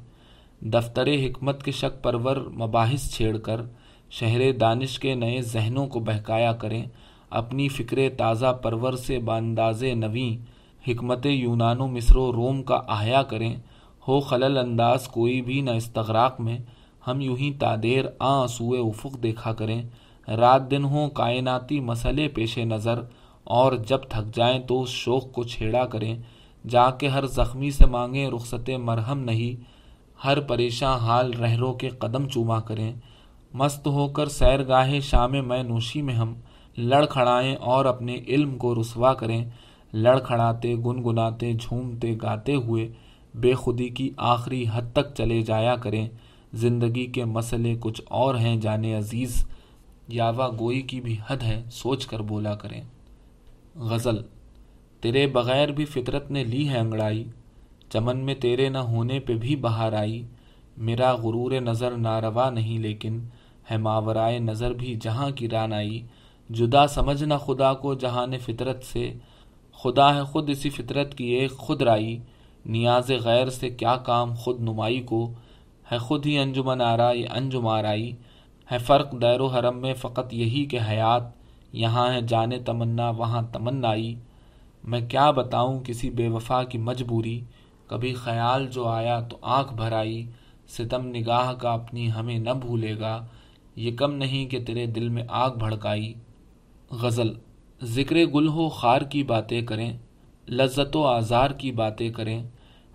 [0.62, 3.62] دفتر حکمت کے شک پرور مباحث چھیڑ کر،
[4.12, 6.86] شہر دانش کے نئے ذہنوں کو بہکایا کریں۔
[7.30, 10.46] اپنی فکر تازہ پرور سے بانداز نویں
[10.88, 13.56] حکمت یونان و مصر و روم کا احیا کریں۔
[14.08, 16.58] ہو خلل انداز کوئی بھی نہ استغراق میں،
[17.08, 19.84] ہم یوں ہی تادیر آ سوئے افق دیکھا کریں۔
[20.28, 23.02] رات دن ہوں کائناتی مسئلے پیش نظر،
[23.44, 26.16] اور جب تھک جائیں تو اس شوق کو چھیڑا کریں
[26.70, 29.64] جا کے ہر زخمی سے مانگیں رخصت مرہم نہیں،
[30.26, 32.92] ہر پریشاں حال رہرو کے قدم چوما کریں۔
[33.54, 36.34] مست ہو کر سیر گاہے شام میں نوشی میں ہم،
[36.78, 39.44] لڑ کھڑائیں اور اپنے علم کو رسوا کریں۔
[39.94, 42.88] لڑ کھڑاتے، گنگناتے، جھومتے، گاتے ہوئے
[43.36, 46.08] بے خودی کی آخری حد تک چلے جایا کریں۔
[46.54, 49.46] زندگی کے مسئلے کچھ اور ہیں، جانے عزیز۔
[50.07, 52.82] یاوا گوئی کی بھی حد ہے، سوچ کر بولا کریں۔
[53.76, 54.18] غزل،
[55.02, 57.23] تیرے بغیر بھی فطرت نے لی ہے انگڑائی،
[57.90, 60.23] چمن میں تیرے نہ ہونے پہ بھی بہار آئی۔
[60.77, 63.19] میرا غرور نظر ناروا نہیں، لیکن
[63.72, 66.02] ہے ماورائے نظر بھی جہاں کی رانائی
[66.49, 69.14] جدا سمجھنا خدا کو جہان فطرت سے،
[69.73, 72.19] خدا ہے خود اسی فطرت کی ایک خود رائی۔
[72.65, 75.34] نیاز غیر سے کیا کام، خود نمائی کو۔
[75.91, 78.11] ہے خود ہی انجمن آرائی انجم آرائی
[78.72, 81.24] ہے فرق دیر و حرم میں فقط یہی کہ حیات
[81.72, 84.16] یہاں ہے جان تمنا، وہاں تمنائی۔
[84.84, 87.42] میں کیا بتاؤں کسی بے وفا کی مجبوری؟
[87.88, 90.28] کبھی خیال جو آیا تو آنکھ بھر آئی
[90.68, 93.26] ستم نگاہ کا اپنی ہمیں نہ بھولے گا۔
[93.76, 96.14] یہ کم نہیں کہ تیرے دل میں آگ بھڑکائی۔
[96.92, 97.34] غزل،
[97.84, 99.98] ذکر گل ہو خار کی باتیں کریں،
[100.50, 102.44] لذت و آزار کی باتیں کریں۔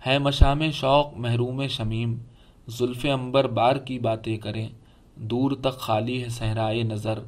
[0.07, 2.17] ہے مشام شوق، محروم شمیم،
[2.67, 4.69] زلف امبر بار کی باتیں کریں۔
[5.21, 7.19] دور تک خالی ہے صحرائے نظر۔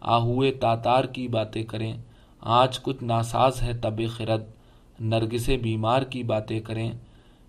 [0.00, 1.94] آہوئے تاتار کی باتیں کریں۔
[2.40, 4.42] آج کچھ ناساز ہے طب خرد۔
[5.00, 6.92] نرگس بیمار کی باتیں کریں۔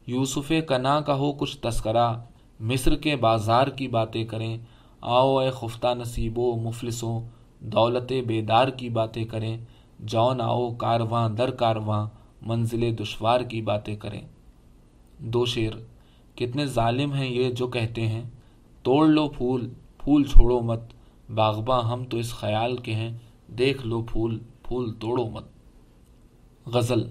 [0.08, 2.14] یوسف کنا کا ہو کچھ تذکرہ۔
[2.60, 4.58] مصر کے بازار کی باتیں کریں۔
[5.02, 7.22] آؤ اے خفتہ نصیبوں، مفلسوں،
[7.60, 9.58] دولت بیدار کی باتیں کریں۔
[10.00, 12.08] جون آؤ کارواں در کارواں
[12.42, 14.22] منزل دشوار کی باتیں کریں۔
[15.18, 15.74] دو شیر
[16.36, 18.22] کتنے ظالم ہیں یہ جو کہتے ہیں۔
[18.84, 19.74] توڑ لو پھول۔
[20.04, 20.80] پھول چھوڑو مت۔
[21.36, 23.18] باغباں، ہم تو اس خیال کے ہیں۔
[23.48, 25.44] دیکھ لو پھول پھول توڑو مت۔
[26.66, 27.04] غزل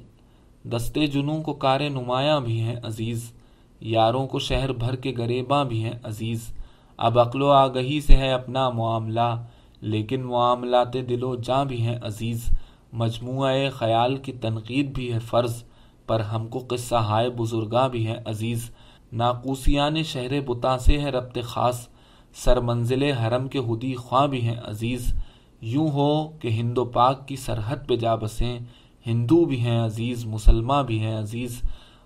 [0.64, 3.32] دستے جنوں کو کار نمایاں بھی ہیں عزیز۔
[3.80, 6.52] یاروں کو شہر بھر کے گریباں بھی ہیں عزیز۔
[6.96, 9.44] اب عقل و آگہی سے ہے اپنا معاملہ،
[9.80, 12.48] لیکن معاملات دل و جاں بھی ہیں عزیز۔
[12.92, 15.62] مجموعہ خیال کی تنقید بھی ہے فرض،
[16.06, 18.70] پر ہم کو قصہ ہائے بزرگاں بھی ہیں عزیز۔
[19.12, 21.88] ناقوسیان شہر بتا سے ہے ربط خاص۔
[22.34, 25.14] سر منزل حرم کے ہدی خواں بھی ہیں عزیز۔
[25.60, 28.58] یوں ہو کہ ہند و پاک کی سرحد پہ جا بسیں،
[29.06, 31.60] ہندو بھی ہیں عزیز مسلماں بھی ہیں عزیز۔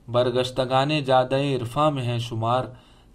[0.09, 2.65] برگشتگان جادہ عرفاں میں ہیں شمار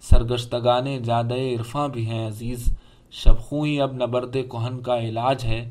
[0.00, 2.74] سرگشتگان جادہ عرفاں بھی ہیں عزیز۔
[3.10, 5.70] شب ہی اب نبرد کوہن کا علاج ہے،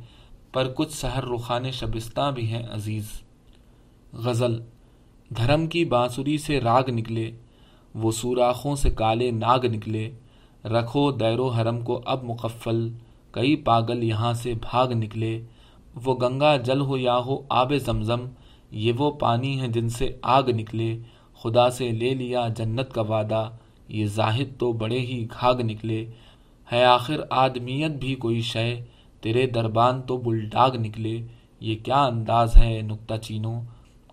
[0.53, 3.05] پر کچھ سحر رخان شبستہ بھی ہیں عزیز۔
[4.13, 4.61] غزل
[5.37, 7.31] دھرم کی بانسری سے راگ نکلے،
[7.95, 10.11] وہ سوراخوں سے کالے ناگ نکلے۔
[10.65, 12.89] رکھو دیر و حرم کو اب مقفل۔
[13.31, 15.41] کئی پاگل یہاں سے بھاگ نکلے۔
[16.05, 18.19] وہ گنگا جل ہو یا ہو آب زمزم،
[18.71, 20.97] یہ وہ پانی ہیں جن سے آگ نکلے۔
[21.33, 23.49] خدا سے لے لیا جنت کا وعدہ،
[23.87, 26.05] یہ زاہد تو بڑے ہی گھاگ نکلے۔
[26.71, 28.79] ہے آخر آدمیت بھی کوئی شے،
[29.21, 31.21] تیرے دربان تو بلڈاگ نکلے۔
[31.59, 33.61] یہ کیا انداز ہے نکتہ چینوں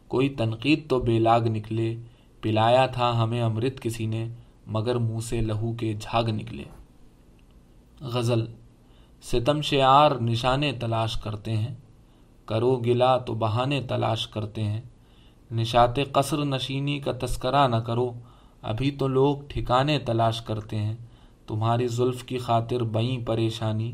[0.08, 1.96] کوئی تنقید تو بے لاگ نکلے۔
[2.40, 4.28] پلایا تھا ہمیں امرت کسی نے۔
[4.68, 6.64] مگر منہ سے لہو کے جھاگ نکلے۔
[8.00, 8.46] غزل
[9.22, 11.74] ستم شعار نشانے تلاش کرتے ہیں،
[12.46, 14.80] کرو گلا تو بہانے تلاش کرتے ہیں۔
[15.52, 18.12] نشات قصر نشینی کا تذکرہ نہ کرو،
[18.62, 20.96] ابھی تو لوگ ٹھکانے تلاش کرتے ہیں۔
[21.46, 23.92] تمہاری زلف کی خاطر بئیں پریشانی،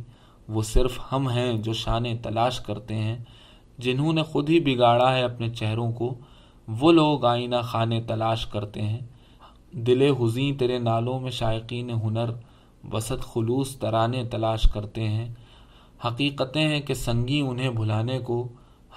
[0.49, 3.19] وہ صرف ہم ہیں جو شانے تلاش کرتے ہیں۔
[3.79, 6.15] جنہوں نے خود ہی بگاڑا ہے اپنے چہروں کو،
[6.69, 9.01] وہ لوگ آئینہ خانے تلاش کرتے ہیں۔
[9.77, 12.31] دل حزیں تیرے نالوں میں شائقین ہنر،
[12.93, 15.35] وسط خلوص ترانے تلاش کرتے ہیں۔
[16.05, 18.49] حقیقتیں ہیں کہ سنگی انہیں بھلانے کو،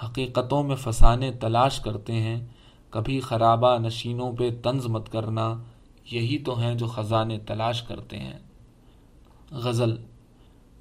[0.04, 2.46] حقیقتوں میں فسانے تلاش کرتے ہیں۔
[2.90, 5.62] کبھی خرابہ نشینوں پہ طنز مت کرنا،
[6.10, 8.38] یہی تو ہیں جو خزانے تلاش کرتے ہیں۔
[9.50, 9.96] غزل،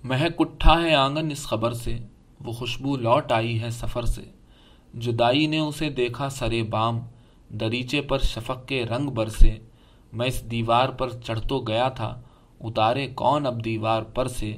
[0.03, 1.98] مہک اٹھا ہے آنگن اس خبر سے،
[2.40, 4.22] وہ خوشبو لوٹ آئی ہے سفر سے۔
[4.94, 6.99] جدائی نے اسے دیکھا سرے بام،
[7.49, 9.66] دریچے پر شفق کے رنگ برسے۔
[10.13, 12.21] میں اس دیوار پر چڑھ تو گیا تھا،
[12.61, 14.55] اتارے کون اب دیوار پر سے؟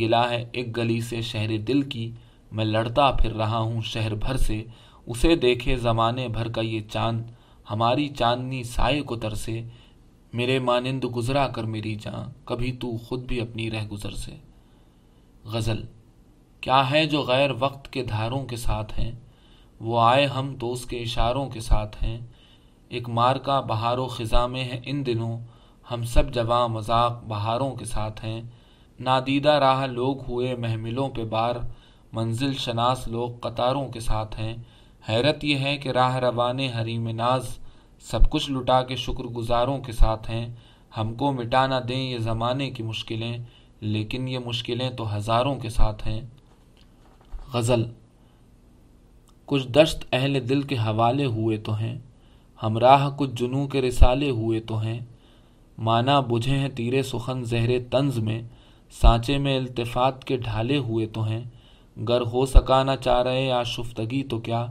[0.00, 2.10] گلا ہے ایک گلی سے شہر دل کی،
[2.52, 4.64] میں لڑتا پھر رہا ہوں شہر بھر سے۔
[5.06, 7.24] اسے دیکھے زمانے بھر کا یہ چاند،
[7.70, 9.62] ہماری چاندنی سائے کو ترسے
[10.32, 14.32] میرے مانند گزرا کر میری جان کبھی تو خود بھی اپنی رہ گزر سے۔
[15.44, 15.82] غزل،
[16.60, 19.12] کیا ہے جو غیر وقت کے دھاروں کے ساتھ ہیں؟
[19.80, 22.18] وہ آئے ہم تو اس کے اشاروں کے ساتھ ہیں۔
[22.88, 25.40] ایک مار کا بہار و خزاں میں ہے ان دنوں۔
[25.90, 28.42] ہم سب جواں مذاق بہاروں کے ساتھ ہیں۔
[29.00, 31.54] نادیدہ راہ لوگ ہوئے محملوں پہ بار۔
[32.12, 34.56] منزل شناس لوگ قطاروں کے ساتھ ہیں۔
[35.08, 37.58] حیرت یہ ہے کہ راہ روان حریم ناز
[38.00, 40.54] سب کچھ لٹا کے شکر گزاروں کے ساتھ ہیں۔
[40.96, 43.38] ہم کو مٹا نہ دیں یہ زمانے کی مشکلیں،
[43.80, 46.20] لیکن یہ مشکلیں تو ہزاروں کے ساتھ ہیں۔
[47.52, 47.84] غزل
[49.46, 51.98] کچھ دشت اہل دل کے حوالے ہوئے تو ہیں۔
[52.62, 55.00] ہمراہ کچھ جنوں کے رسالے ہوئے تو ہیں۔
[55.78, 58.42] مانا بجھے ہیں تیرے سخن زہر طنز میں،
[58.90, 61.44] سانچے میں التفات کے ڈھالے ہوئے تو ہیں۔
[62.08, 64.66] گر ہو سکا نہ چاہ رہے آشفتگی تو کیا؟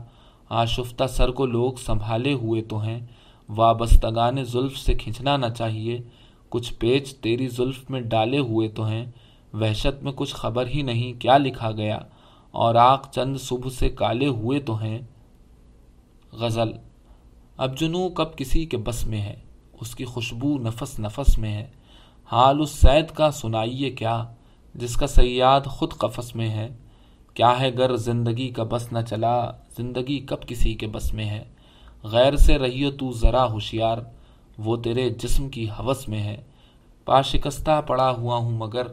[0.48, 3.00] آشفتہ سر کو لوگ سنبھالے ہوئے تو ہیں۔
[3.48, 6.00] وابستگان زلف سے کھنچنا نہ چاہیے۔
[6.48, 9.06] کچھ پیچ تیری زلف میں ڈالے ہوئے تو ہیں۔
[9.52, 11.98] وحشت میں کچھ خبر ہی نہیں، کیا لکھا گیا؟
[12.50, 14.98] اور آگ چند صبح سے کالے ہوئے تو ہیں۔
[16.32, 16.72] غزل
[17.56, 19.36] اب جنو کب کسی کے بس میں ہے؟
[19.80, 21.66] اس کی خوشبو نفس نفس میں ہے۔
[22.24, 24.24] حال اس سید کا سنائیے کیا،
[24.74, 26.68] جس کا سیاد خود قفس میں ہے۔
[27.34, 31.44] کیا ہے گر زندگی کا بس نہ چلا، زندگی کب کسی کے بس میں ہے۔
[32.02, 33.98] غیر سے رہی تو ذرا ہوشیار،
[34.58, 36.36] وہ تیرے جسم کی حوث میں ہے۔
[37.04, 38.86] پاشکستہ پڑا ہوا ہوں مگر،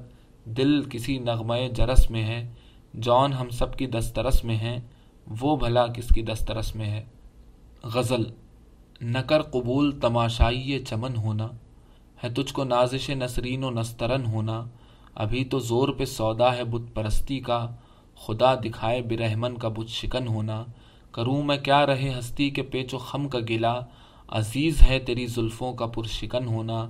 [0.46, 2.52] دل کسی نغمے جرس میں ہے۔
[2.94, 4.80] جون ہم سب کی دسترس میں ہے،
[5.42, 7.04] وہ بھلا کس کی دسترس میں ہے۔
[7.84, 8.24] غزل
[9.04, 11.48] نکر قبول تماشائی چمن ہونا،
[12.24, 14.66] ہے تجھ کو نازش نسرین و نسترن ہونا۔
[15.16, 17.68] ابھی تو زور پہ سودا ہے بت پرستی کا،
[18.16, 20.64] خدا دکھائے برہمن کا بت شکن ہونا۔
[21.12, 23.80] کروں میں کیا رہے ہستی کے پیچ و خم کا گلا
[24.28, 26.88] عزیز ہے تیری زلفوں کا پرشکن ہونا۔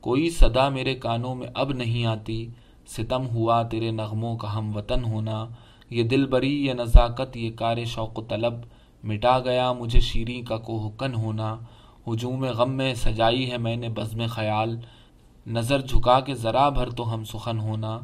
[0.00, 2.48] کوئی صدا میرے کانوں میں اب نہیں آتی،
[2.86, 5.46] ستم ہوا تیرے نغموں کا ہم وطن ہونا۔
[5.90, 8.54] یہ دل بری، یہ نزاکت، یہ کار شوق و طلب۔
[9.06, 11.56] مٹا گیا، مجھے شیریں کا کوہکن ہونا۔
[12.06, 14.80] ہجوم غم میں سجائی ہے میں نے بزم خیال۔
[15.46, 18.00] نظر جھکا کے ذرا بھر تو ہم سخن ہونا۔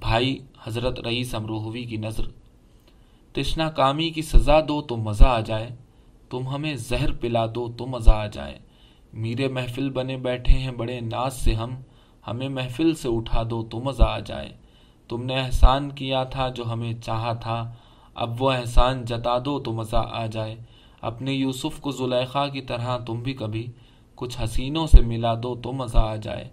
[0.00, 2.22] بھائی، حضرت رئیس امروہوی کی نظر۔
[3.32, 5.68] تشنا کامی کی سزا دو تو مزہ آ جائے۔
[6.30, 8.58] تم ہمیں زہر پلا دو تو مزہ آ جائے۔
[9.12, 11.74] میرے محفل بنے بیٹھے ہیں بڑے ناز سے ہم۔
[12.26, 14.52] ہمیں محفل سے اٹھا دو تو مزہ آ جائے۔
[15.08, 17.72] تم نے احسان کیا تھا جو ہمیں چاہا تھا۔
[18.14, 20.56] اب وہ احسان جتا دو تو مزہ آ جائے۔
[21.00, 23.66] اپنے یوسف کو زلیخا کی طرح تم بھی کبھی
[24.14, 26.48] کچھ حسینوں سے ملا دو تو مزہ آ جائے۔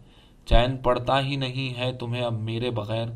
[0.46, 3.08] چین پڑتا ہی نہیں ہے تمہیں اب میرے بغیر۔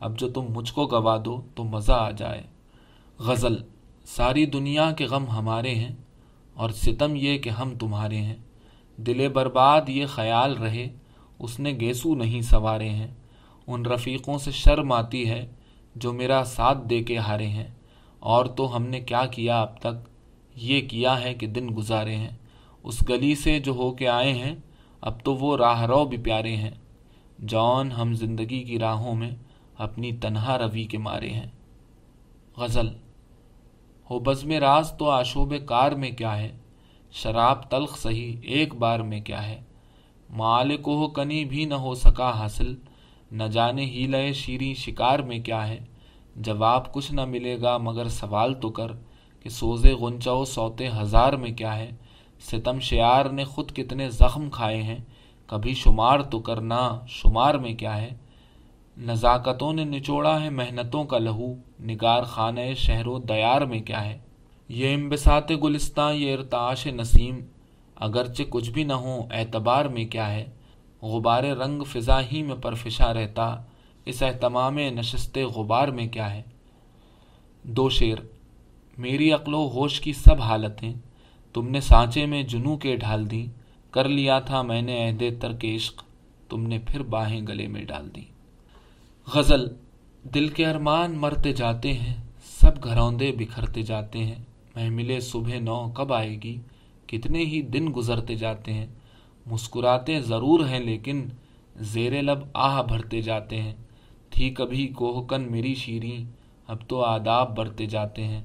[0.00, 2.42] اب جو تم مجھ کو گوا دو تو مزہ آ جائے۔
[3.18, 3.56] غزل،
[4.04, 5.94] ساری دنیا کے غم ہمارے ہیں
[6.54, 8.36] اور ستم یہ کہ ہم تمہارے ہیں۔
[8.96, 10.88] دل برباد یہ خیال رہے،
[11.38, 13.14] اس نے گیسو نہیں سوارے ہیں۔
[13.66, 15.50] ان رفیقوں سے شرم آتی ہے
[15.96, 17.68] جو میرا ساتھ دے کے ہارے ہیں۔
[18.22, 20.08] اور تو ہم نے کیا کیا اب تک؟
[20.56, 22.30] یہ کیا ہے کہ دن گزارے ہیں۔
[22.82, 24.54] اس گلی سے جو ہو کے آئے ہیں،
[25.00, 26.70] اب تو وہ راہ رو بھی پیارے ہیں۔
[27.38, 29.30] جون ہم زندگی کی راہوں میں
[29.78, 31.46] اپنی تنہا روی کے مارے ہیں۔
[32.56, 32.88] غزل،
[34.10, 36.58] ہو بزم راز تو آشوب کار میں کیا ہے؟
[37.10, 39.60] شراب تلخ سہی ایک بار میں کیا ہے؟
[40.30, 42.74] مال کو کنی بھی نہ ہو سکا حاصل،
[43.32, 45.78] نہ جانے ہی لیے شیریں شکار میں کیا ہے؟
[46.36, 48.86] جواب کچھ نہ ملے گا مگر سوال تو کر
[49.40, 51.90] کہ سوزے غنچو سوتے ہزار میں کیا ہے؟
[52.40, 54.98] ستم شیار نے خود کتنے زخم کھائے ہیں؟
[55.46, 58.10] کبھی شمار تو کرنا شمار میں کیا ہے؟
[58.98, 64.18] نزاکتوں نے نچوڑا ہے محنتوں کا لہو، نگار خانہ شہر و دیار میں کیا ہے؟
[64.68, 67.40] یہ امبسات گلستان، یہ ارتعاش نسیم،
[67.96, 70.44] اگرچہ کچھ بھی نہ ہو اعتبار میں کیا ہے؟
[71.02, 73.56] غبار رنگ فضا ہی میں پرفشا رہتا
[74.04, 76.42] اس اہتمام نشست غبار میں کیا ہے؟
[77.62, 78.18] دو شیر،
[78.98, 80.92] میری عقل و ہوش کی سب حالتیں
[81.52, 83.46] تم نے سانچے میں جنو کے ڈھال دیں،
[83.90, 86.02] کر لیا تھا میں نے عہد ترک عشق،
[86.48, 88.24] تم نے پھر باہیں گلے میں ڈال دیں۔
[89.34, 89.68] غزل،
[90.22, 94.44] دل کے ارمان مرتے جاتے ہیں، سب گھروندے بکھرتے جاتے ہیں۔
[94.76, 96.60] محمل صبح نو، کب آئے گی؟
[97.06, 98.86] کتنے ہی دن گزرتے جاتے ہیں۔
[99.46, 101.28] مسکراتے ضرور ہیں لیکن
[101.76, 103.74] زیر لب آہ بھرتے جاتے ہیں۔
[104.32, 106.32] تھی کبھی کوہکن میری شیریں،
[106.66, 108.42] اب تو آداب بڑھتے جاتے ہیں۔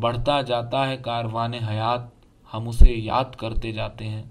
[0.00, 2.00] بڑھتا جاتا ہے کاروان حیات،
[2.54, 4.22] ہم اسے یاد کرتے جاتے ہیں۔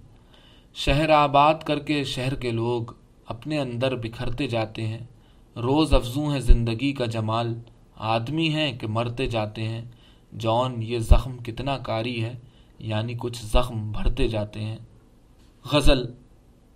[0.73, 2.81] شہر آباد کر کے شہر کے لوگ
[3.26, 4.99] اپنے اندر بکھرتے جاتے ہیں۔
[5.55, 7.59] روز افزوں ہے زندگی کا جمال،
[7.95, 9.85] آدمی ہیں کہ مرتے جاتے ہیں۔
[10.31, 12.39] جون، یہ زخم کتنا کاری ہے
[12.80, 14.77] یعنی کچھ زخم بھرتے جاتے ہیں۔
[15.71, 16.05] غزل،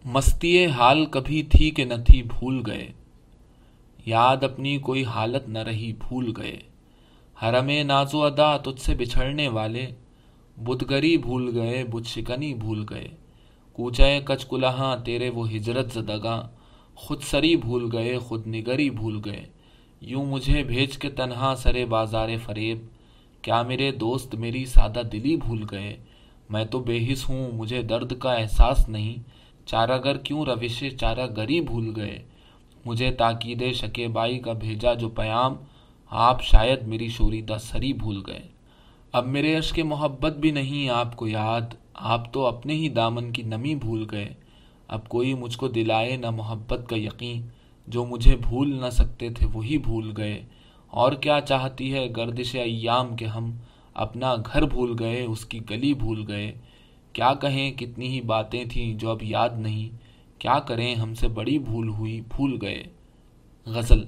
[0.06, 2.92] مستی حال کبھی تھی کہ نہ تھی، بھول گئے۔
[4.06, 6.60] یاد اپنی کوئی حالت نہ رہی، بھول گئے۔
[7.42, 9.88] حرم نازو ادا تجھ سے بچھڑنے والے۔
[10.58, 13.08] بدگری بھول گئے، بت شکنی بھول گئے۔
[13.74, 16.44] کوچے کچ کلہاں، تیرے وہ ہجرت زدگاں
[16.96, 19.46] خود سری بھول گئے، خود نگری بھول گئے۔
[20.02, 22.78] یوں مجھے بھیج کے تنہا سرے بازار فریب۔
[23.42, 25.98] کیا میرے دوست میری سادہ دلی بھول گئے؟
[26.50, 29.16] میں تو بے حس ہوں، مجھے درد کا احساس نہیں۔
[29.66, 32.20] چارہ گر کیوں روش چارہ گری بھول گئے؟
[32.86, 35.56] مجھے تاکید شکے بائی کا بھیجا جو پیام
[36.10, 38.42] آپ شاید میری شوریدہ سری بھول گئے۔
[39.12, 41.62] اب میرے عشق محبت بھی نہیں، آپ کو یاد۔
[41.94, 44.34] آپ تو اپنے ہی دامن کی نمی بھول گئے۔
[44.88, 47.42] اب کوئی مجھ کو دلائے نہ محبت کا یقین۔
[47.88, 50.46] جو مجھے بھول نہ سکتے تھے وہی بھول گئے۔
[50.88, 53.52] اور کیا چاہتی ہے گردش ایام کہ ہم
[53.94, 56.52] اپنا گھر بھول گئے، اس کی گلی بھول گئے۔
[57.14, 60.03] کیا کہیں کتنی ہی باتیں تھیں جو اب یاد نہیں۔
[60.44, 62.84] کیا کریں ہم سے بڑی بھول ہوئی بھول گئے۔
[63.66, 64.04] غزل،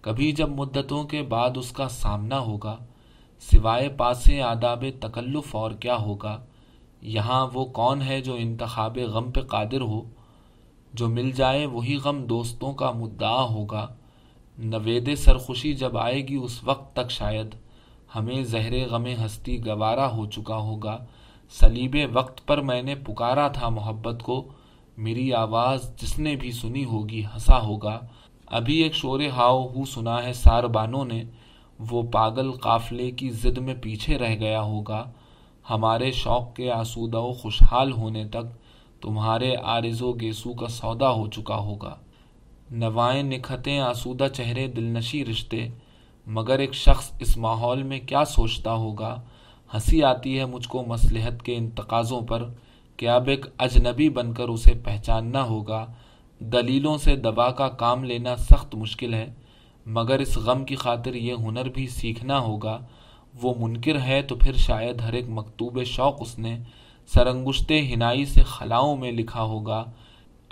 [0.00, 2.76] کبھی جب مدتوں کے بعد اس کا سامنا ہوگا،
[3.40, 6.44] سوائے پاسے آداب تکلف اور کیا ہوگا،
[7.02, 10.02] یہاں وہ کون ہے جو انتخاب غم پہ قادر ہو؟
[10.94, 13.86] جو مل جائے وہی غم دوستوں کا مدعا ہوگا۔
[14.58, 17.54] نوید سرخوشی جب آئے گی اس وقت تک شاید
[18.14, 21.04] ہمیں زہر غم ہستی گوارا ہو چکا ہوگا۔
[21.50, 24.48] سلیب وقت پر میں نے پکارا تھا محبت کو
[25.00, 28.00] میری آواز جس نے بھی سنی ہوگی، ہنسا ہوگا۔
[28.46, 31.24] ابھی ایک شور ہاؤ ہو سنا ہے سار بانوں نے۔
[31.78, 35.10] وہ پاگل قافلے کی زد میں پیچھے رہ گیا ہوگا۔
[35.70, 38.44] ہمارے شوق کے آسودہ و خوشحال ہونے تک
[39.02, 41.96] تمہارے آرز و گیسو کا سودا ہو چکا ہوگا۔
[42.70, 45.68] نوائیں نکھتیں، آسودہ چہرے، دلنشی رشتے۔
[46.26, 49.22] مگر ایک شخص اس ماحول میں کیا سوچتا ہوگا؟
[49.74, 52.48] ہنسی آتی ہے مجھ کو مصلحت کے ان تقاضوں پر۔
[53.00, 55.86] کہ اب ایک اجنبی بن کر اسے پہچاننا ہوگا۔
[56.38, 59.26] دلیلوں سے دبا کا کام لینا سخت مشکل ہے،
[59.86, 62.78] مگر اس غم کی خاطر یہ ہنر بھی سیکھنا ہوگا۔
[63.42, 66.58] وہ منکر ہے تو پھر شاید ہر ایک مکتوب شوق اس نے
[67.06, 69.84] سرنگشت ہنائی سے خلاؤں میں لکھا ہوگا۔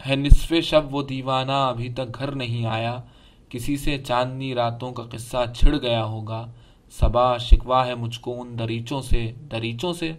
[0.07, 3.01] ہے نصف شب وہ دیوانہ، ابھی تک گھر نہیں آیا۔
[3.49, 6.53] کسی سے چاندنی راتوں کا قصہ چھڑ گیا ہوگا۔
[7.01, 10.13] صبا شکوا ہے مجھ کو ان دریچوں سے دریچوں سے؟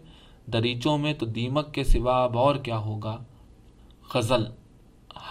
[0.54, 3.24] دریچوں میں تو دیمک کے سوا اب اور کیا ہوگا؟
[4.14, 4.44] غزل،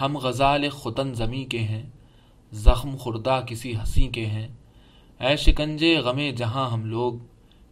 [0.01, 1.83] ہم غزال خطن زمیں کے ہیں،
[2.51, 4.47] زخم خوردہ کسی ہنسی کے ہیں۔
[5.19, 7.13] اے شکنجے غمے جہاں ہم لوگ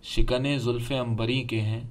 [0.04, 1.82] شکن زلف امبری کے ہیں۔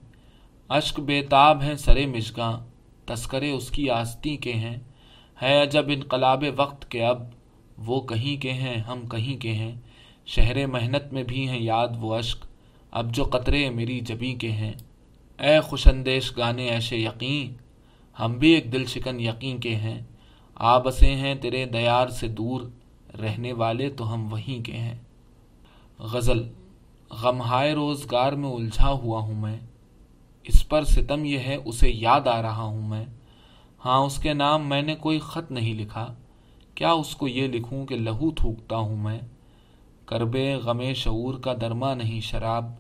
[0.69, 2.67] اشک بے تاب ہیں سرے مشگاں
[3.07, 4.77] تذکرے اس کی آستی کے ہیں۔
[5.43, 7.23] ہے عجب انقلاب وقت کے اب،
[7.79, 9.75] وہ کہیں کے ہیں، ہم کہیں کے ہیں۔
[10.27, 12.47] شہر محنت میں بھی ہیں یاد وہ اشک
[12.91, 14.73] اب جو قطرے میری جبی کے ہیں۔
[15.39, 17.53] اے خوش اندیش گانے ایشے یقین،
[18.21, 20.01] ہم بھی ایک دل شکن یقین کے ہیں۔
[20.55, 22.61] آ بسے ہیں تیرے دیار سے دور،
[23.21, 24.99] رہنے والے تو ہم وہیں کے ہیں۔
[25.99, 26.49] غزل،
[27.11, 29.57] غمہائے روزگار میں الجھا ہوا ہوں میں،
[30.45, 33.05] اس پر ستم یہ ہے، اسے یاد آ رہا ہوں میں۔
[33.85, 36.15] ہاں اس کے نام میں نے کوئی خط نہیں لکھا،
[36.75, 39.19] کیا اس کو یہ لکھوں کہ لہو تھوکتا ہوں میں؟
[40.07, 42.73] کربے غم شعور کا درما نہیں شراب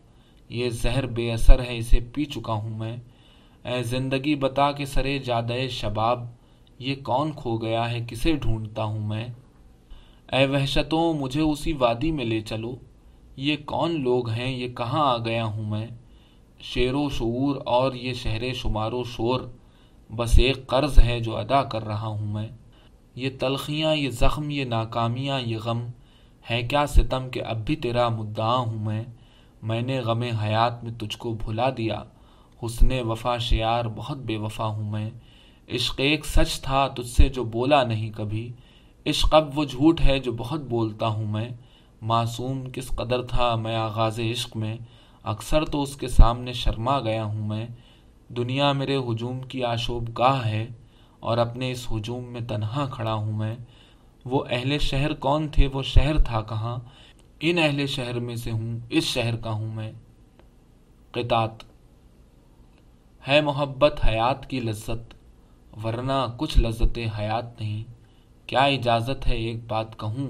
[0.48, 2.96] یہ زہر بے اثر ہے، اسے پی چکا ہوں میں۔
[3.64, 6.26] اے زندگی بتا کے سرے جادے شباب،
[6.78, 9.26] یہ کون کھو گیا ہے، کسے ڈھونڈتا ہوں میں؟
[10.32, 12.74] اے وحشتوں، مجھے اسی وادی میں لے چلو۔
[13.36, 15.86] یہ کون لوگ ہیں، یہ کہاں آ گیا ہوں میں؟
[16.60, 19.40] شیر و شعور اور یہ شہر شمار و شور،
[20.16, 22.48] بس ایک قرض ہے جو ادا کر رہا ہوں میں۔
[23.14, 25.86] یہ تلخیاں، یہ زخم، یہ ناکامیاں، یہ غم،
[26.50, 29.04] ہے کیا ستم کہ اب بھی تیرا مدعا ہوں میں؟
[29.66, 32.02] میں نے غم حیات میں تجھ کو بھلا دیا۔
[32.62, 35.10] حسن وفا شیار بہت بے وفا ہوں میں۔
[35.68, 38.52] عشق ایک سچ تھا تجھ سے جو بولا نہیں کبھی۔
[39.06, 41.48] عشق اب وہ جھوٹ ہے جو بہت بولتا ہوں میں۔
[42.02, 44.76] معصوم کس قدر تھا میں آغاز عشق میں۔
[45.22, 47.66] اکثر تو اس کے سامنے شرما گیا ہوں میں۔
[48.28, 50.66] دنیا میرے ہجوم کی آشوب گاہ ہے
[51.20, 53.56] اور اپنے اس ہجوم میں تنہا کھڑا ہوں میں۔
[54.24, 56.76] وہ اہل شہر کون تھے؟ وہ شہر تھا کہاں؟
[57.40, 59.92] ان اہل شہر میں سے ہوں، اس شہر کا ہوں میں۔
[61.10, 61.64] قطعت
[63.28, 65.14] ہے محبت حیات کی لذت،
[65.84, 67.84] ورنہ کچھ لذت حیات نہیں۔
[68.48, 70.28] کیا اجازت ہے ایک بات کہوں؟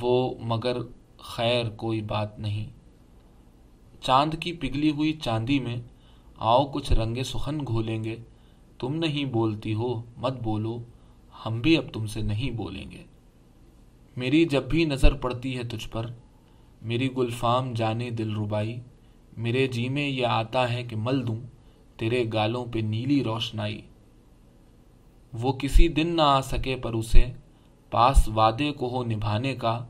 [0.00, 0.76] وہ مگر
[1.18, 2.66] خیر کوئی بات نہیں۔
[4.00, 5.76] چاند کی پگھلی ہوئی چاندی میں،
[6.36, 8.16] آؤ کچھ رنگ سخن گھولیں گے۔
[8.78, 10.78] تم نہیں بولتی ہو، مت بولو،
[11.46, 13.04] ہم بھی اب تم سے نہیں بولیں گے۔
[14.16, 16.06] میری جب بھی نظر پڑتی ہے تجھ پر،
[16.82, 18.80] میری گلفام جانے دل ربائی،
[19.36, 21.40] میرے جی میں یہ آتا ہے کہ مل دوں،
[21.96, 23.80] تیرے گالوں پہ نیلی روشنائی۔
[25.32, 27.24] وہ کسی دن نہ آ سکے پر اسے،
[27.90, 29.86] پاس وعدے کو ہو نبھانے کا،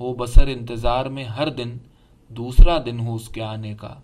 [0.00, 1.76] ہو بسر انتظار میں ہر دن،
[2.28, 3.94] دوسرا دن ہو اس کے آنے کا۔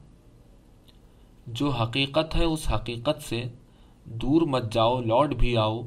[1.47, 3.45] جو حقیقت ہے اس حقیقت سے،
[4.05, 5.83] دور مت جاؤ، لوٹ بھی آؤ،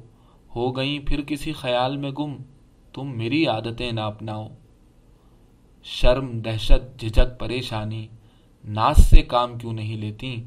[0.56, 2.36] ہو گئیں پھر کسی خیال میں گم۔
[2.94, 4.48] تم میری عادتیں نہ اپناؤ۔
[5.84, 8.08] شرم، دہشت جھجک پریشانی
[8.64, 10.44] ناس سے کام کیوں نہیں لیتی؟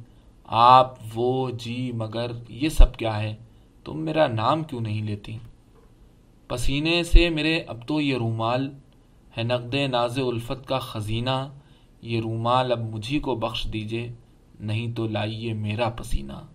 [0.47, 3.37] آپ، وہ جی مگر، یہ سب کیا ہے؟
[3.85, 5.39] تم میرا نام کیوں نہیں لیتی؟
[6.49, 8.73] پسینے سے میرے اب تو یہ رومال
[9.37, 11.49] ہے، نقد ناز الفت کا خزینہ۔
[12.03, 14.13] یہ رومال اب مجھی کو بخش دیجیے
[14.61, 16.52] نہیں تو لائیے میرا پسینہ۔